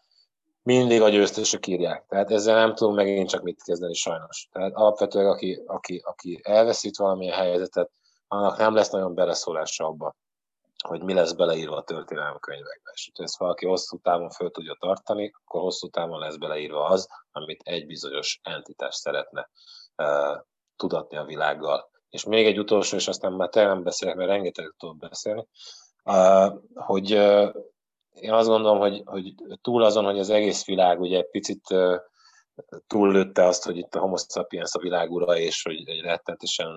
mindig 0.68 1.02
a 1.02 1.10
győztesek 1.10 1.68
írják. 1.68 2.06
Tehát 2.08 2.32
ezzel 2.32 2.56
nem 2.56 2.76
tudom 2.76 2.96
megint 2.96 3.30
csak 3.30 3.42
mit 3.42 3.64
kezdeni 3.64 3.94
sajnos. 3.94 4.48
Tehát 4.52 4.74
alapvetően 4.74 5.28
aki, 5.28 5.64
aki, 5.66 6.02
aki 6.04 6.40
elveszít 6.44 6.98
valamilyen 6.98 7.38
helyzetet, 7.38 7.92
annak 8.28 8.58
nem 8.58 8.74
lesz 8.74 8.90
nagyon 8.90 9.14
beleszólása 9.14 9.86
abba, 9.86 10.16
hogy 10.88 11.02
mi 11.02 11.14
lesz 11.14 11.32
beleírva 11.32 11.76
a 11.76 11.84
történelmi 11.84 12.40
könyvekbe. 12.40 12.92
És 12.94 13.12
ha 13.16 13.24
ezt 13.24 13.38
valaki 13.38 13.66
hosszú 13.66 13.98
távon 13.98 14.30
föl 14.30 14.52
tudja 14.52 14.76
tartani, 14.80 15.34
akkor 15.44 15.62
hosszú 15.62 15.88
távon 15.88 16.20
lesz 16.20 16.38
beleírva 16.38 16.86
az, 16.86 17.08
amit 17.32 17.62
egy 17.64 17.86
bizonyos 17.86 18.40
entitás 18.44 18.96
szeretne 18.96 19.50
tudatni 20.76 21.18
a 21.18 21.24
világgal. 21.24 21.90
És 22.10 22.24
még 22.24 22.46
egy 22.46 22.60
utolsó, 22.60 22.96
és 22.96 23.08
aztán 23.08 23.34
már 23.34 23.50
te 23.50 23.66
nem 23.66 23.84
beszélek, 23.84 24.16
mert 24.16 24.30
rengeteg 24.30 24.76
tudok 24.78 24.98
beszélni, 24.98 25.48
hogy 26.74 27.12
én 28.20 28.32
azt 28.32 28.48
gondolom, 28.48 28.80
hogy, 28.80 29.02
hogy 29.06 29.34
túl 29.62 29.84
azon, 29.84 30.04
hogy 30.04 30.20
az 30.20 30.30
egész 30.30 30.66
világ 30.66 31.00
ugye 31.00 31.24
picit 31.24 31.62
túllőtte 32.88 33.46
azt, 33.46 33.64
hogy 33.64 33.78
itt 33.78 33.96
a 33.96 34.00
homo 34.00 34.18
sapiens 34.18 34.74
a 34.74 34.80
világ 34.80 35.12
ura, 35.12 35.38
és 35.38 35.64
hogy 35.64 35.90
egy 35.90 36.02
rettetesen 36.02 36.68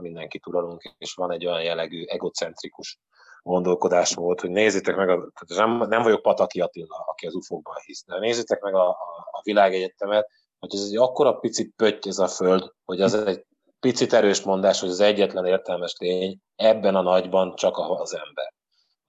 mindenkit 0.00 0.46
uralunk, 0.46 0.94
és 0.98 1.14
van 1.14 1.32
egy 1.32 1.46
olyan 1.46 1.62
jellegű 1.62 2.04
egocentrikus 2.04 2.98
gondolkodás 3.42 4.14
volt, 4.14 4.40
hogy 4.40 4.50
nézzétek 4.50 4.96
meg, 4.96 5.08
a, 5.08 5.32
nem, 5.56 5.76
nem 5.88 6.02
vagyok 6.02 6.22
Pataki 6.22 6.60
Attila, 6.60 7.04
aki 7.06 7.26
az 7.26 7.34
ufókban 7.34 7.74
hisz, 7.84 8.04
de 8.06 8.18
nézzétek 8.18 8.60
meg 8.60 8.74
a, 8.74 8.88
a, 8.88 9.28
a 9.30 9.40
világegyetemet, 9.42 10.28
hogy 10.58 10.74
ez 10.74 10.86
egy 10.86 10.96
akkora 10.96 11.32
pici 11.32 11.72
pötty 11.76 12.08
ez 12.08 12.18
a 12.18 12.26
föld, 12.26 12.72
hogy 12.84 13.00
az 13.00 13.14
egy 13.14 13.46
picit 13.80 14.12
erős 14.12 14.42
mondás, 14.42 14.80
hogy 14.80 14.88
az 14.88 15.00
egyetlen 15.00 15.46
értelmes 15.46 15.94
lény 15.98 16.38
ebben 16.56 16.94
a 16.94 17.02
nagyban 17.02 17.54
csak 17.54 17.76
az 17.76 18.14
ember. 18.14 18.52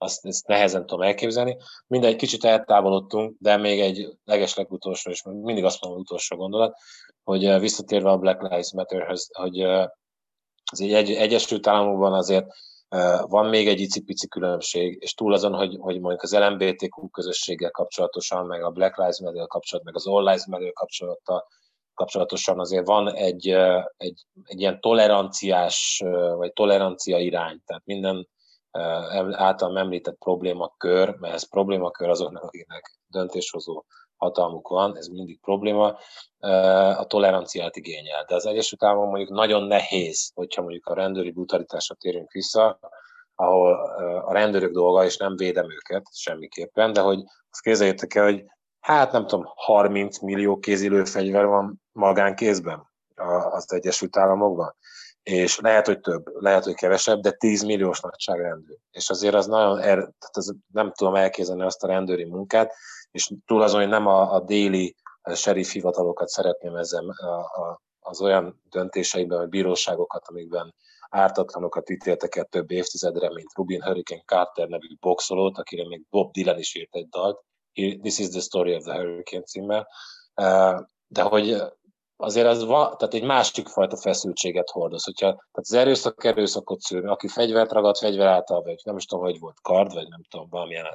Azt 0.04 0.26
ezt 0.26 0.46
nehezen 0.46 0.86
tudom 0.86 1.06
elképzelni. 1.06 1.56
Mindegy, 1.86 2.16
kicsit 2.16 2.44
eltávolodtunk, 2.44 3.36
de 3.38 3.56
még 3.56 3.80
egy 3.80 4.08
legeslegutolsó, 4.24 5.10
és 5.10 5.22
mindig 5.22 5.64
azt 5.64 5.80
mondom, 5.80 6.00
utolsó 6.00 6.36
gondolat, 6.36 6.76
hogy 7.22 7.60
visszatérve 7.60 8.10
a 8.10 8.18
Black 8.18 8.42
Lives 8.42 8.72
Matter-höz, 8.72 9.28
hogy 9.32 9.60
az 10.72 10.80
egy, 10.80 11.10
Egyesült 11.10 11.66
Államokban 11.66 12.12
azért 12.12 12.46
van 13.22 13.46
még 13.46 13.68
egy 13.68 13.80
icipici 13.80 14.28
különbség, 14.28 14.96
és 15.00 15.14
túl 15.14 15.32
azon, 15.32 15.54
hogy, 15.54 15.76
hogy 15.80 16.00
mondjuk 16.00 16.22
az 16.22 16.34
LMBTQ 16.34 17.08
közösséggel 17.10 17.70
kapcsolatosan, 17.70 18.46
meg 18.46 18.62
a 18.62 18.70
Black 18.70 18.96
Lives 18.96 19.20
Matter 19.20 19.46
kapcsolat, 19.46 19.84
meg 19.84 19.94
az 19.94 20.06
All 20.06 20.22
Lives 20.22 20.46
Matter 20.46 20.72
kapcsolata, 20.72 21.46
kapcsolatosan 21.94 22.60
azért 22.60 22.86
van 22.86 23.14
egy, 23.14 23.48
egy, 23.96 24.26
egy 24.44 24.60
ilyen 24.60 24.80
toleranciás, 24.80 26.02
vagy 26.36 26.52
tolerancia 26.52 27.18
irány, 27.18 27.60
tehát 27.64 27.84
minden 27.84 28.28
által 29.32 29.78
említett 29.78 30.18
problémakör, 30.18 31.16
mert 31.18 31.34
ez 31.34 31.48
problémakör 31.48 32.08
azoknak, 32.08 32.42
akiknek 32.42 32.98
döntéshozó 33.06 33.84
hatalmuk 34.16 34.68
van, 34.68 34.96
ez 34.96 35.06
mindig 35.06 35.40
probléma, 35.40 35.98
a 36.96 37.04
toleranciát 37.06 37.76
igényel. 37.76 38.24
De 38.24 38.34
az 38.34 38.46
Egyesült 38.46 38.82
Államok 38.82 39.08
mondjuk 39.08 39.30
nagyon 39.30 39.62
nehéz, 39.62 40.30
hogyha 40.34 40.62
mondjuk 40.62 40.86
a 40.86 40.94
rendőri 40.94 41.30
brutalitásra 41.30 41.94
térünk 41.94 42.32
vissza, 42.32 42.78
ahol 43.34 43.74
a 44.26 44.32
rendőrök 44.32 44.72
dolga, 44.72 45.04
és 45.04 45.16
nem 45.16 45.36
védem 45.36 45.70
őket 45.70 46.06
semmiképpen, 46.12 46.92
de 46.92 47.00
hogy 47.00 47.18
azt 47.50 47.62
képzeljétek 47.62 48.14
el, 48.14 48.24
hogy 48.24 48.44
hát 48.80 49.12
nem 49.12 49.26
tudom, 49.26 49.44
30 49.54 50.18
millió 50.18 50.58
kézilő 50.58 51.04
fegyver 51.04 51.46
van 51.46 51.82
magánkézben 51.92 52.92
az 53.24 53.72
Egyesült 53.72 54.16
Államokban, 54.16 54.76
és 55.22 55.58
lehet, 55.58 55.86
hogy 55.86 56.00
több, 56.00 56.22
lehet, 56.26 56.64
hogy 56.64 56.74
kevesebb, 56.74 57.20
de 57.20 57.30
10 57.30 57.62
milliós 57.62 58.00
nagyságrendű. 58.00 58.74
És 58.90 59.10
azért 59.10 59.34
az 59.34 59.46
nagyon, 59.46 59.78
er, 59.78 59.96
tehát 59.96 60.36
az, 60.36 60.54
nem 60.72 60.92
tudom 60.92 61.14
elképzelni 61.14 61.62
azt 61.62 61.82
a 61.82 61.86
rendőri 61.86 62.24
munkát, 62.24 62.74
és 63.10 63.30
túl 63.46 63.62
azon, 63.62 63.80
hogy 63.80 63.88
nem 63.88 64.06
a, 64.06 64.34
a 64.34 64.40
déli 64.40 64.94
sheriff 65.34 65.72
hivatalokat 65.72 66.28
szeretném 66.28 66.76
ezzel 66.76 67.08
a, 67.08 67.26
a, 67.26 67.80
az 68.00 68.20
olyan 68.20 68.60
döntéseiben, 68.70 69.38
vagy 69.38 69.48
bíróságokat, 69.48 70.28
amikben 70.28 70.74
ártatlanokat 71.08 71.90
ítéltek 71.90 72.36
el 72.36 72.44
több 72.44 72.70
évtizedre, 72.70 73.32
mint 73.32 73.54
Rubin 73.54 73.82
Hurricane 73.82 74.22
Carter 74.26 74.68
nevű 74.68 74.86
boxolót, 75.00 75.58
akire 75.58 75.86
még 75.88 76.02
Bob 76.10 76.32
Dylan 76.32 76.58
is 76.58 76.74
írt 76.74 76.94
egy 76.94 77.08
dalt, 77.08 77.44
This 78.02 78.18
is 78.18 78.28
the 78.28 78.40
story 78.40 78.74
of 78.74 78.84
the 78.84 78.94
Hurricane 78.94 79.42
címmel, 79.42 79.88
de 81.06 81.22
hogy 81.22 81.62
azért 82.16 82.46
az 82.46 82.64
va, 82.64 82.96
tehát 82.96 83.14
egy 83.14 83.24
másik 83.24 83.68
fajta 83.68 83.96
feszültséget 83.96 84.70
hordoz. 84.70 85.04
Hogyha, 85.04 85.26
tehát 85.26 85.54
az 85.54 85.72
erőszak 85.72 86.24
erőszakot 86.24 86.80
szül, 86.80 87.08
aki 87.08 87.28
fegyvert 87.28 87.72
ragad, 87.72 87.96
fegyver 87.96 88.26
által, 88.26 88.62
vagy 88.62 88.80
nem 88.84 88.96
is 88.96 89.04
tudom, 89.04 89.24
hogy 89.24 89.38
volt 89.38 89.60
kard, 89.62 89.94
vagy 89.94 90.08
nem 90.08 90.22
tudom, 90.30 90.48
valamilyen 90.50 90.86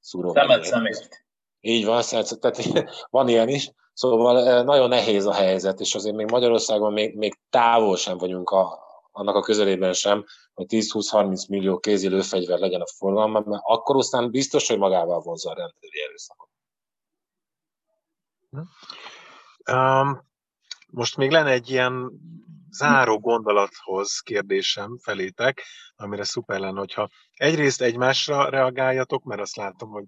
szúró. 0.00 0.32
Szemet 0.32 0.64
szemét. 0.64 1.24
Így 1.60 1.84
van, 1.84 2.02
tehát 2.40 2.64
van 3.10 3.28
ilyen 3.28 3.48
is. 3.48 3.70
Szóval 3.92 4.62
nagyon 4.62 4.88
nehéz 4.88 5.26
a 5.26 5.32
helyzet, 5.32 5.80
és 5.80 5.94
azért 5.94 6.16
még 6.16 6.30
Magyarországon 6.30 6.92
még, 6.92 7.16
még 7.16 7.38
távol 7.50 7.96
sem 7.96 8.18
vagyunk 8.18 8.50
a, 8.50 8.78
annak 9.10 9.34
a 9.34 9.40
közelében 9.40 9.92
sem, 9.92 10.24
hogy 10.54 10.66
10-20-30 10.68 11.48
millió 11.48 11.78
kézi 11.78 12.08
lőfegyver 12.08 12.58
legyen 12.58 12.80
a 12.80 12.86
forgalomban, 12.86 13.42
mert 13.46 13.62
akkor 13.64 13.96
aztán 13.96 14.30
biztos, 14.30 14.68
hogy 14.68 14.78
magával 14.78 15.20
vonza 15.20 15.50
a 15.50 15.54
rendőri 15.54 16.02
erőszakot. 16.06 16.48
Um, 19.70 20.31
most 20.92 21.16
még 21.16 21.30
lenne 21.30 21.50
egy 21.50 21.70
ilyen 21.70 22.10
záró 22.70 23.18
gondolathoz 23.18 24.18
kérdésem 24.18 24.98
felétek, 24.98 25.62
amire 25.96 26.24
szuper 26.24 26.60
lenne, 26.60 26.78
hogyha 26.78 27.08
egyrészt 27.32 27.80
egymásra 27.80 28.48
reagáljatok, 28.48 29.24
mert 29.24 29.40
azt 29.40 29.56
látom, 29.56 29.90
hogy, 29.90 30.04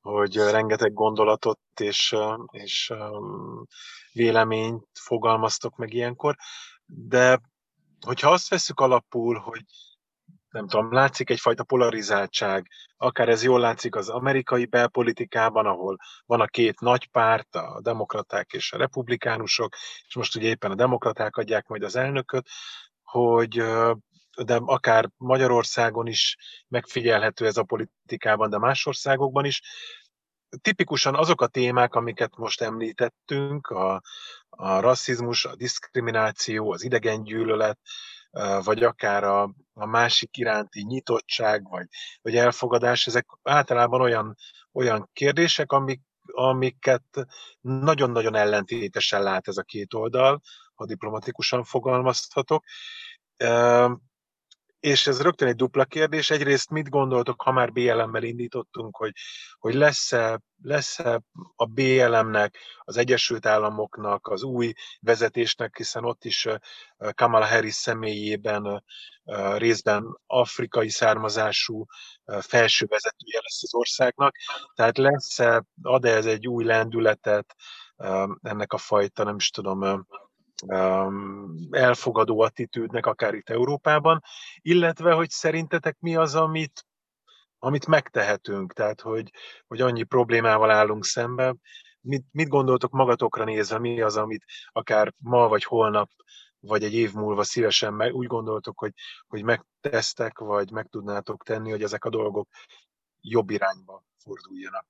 hogy 0.00 0.36
rengeteg 0.36 0.92
gondolatot 0.92 1.60
és, 1.80 2.16
és 2.50 2.92
véleményt 4.12 4.86
fogalmaztok 5.00 5.76
meg 5.76 5.92
ilyenkor, 5.92 6.36
de 6.86 7.40
hogyha 8.06 8.30
azt 8.30 8.48
veszük 8.48 8.80
alapul, 8.80 9.38
hogy 9.38 9.62
nem 10.50 10.68
tudom, 10.68 10.92
látszik 10.92 11.30
egyfajta 11.30 11.64
polarizáltság, 11.64 12.66
akár 12.96 13.28
ez 13.28 13.42
jól 13.42 13.60
látszik 13.60 13.94
az 13.94 14.08
amerikai 14.08 14.66
belpolitikában, 14.66 15.66
ahol 15.66 15.96
van 16.26 16.40
a 16.40 16.46
két 16.46 16.80
nagy 16.80 17.10
párt, 17.10 17.54
a 17.54 17.80
demokraták 17.82 18.52
és 18.52 18.72
a 18.72 18.78
republikánusok, 18.78 19.74
és 20.06 20.14
most 20.14 20.36
ugye 20.36 20.48
éppen 20.48 20.70
a 20.70 20.74
demokraták 20.74 21.36
adják 21.36 21.66
majd 21.66 21.82
az 21.82 21.96
elnököt, 21.96 22.48
hogy 23.02 23.62
de 24.44 24.60
akár 24.64 25.10
Magyarországon 25.16 26.06
is 26.06 26.36
megfigyelhető 26.68 27.46
ez 27.46 27.56
a 27.56 27.62
politikában, 27.62 28.50
de 28.50 28.58
más 28.58 28.86
országokban 28.86 29.44
is. 29.44 29.62
Tipikusan 30.62 31.14
azok 31.14 31.40
a 31.40 31.46
témák, 31.46 31.94
amiket 31.94 32.36
most 32.36 32.60
említettünk, 32.60 33.66
a, 33.66 34.02
a 34.48 34.80
rasszizmus, 34.80 35.44
a 35.44 35.56
diszkrimináció, 35.56 36.72
az 36.72 36.84
idegengyűlölet, 36.84 37.78
vagy 38.62 38.82
akár 38.82 39.24
a, 39.24 39.42
a 39.72 39.86
másik 39.86 40.36
iránti 40.36 40.82
nyitottság, 40.82 41.68
vagy, 41.68 41.86
vagy 42.22 42.36
elfogadás, 42.36 43.06
ezek 43.06 43.26
általában 43.42 44.00
olyan, 44.00 44.36
olyan 44.72 45.10
kérdések, 45.12 45.72
amik, 45.72 46.02
amiket 46.24 47.26
nagyon-nagyon 47.60 48.34
ellentétesen 48.34 49.22
lát 49.22 49.48
ez 49.48 49.56
a 49.56 49.62
két 49.62 49.94
oldal, 49.94 50.40
ha 50.74 50.86
diplomatikusan 50.86 51.64
fogalmazhatok. 51.64 52.64
És 54.80 55.06
ez 55.06 55.22
rögtön 55.22 55.48
egy 55.48 55.56
dupla 55.56 55.84
kérdés. 55.84 56.30
Egyrészt 56.30 56.70
mit 56.70 56.88
gondoltok, 56.88 57.42
ha 57.42 57.52
már 57.52 57.72
BLM-mel 57.72 58.22
indítottunk, 58.22 58.96
hogy, 58.96 59.12
hogy 59.58 59.74
lesz-e, 59.74 60.40
lesz-e 60.62 61.20
a 61.56 61.66
BLM-nek, 61.66 62.58
az 62.78 62.96
Egyesült 62.96 63.46
Államoknak, 63.46 64.26
az 64.26 64.42
új 64.42 64.72
vezetésnek, 65.00 65.76
hiszen 65.76 66.04
ott 66.04 66.24
is 66.24 66.48
Kamala 67.14 67.46
Harris 67.46 67.74
személyében 67.74 68.84
részben 69.56 70.18
afrikai 70.26 70.88
származású 70.88 71.84
felső 72.40 72.86
vezetője 72.86 73.40
lesz 73.42 73.62
az 73.62 73.74
országnak. 73.74 74.34
Tehát 74.74 74.98
lesz-e, 74.98 75.64
ad-e 75.82 76.14
ez 76.14 76.26
egy 76.26 76.48
új 76.48 76.64
lendületet 76.64 77.54
ennek 78.42 78.72
a 78.72 78.78
fajta, 78.78 79.24
nem 79.24 79.36
is 79.36 79.50
tudom, 79.50 80.06
elfogadó 81.70 82.40
attitűdnek, 82.40 83.06
akár 83.06 83.34
itt 83.34 83.48
Európában, 83.48 84.22
illetve, 84.60 85.12
hogy 85.12 85.30
szerintetek 85.30 85.96
mi 86.00 86.16
az, 86.16 86.34
amit, 86.34 86.86
amit 87.58 87.86
megtehetünk, 87.86 88.72
tehát, 88.72 89.00
hogy, 89.00 89.30
hogy 89.66 89.80
annyi 89.80 90.02
problémával 90.02 90.70
állunk 90.70 91.04
szembe, 91.04 91.56
mit, 92.00 92.24
mit 92.30 92.48
gondoltok 92.48 92.90
magatokra 92.92 93.44
nézve, 93.44 93.78
mi 93.78 94.00
az, 94.00 94.16
amit 94.16 94.44
akár 94.72 95.14
ma 95.16 95.48
vagy 95.48 95.64
holnap, 95.64 96.10
vagy 96.60 96.84
egy 96.84 96.94
év 96.94 97.12
múlva 97.12 97.42
szívesen 97.42 97.94
meg, 97.94 98.14
úgy 98.14 98.26
gondoltok, 98.26 98.78
hogy, 98.78 98.92
hogy 99.26 99.42
megtesztek, 99.42 100.38
vagy 100.38 100.70
meg 100.70 100.86
tudnátok 100.86 101.44
tenni, 101.44 101.70
hogy 101.70 101.82
ezek 101.82 102.04
a 102.04 102.10
dolgok 102.10 102.48
jobb 103.20 103.50
irányba 103.50 104.04
forduljanak. 104.18 104.86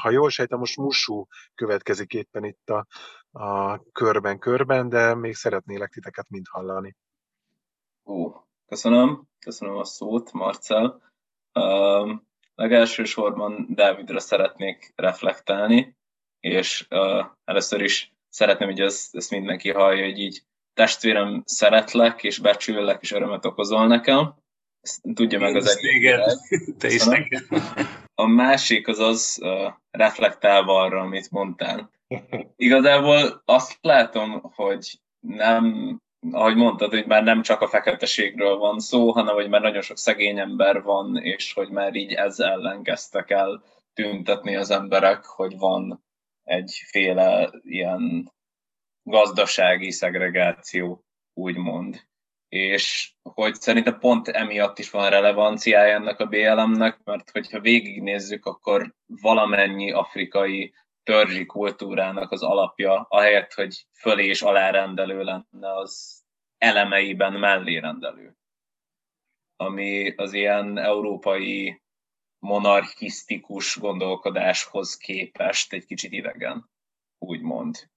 Ha 0.00 0.10
jól 0.10 0.30
sejtem, 0.30 0.58
most 0.58 0.76
Musú 0.76 1.26
következik 1.54 2.12
éppen 2.12 2.44
itt 2.44 2.70
a, 2.70 2.86
a 3.32 3.82
körben-körben, 3.92 4.88
de 4.88 5.14
még 5.14 5.34
szeretnélek 5.34 5.90
titeket 5.90 6.26
mind 6.28 6.46
hallani. 6.50 6.96
Ó, 8.04 8.32
köszönöm, 8.66 9.28
köszönöm 9.38 9.76
a 9.76 9.84
szót, 9.84 10.32
Marcel. 10.32 11.02
Uh, 11.54 12.10
legelsősorban 12.54 13.66
Dávidra 13.70 14.20
szeretnék 14.20 14.92
reflektálni, 14.96 15.96
és 16.40 16.86
uh, 16.90 17.24
először 17.44 17.80
is 17.80 18.14
szeretném, 18.28 18.68
hogy 18.68 18.80
ezt, 18.80 19.16
ezt 19.16 19.30
mindenki 19.30 19.70
hallja, 19.70 20.04
hogy 20.04 20.18
így 20.18 20.42
testvérem 20.74 21.42
szeretlek, 21.44 22.22
és 22.22 22.38
becsüllek, 22.38 23.02
és 23.02 23.12
örömet 23.12 23.44
okozol 23.44 23.86
nekem. 23.86 24.34
Ezt 24.80 25.00
tudja 25.14 25.38
meg 25.38 25.56
az 25.56 25.78
egész. 25.78 26.38
Te 26.78 26.88
is 26.88 27.04
nekem. 27.04 27.44
A 28.14 28.26
másik 28.26 28.88
az 28.88 28.98
az 28.98 29.38
uh, 29.42 29.72
reflektálva 29.90 30.80
arra, 30.80 31.00
amit 31.00 31.30
mondtál. 31.30 31.90
Igazából 32.56 33.42
azt 33.44 33.78
látom, 33.80 34.40
hogy 34.54 35.00
nem, 35.20 35.96
ahogy 36.30 36.56
mondtad, 36.56 36.90
hogy 36.90 37.06
már 37.06 37.22
nem 37.22 37.42
csak 37.42 37.60
a 37.60 37.68
feketeségről 37.68 38.56
van 38.56 38.78
szó, 38.78 39.10
hanem 39.10 39.34
hogy 39.34 39.48
már 39.48 39.60
nagyon 39.60 39.82
sok 39.82 39.98
szegény 39.98 40.38
ember 40.38 40.82
van, 40.82 41.16
és 41.16 41.52
hogy 41.52 41.68
már 41.68 41.94
így 41.94 42.12
ezzel 42.12 42.50
ellen 42.50 42.82
kezdtek 42.82 43.30
el 43.30 43.62
tüntetni 43.94 44.56
az 44.56 44.70
emberek, 44.70 45.24
hogy 45.24 45.58
van 45.58 46.04
egyféle 46.42 47.50
ilyen 47.62 48.32
gazdasági 49.02 49.90
szegregáció, 49.90 51.04
úgymond. 51.34 52.08
És 52.48 53.12
hogy 53.22 53.54
szerintem 53.54 53.98
pont 53.98 54.28
emiatt 54.28 54.78
is 54.78 54.90
van 54.90 55.10
relevanciája 55.10 55.94
ennek 55.94 56.20
a 56.20 56.26
BLM-nek, 56.26 57.00
mert 57.04 57.30
hogyha 57.30 57.60
végignézzük, 57.60 58.46
akkor 58.46 58.94
valamennyi 59.06 59.92
afrikai 59.92 60.74
törzsi 61.10 61.46
kultúrának 61.46 62.30
az 62.30 62.42
alapja, 62.42 63.06
ahelyett, 63.08 63.52
hogy 63.52 63.86
fölé 63.92 64.26
és 64.26 64.42
alárendelő 64.42 65.22
lenne, 65.22 65.76
az 65.76 66.22
elemeiben 66.58 67.32
mellérendelő. 67.32 68.36
Ami 69.56 70.14
az 70.16 70.32
ilyen 70.32 70.78
európai 70.78 71.82
monarchisztikus 72.38 73.78
gondolkodáshoz 73.78 74.96
képest 74.96 75.72
egy 75.72 75.84
kicsit 75.84 76.12
idegen, 76.12 76.70
úgymond 77.18 77.90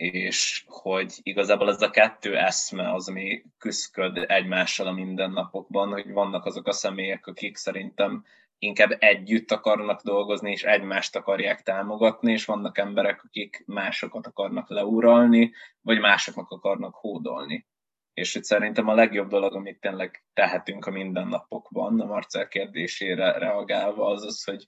és 0.00 0.64
hogy 0.66 1.18
igazából 1.22 1.68
ez 1.68 1.82
a 1.82 1.90
kettő 1.90 2.36
eszme 2.36 2.92
az, 2.92 3.08
ami 3.08 3.42
küzdköd 3.58 4.24
egymással 4.28 4.86
a 4.86 4.92
mindennapokban, 4.92 5.88
hogy 5.88 6.10
vannak 6.10 6.44
azok 6.44 6.66
a 6.66 6.72
személyek, 6.72 7.26
akik 7.26 7.56
szerintem 7.56 8.24
inkább 8.60 8.96
együtt 8.98 9.50
akarnak 9.50 10.02
dolgozni, 10.02 10.50
és 10.50 10.62
egymást 10.64 11.16
akarják 11.16 11.62
támogatni, 11.62 12.32
és 12.32 12.44
vannak 12.44 12.78
emberek, 12.78 13.24
akik 13.24 13.62
másokat 13.66 14.26
akarnak 14.26 14.68
leuralni, 14.68 15.52
vagy 15.80 15.98
másoknak 15.98 16.50
akarnak 16.50 16.94
hódolni. 16.94 17.66
És 18.14 18.32
hogy 18.32 18.44
szerintem 18.44 18.88
a 18.88 18.94
legjobb 18.94 19.28
dolog, 19.28 19.54
amit 19.54 19.80
tényleg 19.80 20.24
tehetünk 20.32 20.86
a 20.86 20.90
mindennapokban, 20.90 22.00
a 22.00 22.04
Marcel 22.04 22.48
kérdésére 22.48 23.38
reagálva, 23.38 24.06
az 24.06 24.24
az, 24.24 24.44
hogy 24.44 24.64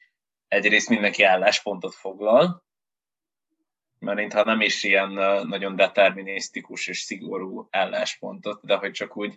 egyrészt 0.49 0.89
mindenki 0.89 1.23
álláspontot 1.23 1.95
foglal, 1.95 2.65
mert 3.99 4.19
mintha 4.19 4.45
nem 4.45 4.61
is 4.61 4.83
ilyen 4.83 5.13
nagyon 5.47 5.77
determinisztikus 5.77 6.87
és 6.87 6.99
szigorú 6.99 7.67
álláspontot, 7.71 8.65
de 8.65 8.77
hogy 8.77 8.91
csak 8.91 9.17
úgy 9.17 9.37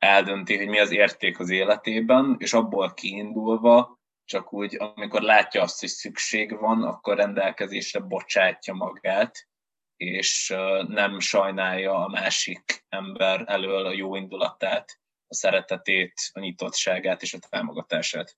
eldönti, 0.00 0.56
hogy 0.56 0.68
mi 0.68 0.78
az 0.78 0.92
érték 0.92 1.38
az 1.38 1.50
életében, 1.50 2.36
és 2.38 2.52
abból 2.52 2.94
kiindulva 2.94 3.98
csak 4.24 4.52
úgy, 4.52 4.76
amikor 4.94 5.22
látja 5.22 5.62
azt, 5.62 5.80
hogy 5.80 5.88
szükség 5.88 6.58
van, 6.58 6.82
akkor 6.82 7.16
rendelkezésre 7.16 8.00
bocsátja 8.00 8.74
magát, 8.74 9.48
és 9.96 10.54
nem 10.88 11.18
sajnálja 11.18 12.04
a 12.04 12.08
másik 12.08 12.84
ember 12.88 13.44
elől 13.46 13.86
a 13.86 13.92
jó 13.92 14.16
indulatát, 14.16 15.00
a 15.28 15.34
szeretetét, 15.34 16.12
a 16.32 16.40
nyitottságát 16.40 17.22
és 17.22 17.34
a 17.34 17.38
támogatását. 17.48 18.36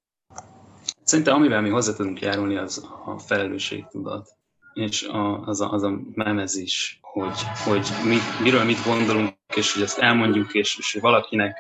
Szerintem 1.03 1.35
amivel 1.35 1.61
mi 1.61 1.69
hozzá 1.69 1.93
tudunk 1.95 2.21
járulni, 2.21 2.57
az 2.57 2.89
a 3.05 3.19
felelősségtudat 3.19 4.29
és 4.73 5.09
az, 5.45 5.61
a, 5.61 5.73
az 5.73 5.83
a 5.83 6.01
memezés, 6.13 6.99
hogy, 7.01 7.43
hogy 7.65 7.89
mit, 8.05 8.41
miről 8.41 8.65
mit 8.65 8.85
gondolunk, 8.85 9.32
és 9.57 9.73
hogy 9.73 9.83
ezt 9.83 9.99
elmondjuk, 9.99 10.55
és, 10.55 10.79
és 10.79 10.99
valakinek 11.01 11.57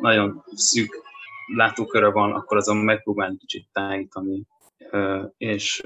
nagyon 0.00 0.44
szűk 0.54 1.02
látóköre 1.54 2.10
van, 2.10 2.32
akkor 2.32 2.56
azon 2.56 2.76
megpróbálni 2.76 3.36
kicsit 3.36 3.68
tágítani, 3.72 4.46
és 5.36 5.80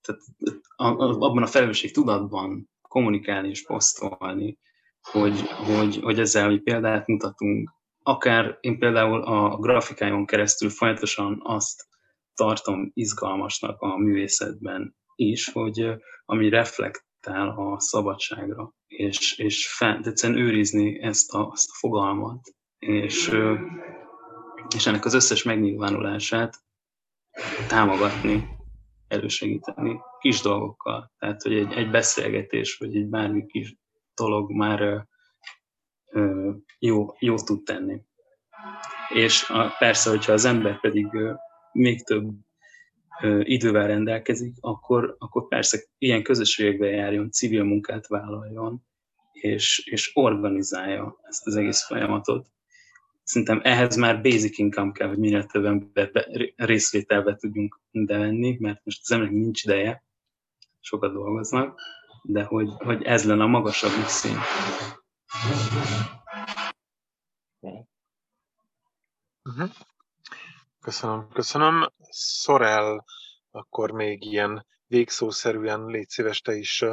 tehát 0.00 0.22
abban 0.76 1.42
a 1.42 1.46
felelősség 1.46 1.92
tudatban 1.92 2.70
kommunikálni 2.82 3.48
és 3.48 3.64
posztolni, 3.64 4.58
hogy, 5.02 5.40
hogy, 5.40 5.98
hogy 6.02 6.18
ezzel, 6.18 6.48
hogy 6.48 6.62
példát 6.62 7.06
mutatunk, 7.06 7.70
akár 8.02 8.58
én 8.60 8.78
például 8.78 9.22
a 9.22 9.56
grafikájon 9.56 10.26
keresztül 10.26 10.70
folyamatosan 10.70 11.40
azt 11.44 11.86
tartom 12.34 12.90
izgalmasnak 12.94 13.80
a 13.80 13.96
művészetben 13.96 14.96
is, 15.14 15.52
hogy 15.52 15.94
ami 16.24 16.48
reflektál 17.20 17.48
a 17.48 17.80
szabadságra, 17.80 18.74
és, 18.86 19.38
és 19.38 19.72
fent, 19.76 20.06
egyszerűen 20.06 20.38
őrizni 20.38 21.02
ezt 21.02 21.32
a, 21.32 21.50
ezt 21.52 21.70
a 21.70 21.74
fogalmat, 21.78 22.54
és, 22.78 23.30
és 24.74 24.86
ennek 24.86 25.04
az 25.04 25.14
összes 25.14 25.42
megnyilvánulását 25.42 26.56
támogatni, 27.68 28.56
elősegíteni 29.08 30.00
kis 30.18 30.40
dolgokkal. 30.40 31.12
Tehát, 31.18 31.42
hogy 31.42 31.54
egy, 31.54 31.72
egy 31.72 31.90
beszélgetés, 31.90 32.76
vagy 32.76 32.96
egy 32.96 33.06
bármi 33.06 33.46
kis 33.46 33.76
dolog 34.14 34.50
már 34.52 35.06
ö, 36.10 36.50
jó, 36.78 37.06
jó 37.18 37.36
tud 37.36 37.64
tenni. 37.64 38.02
És 39.08 39.48
a, 39.48 39.74
persze, 39.78 40.10
hogyha 40.10 40.32
az 40.32 40.44
ember 40.44 40.80
pedig 40.80 41.14
ö, 41.14 41.32
még 41.72 42.04
több 42.04 42.30
idővel 43.42 43.86
rendelkezik, 43.86 44.54
akkor, 44.60 45.16
akkor 45.18 45.48
persze 45.48 45.78
ilyen 45.98 46.22
közösségekbe 46.22 46.86
járjon, 46.86 47.30
civil 47.30 47.62
munkát 47.62 48.06
vállaljon, 48.06 48.86
és, 49.32 49.82
és 49.86 50.10
organizálja 50.14 51.16
ezt 51.22 51.46
az 51.46 51.56
egész 51.56 51.86
folyamatot. 51.86 52.46
Szerintem 53.22 53.60
ehhez 53.64 53.96
már 53.96 54.22
basic 54.22 54.58
income 54.58 54.92
kell, 54.92 55.08
hogy 55.08 55.18
minél 55.18 55.44
több 55.44 55.64
ember 55.64 56.10
részvételbe 56.56 57.36
tudjunk 57.36 57.80
venni, 57.90 58.56
mert 58.60 58.84
most 58.84 59.00
az 59.02 59.10
embernek 59.10 59.36
nincs 59.36 59.64
ideje, 59.64 60.04
sokat 60.80 61.12
dolgoznak, 61.12 61.80
de 62.22 62.42
hogy, 62.42 62.68
hogy 62.76 63.02
ez 63.02 63.24
lenne 63.24 63.42
a 63.42 63.46
magasabb 63.46 64.06
szín. 64.06 64.36
Uh-huh. 69.42 69.70
Köszönöm, 70.80 71.28
köszönöm. 71.32 71.88
Szorel, 72.10 73.04
akkor 73.50 73.90
még 73.90 74.24
ilyen 74.24 74.66
végszószerűen 74.86 75.86
légy 75.86 76.08
szíves, 76.08 76.40
te 76.40 76.54
is 76.54 76.84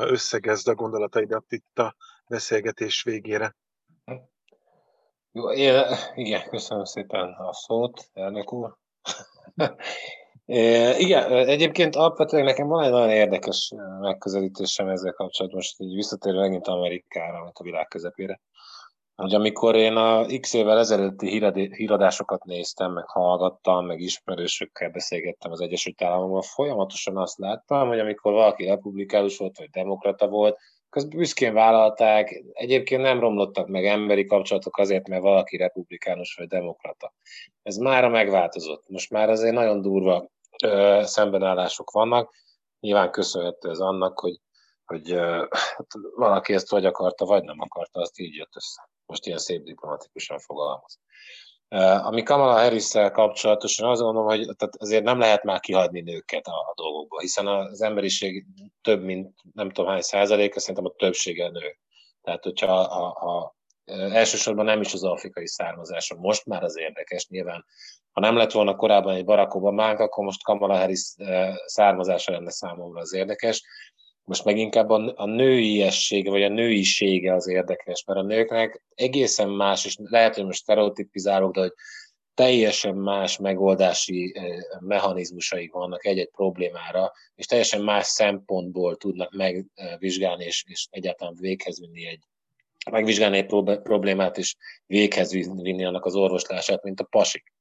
összegezd 0.00 0.68
a 0.68 0.74
gondolataidat 0.74 1.44
itt 1.48 1.78
a 1.78 1.94
beszélgetés 2.28 3.02
végére. 3.02 3.56
Jó, 5.32 5.52
én, 5.52 5.84
igen, 6.14 6.48
köszönöm 6.48 6.84
szépen 6.84 7.32
a 7.32 7.52
szót, 7.52 8.10
elnök 8.14 8.52
úr. 8.52 8.76
É, 10.48 10.98
igen, 10.98 11.32
egyébként 11.32 11.96
alapvetően 11.96 12.44
nekem 12.44 12.66
van 12.66 12.84
egy 12.84 12.90
nagyon 12.90 13.10
érdekes 13.10 13.72
megközelítésem 14.00 14.88
ezzel 14.88 15.12
kapcsolatban, 15.12 15.60
most 15.60 15.80
így 15.80 15.94
visszatérve 15.94 16.40
megint 16.40 16.66
Amerikára, 16.66 17.42
mint 17.42 17.58
a 17.58 17.62
világ 17.62 17.88
közepére. 17.88 18.40
Hogy 19.22 19.34
amikor 19.34 19.76
én 19.76 19.96
a 19.96 20.26
x 20.40 20.52
évvel 20.54 20.78
ezelőtti 20.78 21.28
híradásokat 21.74 22.44
néztem, 22.44 22.92
meg 22.92 23.08
hallgattam, 23.08 23.86
meg 23.86 24.00
ismerősökkel 24.00 24.90
beszélgettem 24.90 25.52
az 25.52 25.60
Egyesült 25.60 26.02
Államokban, 26.02 26.42
folyamatosan 26.42 27.16
azt 27.16 27.38
láttam, 27.38 27.88
hogy 27.88 27.98
amikor 27.98 28.32
valaki 28.32 28.64
republikánus 28.64 29.38
volt, 29.38 29.58
vagy 29.58 29.70
demokrata 29.70 30.28
volt, 30.28 30.58
közben 30.90 31.18
büszkén 31.18 31.52
vállalták, 31.52 32.42
egyébként 32.52 33.02
nem 33.02 33.20
romlottak 33.20 33.68
meg 33.68 33.86
emberi 33.86 34.24
kapcsolatok 34.24 34.76
azért, 34.76 35.08
mert 35.08 35.22
valaki 35.22 35.56
republikánus 35.56 36.34
vagy 36.34 36.46
demokrata. 36.46 37.12
Ez 37.62 37.76
mára 37.76 38.08
megváltozott. 38.08 38.88
Most 38.88 39.10
már 39.10 39.28
azért 39.30 39.54
nagyon 39.54 39.80
durva 39.80 40.28
ö, 40.64 41.00
szembenállások 41.04 41.90
vannak. 41.90 42.34
Nyilván 42.80 43.10
köszönhető 43.10 43.70
ez 43.70 43.78
annak, 43.78 44.18
hogy, 44.18 44.40
hogy 44.84 45.12
ö, 45.12 45.46
hát 45.50 45.86
valaki 46.16 46.54
ezt 46.54 46.70
vagy 46.70 46.84
akarta, 46.84 47.24
vagy 47.24 47.42
nem 47.42 47.60
akarta, 47.60 48.00
azt 48.00 48.18
így 48.18 48.34
jött 48.34 48.56
össze. 48.56 48.88
Most 49.08 49.26
ilyen 49.26 49.38
szép 49.38 49.62
diplomatikusan 49.62 50.38
fogalmaz. 50.38 51.00
Ami 52.04 52.22
Kamala 52.22 52.52
harris 52.52 52.90
kapcsolatosan 52.90 53.88
azt 53.90 54.00
gondolom, 54.00 54.28
hogy 54.28 54.56
tehát 54.56 54.76
azért 54.78 55.04
nem 55.04 55.18
lehet 55.18 55.42
már 55.42 55.60
kihagyni 55.60 56.00
nőket 56.00 56.46
a, 56.46 56.58
a 56.58 56.72
dolgokból, 56.74 57.20
hiszen 57.20 57.46
az 57.46 57.82
emberiség 57.82 58.46
több 58.82 59.02
mint 59.02 59.34
nem 59.52 59.70
tudom 59.70 59.90
hány 59.90 60.00
százaléka, 60.00 60.60
szerintem 60.60 60.84
a 60.84 60.94
többsége 60.96 61.48
nő. 61.48 61.78
Tehát, 62.22 62.44
hogyha 62.44 62.80
a, 62.80 63.06
a, 63.30 63.56
elsősorban 64.12 64.64
nem 64.64 64.80
is 64.80 64.92
az 64.92 65.04
afrikai 65.04 65.46
származása. 65.46 66.14
Most 66.14 66.46
már 66.46 66.62
az 66.62 66.78
érdekes, 66.78 67.28
nyilván. 67.28 67.64
Ha 68.12 68.20
nem 68.20 68.36
lett 68.36 68.52
volna 68.52 68.76
korábban 68.76 69.14
egy 69.14 69.24
Barack 69.24 69.54
obama 69.54 69.88
akkor 69.88 70.24
most 70.24 70.42
Kamala 70.42 70.76
Harris 70.76 71.14
származása 71.64 72.32
lenne 72.32 72.50
számomra 72.50 73.00
az 73.00 73.12
érdekes 73.12 73.62
most 74.28 74.44
meg 74.44 74.58
inkább 74.58 74.90
a, 74.90 75.12
a 75.16 75.26
nőiessége, 75.26 76.30
vagy 76.30 76.42
a 76.42 76.48
nőisége 76.48 77.34
az 77.34 77.48
érdekes, 77.48 78.04
mert 78.04 78.18
a 78.18 78.22
nőknek 78.22 78.82
egészen 78.94 79.48
más, 79.48 79.84
és 79.84 79.96
lehet, 80.02 80.34
hogy 80.34 80.44
most 80.44 80.58
stereotipizálok, 80.58 81.54
de 81.54 81.60
hogy 81.60 81.72
teljesen 82.34 82.94
más 82.94 83.38
megoldási 83.38 84.34
mechanizmusaik 84.80 85.72
vannak 85.72 86.06
egy-egy 86.06 86.30
problémára, 86.30 87.12
és 87.34 87.46
teljesen 87.46 87.82
más 87.82 88.06
szempontból 88.06 88.96
tudnak 88.96 89.32
megvizsgálni, 89.32 90.44
és, 90.44 90.64
és 90.66 90.86
egyáltalán 90.90 91.34
véghez 91.40 91.80
vinni 91.80 92.06
egy 92.06 92.22
megvizsgálni 92.90 93.36
egy 93.36 93.46
problémát, 93.82 94.38
és 94.38 94.56
véghez 94.86 95.32
vinni 95.32 95.84
annak 95.84 96.04
az 96.04 96.14
orvoslását, 96.14 96.82
mint 96.82 97.00
a 97.00 97.04
pasik 97.10 97.52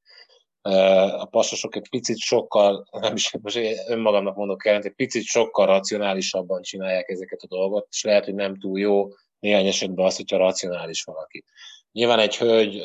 a 1.20 1.26
pasosok 1.26 1.76
egy 1.76 1.90
picit 1.90 2.18
sokkal, 2.18 2.88
nem 2.92 3.16
is 3.16 3.32
most 3.42 3.60
önmagamnak 3.88 4.36
mondok 4.36 4.66
el, 4.66 4.82
egy 4.82 4.94
picit 4.96 5.24
sokkal 5.24 5.66
racionálisabban 5.66 6.62
csinálják 6.62 7.10
ezeket 7.10 7.42
a 7.42 7.48
dolgot, 7.48 7.88
és 7.92 8.04
lehet, 8.04 8.26
hogy 8.26 8.34
nem 8.34 8.60
túl 8.60 8.80
jó 8.80 9.08
néhány 9.40 9.68
esetben 9.68 10.06
az, 10.06 10.16
hogyha 10.16 10.38
racionális 10.38 11.04
valaki. 11.04 11.44
Nyilván 11.92 12.20
egy 12.20 12.38
hölgy 12.38 12.82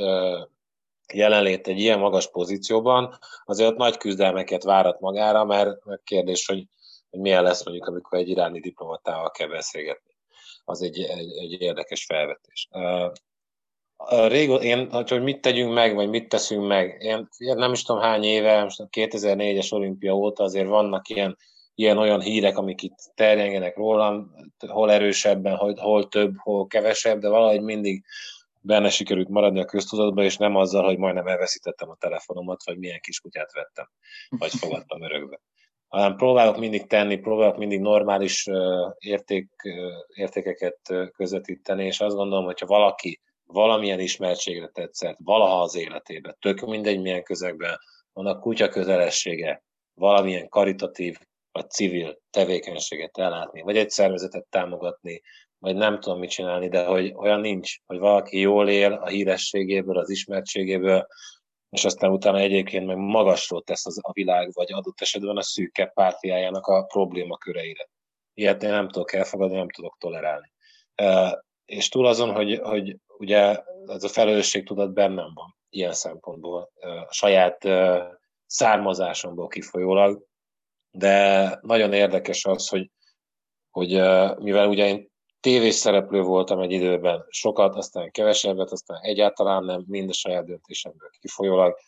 jelenlét 1.14 1.68
egy 1.68 1.78
ilyen 1.78 1.98
magas 1.98 2.30
pozícióban 2.30 3.18
azért 3.44 3.70
ott 3.70 3.76
nagy 3.76 3.96
küzdelmeket 3.96 4.62
várat 4.62 5.00
magára, 5.00 5.44
mert 5.44 5.78
kérdés, 6.04 6.46
hogy, 6.46 6.66
hogy 7.10 7.20
milyen 7.20 7.42
lesz 7.42 7.64
mondjuk, 7.64 7.86
amikor 7.86 8.18
egy 8.18 8.28
iráni 8.28 8.60
diplomatával 8.60 9.30
kell 9.30 9.48
beszélgetni. 9.48 10.16
Az 10.64 10.82
egy, 10.82 11.00
egy, 11.00 11.36
egy 11.36 11.60
érdekes 11.60 12.04
felvetés 12.04 12.68
régo, 14.08 14.54
én, 14.54 14.90
hogy 14.90 15.22
mit 15.22 15.40
tegyünk 15.40 15.72
meg, 15.72 15.94
vagy 15.94 16.08
mit 16.08 16.28
teszünk 16.28 16.66
meg, 16.66 16.96
én, 17.00 17.28
nem 17.38 17.72
is 17.72 17.82
tudom 17.82 18.02
hány 18.02 18.24
éve, 18.24 18.62
most 18.62 18.82
2004-es 18.90 19.72
olimpia 19.72 20.12
óta 20.12 20.42
azért 20.42 20.68
vannak 20.68 21.08
ilyen, 21.08 21.36
ilyen 21.74 21.98
olyan 21.98 22.20
hírek, 22.20 22.58
amik 22.58 22.82
itt 22.82 22.98
terjengenek 23.14 23.76
rólam, 23.76 24.30
hol 24.68 24.92
erősebben, 24.92 25.56
hol, 25.56 25.74
hol 25.76 26.08
több, 26.08 26.32
hol 26.36 26.66
kevesebb, 26.66 27.20
de 27.20 27.28
valahogy 27.28 27.62
mindig 27.62 28.04
benne 28.60 28.88
sikerült 28.88 29.28
maradni 29.28 29.60
a 29.60 29.64
köztudatban, 29.64 30.24
és 30.24 30.36
nem 30.36 30.56
azzal, 30.56 30.84
hogy 30.84 30.98
majdnem 30.98 31.26
elveszítettem 31.26 31.90
a 31.90 31.96
telefonomat, 31.98 32.64
vagy 32.64 32.78
milyen 32.78 33.00
kiskutyát 33.00 33.52
vettem, 33.52 33.88
vagy 34.28 34.50
fogadtam 34.50 35.02
örökbe. 35.02 35.40
Hanem 35.88 36.16
próbálok 36.16 36.58
mindig 36.58 36.86
tenni, 36.86 37.16
próbálok 37.16 37.56
mindig 37.56 37.80
normális 37.80 38.48
érték, 38.98 39.48
értékeket 40.14 40.78
közvetíteni, 41.16 41.84
és 41.84 42.00
azt 42.00 42.16
gondolom, 42.16 42.44
hogyha 42.44 42.66
valaki 42.66 43.20
valamilyen 43.52 44.00
ismertségre 44.00 44.66
tetszett, 44.66 45.16
valaha 45.24 45.62
az 45.62 45.74
életében, 45.74 46.36
tök 46.40 46.60
mindegy 46.60 47.00
milyen 47.00 47.22
közegben, 47.22 47.78
annak 48.12 48.40
kutya 48.40 48.68
közelessége, 48.68 49.64
valamilyen 49.94 50.48
karitatív 50.48 51.18
vagy 51.52 51.70
civil 51.70 52.18
tevékenységet 52.30 53.18
ellátni, 53.18 53.62
vagy 53.62 53.76
egy 53.76 53.90
szervezetet 53.90 54.46
támogatni, 54.50 55.22
vagy 55.58 55.76
nem 55.76 56.00
tudom 56.00 56.18
mit 56.18 56.30
csinálni, 56.30 56.68
de 56.68 56.84
hogy 56.84 57.12
olyan 57.16 57.40
nincs, 57.40 57.76
hogy 57.86 57.98
valaki 57.98 58.38
jól 58.38 58.68
él 58.68 58.92
a 58.92 59.08
hírességéből, 59.08 59.98
az 59.98 60.10
ismertségéből, 60.10 61.06
és 61.70 61.84
aztán 61.84 62.10
utána 62.10 62.38
egyébként 62.38 62.86
meg 62.86 62.96
magasról 62.96 63.62
tesz 63.62 63.86
az 63.86 63.98
a 64.02 64.12
világ, 64.12 64.52
vagy 64.52 64.72
adott 64.72 65.00
esetben 65.00 65.36
a 65.36 65.42
szűkebb 65.42 65.92
pártiájának 65.92 66.66
a 66.66 66.82
problémaköreire. 66.82 67.88
Ilyet 68.34 68.62
én 68.62 68.70
nem 68.70 68.88
tudok 68.88 69.12
elfogadni, 69.12 69.56
nem 69.56 69.70
tudok 69.70 69.96
tolerálni. 69.98 70.52
És 71.72 71.88
túl 71.88 72.06
azon, 72.06 72.32
hogy, 72.32 72.58
hogy 72.62 72.96
ugye 73.18 73.62
ez 73.86 74.04
a 74.04 74.08
felelősség 74.08 74.66
tudat 74.66 74.92
bennem 74.92 75.30
van 75.34 75.56
ilyen 75.68 75.92
szempontból, 75.92 76.70
a 77.08 77.12
saját 77.12 77.68
származásomból 78.46 79.48
kifolyólag, 79.48 80.24
de 80.90 81.58
nagyon 81.62 81.92
érdekes 81.92 82.44
az, 82.44 82.68
hogy, 82.68 82.90
hogy 83.70 83.88
mivel 84.38 84.68
ugye 84.68 84.86
én 84.86 85.10
tévés 85.40 85.74
szereplő 85.74 86.22
voltam 86.22 86.60
egy 86.60 86.72
időben, 86.72 87.24
sokat, 87.28 87.74
aztán 87.74 88.10
kevesebbet, 88.10 88.70
aztán 88.70 88.98
egyáltalán 89.02 89.64
nem, 89.64 89.84
mind 89.86 90.08
a 90.08 90.12
saját 90.12 90.44
döntésemből 90.44 91.10
kifolyólag, 91.20 91.78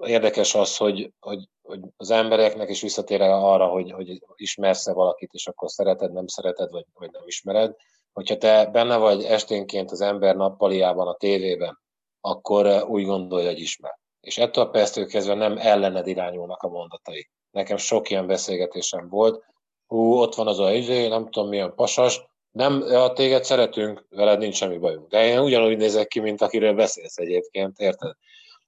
Érdekes 0.00 0.54
az, 0.54 0.76
hogy, 0.76 1.12
hogy, 1.20 1.48
hogy 1.62 1.80
az 1.96 2.10
embereknek 2.10 2.68
is 2.68 2.80
visszatér 2.80 3.20
arra, 3.20 3.66
hogy, 3.66 3.90
hogy 3.90 4.22
ismersz-e 4.34 4.92
valakit, 4.92 5.32
és 5.32 5.46
akkor 5.46 5.70
szereted, 5.70 6.12
nem 6.12 6.26
szereted, 6.26 6.70
vagy, 6.70 6.84
vagy 6.94 7.10
nem 7.10 7.22
ismered. 7.26 7.76
Hogyha 8.16 8.36
te 8.36 8.66
benne 8.66 8.96
vagy 8.96 9.22
esténként 9.22 9.90
az 9.90 10.00
ember 10.00 10.36
nappaliában, 10.36 11.08
a 11.08 11.14
tévében, 11.14 11.78
akkor 12.20 12.84
úgy 12.88 13.04
gondolja, 13.04 13.48
hogy 13.48 13.60
ismer. 13.60 13.98
És 14.20 14.38
ettől 14.38 14.64
a 14.64 14.68
perctől 14.68 15.06
kezdve 15.06 15.34
nem 15.34 15.56
ellened 15.58 16.06
irányulnak 16.06 16.62
a 16.62 16.68
mondatai. 16.68 17.30
Nekem 17.50 17.76
sok 17.76 18.10
ilyen 18.10 18.26
beszélgetésem 18.26 19.08
volt. 19.08 19.44
Hú, 19.86 20.12
ott 20.12 20.34
van 20.34 20.46
az 20.46 20.58
a 20.58 20.72
izé, 20.72 21.08
nem 21.08 21.30
tudom 21.30 21.48
milyen 21.48 21.74
pasas, 21.74 22.24
nem, 22.50 22.84
ja, 22.88 23.12
téged 23.12 23.44
szeretünk, 23.44 24.06
veled 24.10 24.38
nincs 24.38 24.54
semmi 24.54 24.78
bajunk. 24.78 25.08
De 25.08 25.26
én 25.26 25.38
ugyanúgy 25.38 25.76
nézek 25.76 26.06
ki, 26.06 26.20
mint 26.20 26.42
akiről 26.42 26.74
beszélsz 26.74 27.16
egyébként, 27.16 27.78
érted? 27.78 28.12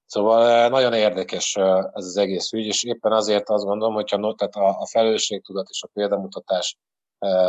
Szóval 0.06 0.68
nagyon 0.68 0.92
érdekes 0.92 1.56
ez 1.56 2.04
az 2.04 2.16
egész 2.16 2.52
ügy, 2.52 2.66
és 2.66 2.84
éppen 2.84 3.12
azért 3.12 3.48
azt 3.48 3.64
gondolom, 3.64 3.94
hogyha 3.94 4.34
tehát 4.34 4.54
a, 4.54 4.80
a 4.80 4.86
felelősségtudat 4.86 5.68
és 5.68 5.82
a 5.82 5.90
példamutatás 5.92 6.76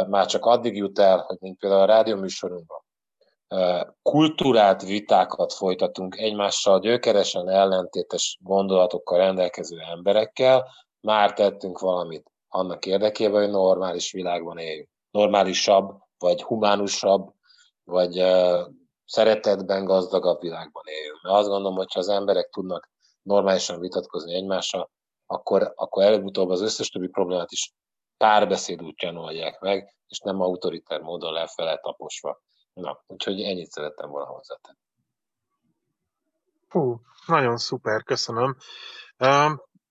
már 0.08 0.26
csak 0.26 0.46
addig 0.46 0.76
jut 0.76 1.00
el, 1.00 1.18
hogy 1.18 1.38
mint 1.40 1.58
például 1.58 1.82
a 1.82 1.86
rádióműsorunkban, 1.86 2.84
kultúrát, 4.02 4.82
vitákat 4.82 5.54
folytatunk 5.54 6.18
egymással 6.18 6.80
gyökeresen 6.80 7.50
ellentétes 7.50 8.38
gondolatokkal 8.42 9.18
rendelkező 9.18 9.80
emberekkel, 9.80 10.68
már 11.02 11.34
tettünk 11.34 11.80
valamit 11.80 12.32
annak 12.48 12.86
érdekében, 12.86 13.42
hogy 13.42 13.50
normális 13.50 14.12
világban 14.12 14.58
éljünk. 14.58 14.90
Normálisabb, 15.12 15.98
vagy 16.18 16.42
humánusabb, 16.44 17.34
vagy 17.84 18.24
szeretetben 19.06 19.86
gazdagabb 19.86 20.42
világban 20.42 20.84
éljünk. 20.86 21.22
Mert 21.22 21.36
azt 21.36 21.48
gondolom, 21.48 21.78
hogy 21.78 21.94
ha 21.94 22.00
az 22.00 22.10
emberek 22.10 22.50
tudnak 22.50 22.90
normálisan 23.22 23.80
vitatkozni 23.80 24.34
egymással, 24.34 24.90
akkor, 25.26 25.74
akkor 25.76 26.04
előbb-utóbb 26.04 26.50
az 26.50 26.62
összes 26.62 26.90
többi 26.90 27.08
problémát 27.08 27.52
is 27.52 27.74
párbeszéd 28.20 28.82
útján 28.84 29.18
oldják 29.18 29.60
meg, 29.60 29.96
és 30.08 30.20
nem 30.20 30.42
autoriter 30.42 31.02
módon 31.02 31.34
lefele 31.34 31.78
taposva. 31.78 32.42
Na, 32.74 33.04
úgyhogy 33.08 33.42
ennyit 33.42 33.72
szerettem 33.72 34.10
volna 34.10 34.28
hozzátenni. 34.28 34.78
Hú, 36.70 37.02
nagyon 37.26 37.58
szuper, 37.58 38.04
köszönöm. 38.04 38.58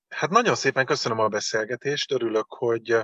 Hát 0.08 0.30
nagyon 0.30 0.54
szépen 0.54 0.86
köszönöm 0.86 1.18
a 1.18 1.28
beszélgetést, 1.28 2.12
örülök, 2.12 2.46
hogy 2.48 3.00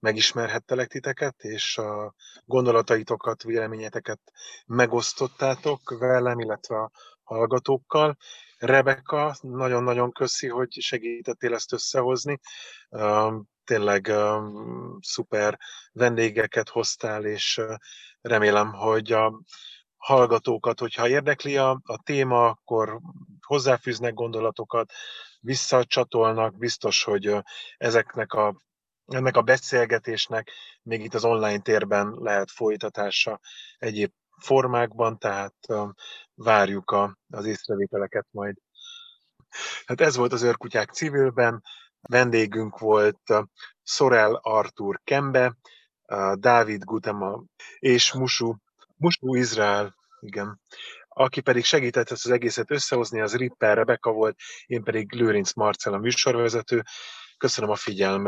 megismerhettelek 0.00 0.88
titeket, 0.88 1.42
és 1.42 1.78
a 1.78 2.14
gondolataitokat, 2.44 3.42
véleményeteket 3.42 4.20
megosztottátok 4.66 5.98
velem, 5.98 6.38
illetve 6.38 6.76
a 6.76 6.90
hallgatókkal. 7.22 8.16
Rebeka, 8.58 9.36
nagyon-nagyon 9.40 10.12
köszi, 10.12 10.48
hogy 10.48 10.72
segítettél 10.72 11.54
ezt 11.54 11.72
összehozni. 11.72 12.40
Tényleg 13.68 14.12
szuper 15.00 15.58
vendégeket 15.92 16.68
hoztál, 16.68 17.24
és 17.24 17.60
remélem, 18.20 18.72
hogy 18.72 19.12
a 19.12 19.40
hallgatókat, 19.96 20.78
hogyha 20.78 21.08
érdekli 21.08 21.56
a, 21.56 21.80
a 21.84 22.02
téma, 22.02 22.46
akkor 22.46 23.00
hozzáfűznek 23.40 24.14
gondolatokat, 24.14 24.92
visszacsatolnak, 25.40 26.58
biztos, 26.58 27.02
hogy 27.02 27.36
ezeknek 27.76 28.32
a, 28.32 28.62
ennek 29.06 29.36
a 29.36 29.42
beszélgetésnek 29.42 30.50
még 30.82 31.04
itt 31.04 31.14
az 31.14 31.24
online 31.24 31.60
térben 31.60 32.14
lehet 32.18 32.50
folytatása 32.50 33.40
egyéb 33.78 34.12
formákban, 34.40 35.18
tehát 35.18 35.54
várjuk 36.34 36.90
a, 36.90 37.18
az 37.30 37.46
észrevételeket 37.46 38.26
majd. 38.30 38.56
Hát 39.86 40.00
ez 40.00 40.16
volt 40.16 40.32
az 40.32 40.42
Őrkutyák 40.42 40.90
civilben, 40.90 41.62
vendégünk 42.00 42.78
volt 42.78 43.20
Sorel 43.82 44.34
Artur 44.42 45.00
Kembe, 45.04 45.56
Dávid 46.34 46.84
Gutema 46.84 47.42
és 47.78 48.12
Musu, 48.12 48.54
Musu 48.96 49.34
Izrael, 49.34 49.96
igen 50.20 50.60
aki 51.18 51.40
pedig 51.40 51.64
segített 51.64 52.10
ezt 52.10 52.24
az 52.24 52.30
egészet 52.30 52.70
összehozni, 52.70 53.20
az 53.20 53.36
Ripper 53.36 53.76
Rebeka 53.76 54.12
volt, 54.12 54.36
én 54.66 54.82
pedig 54.82 55.12
Lőrinc 55.12 55.52
Marcel 55.52 55.92
a 55.92 55.98
műsorvezető. 55.98 56.82
Köszönöm 57.38 57.70
a 57.70 57.74
figyelmet! 57.74 58.26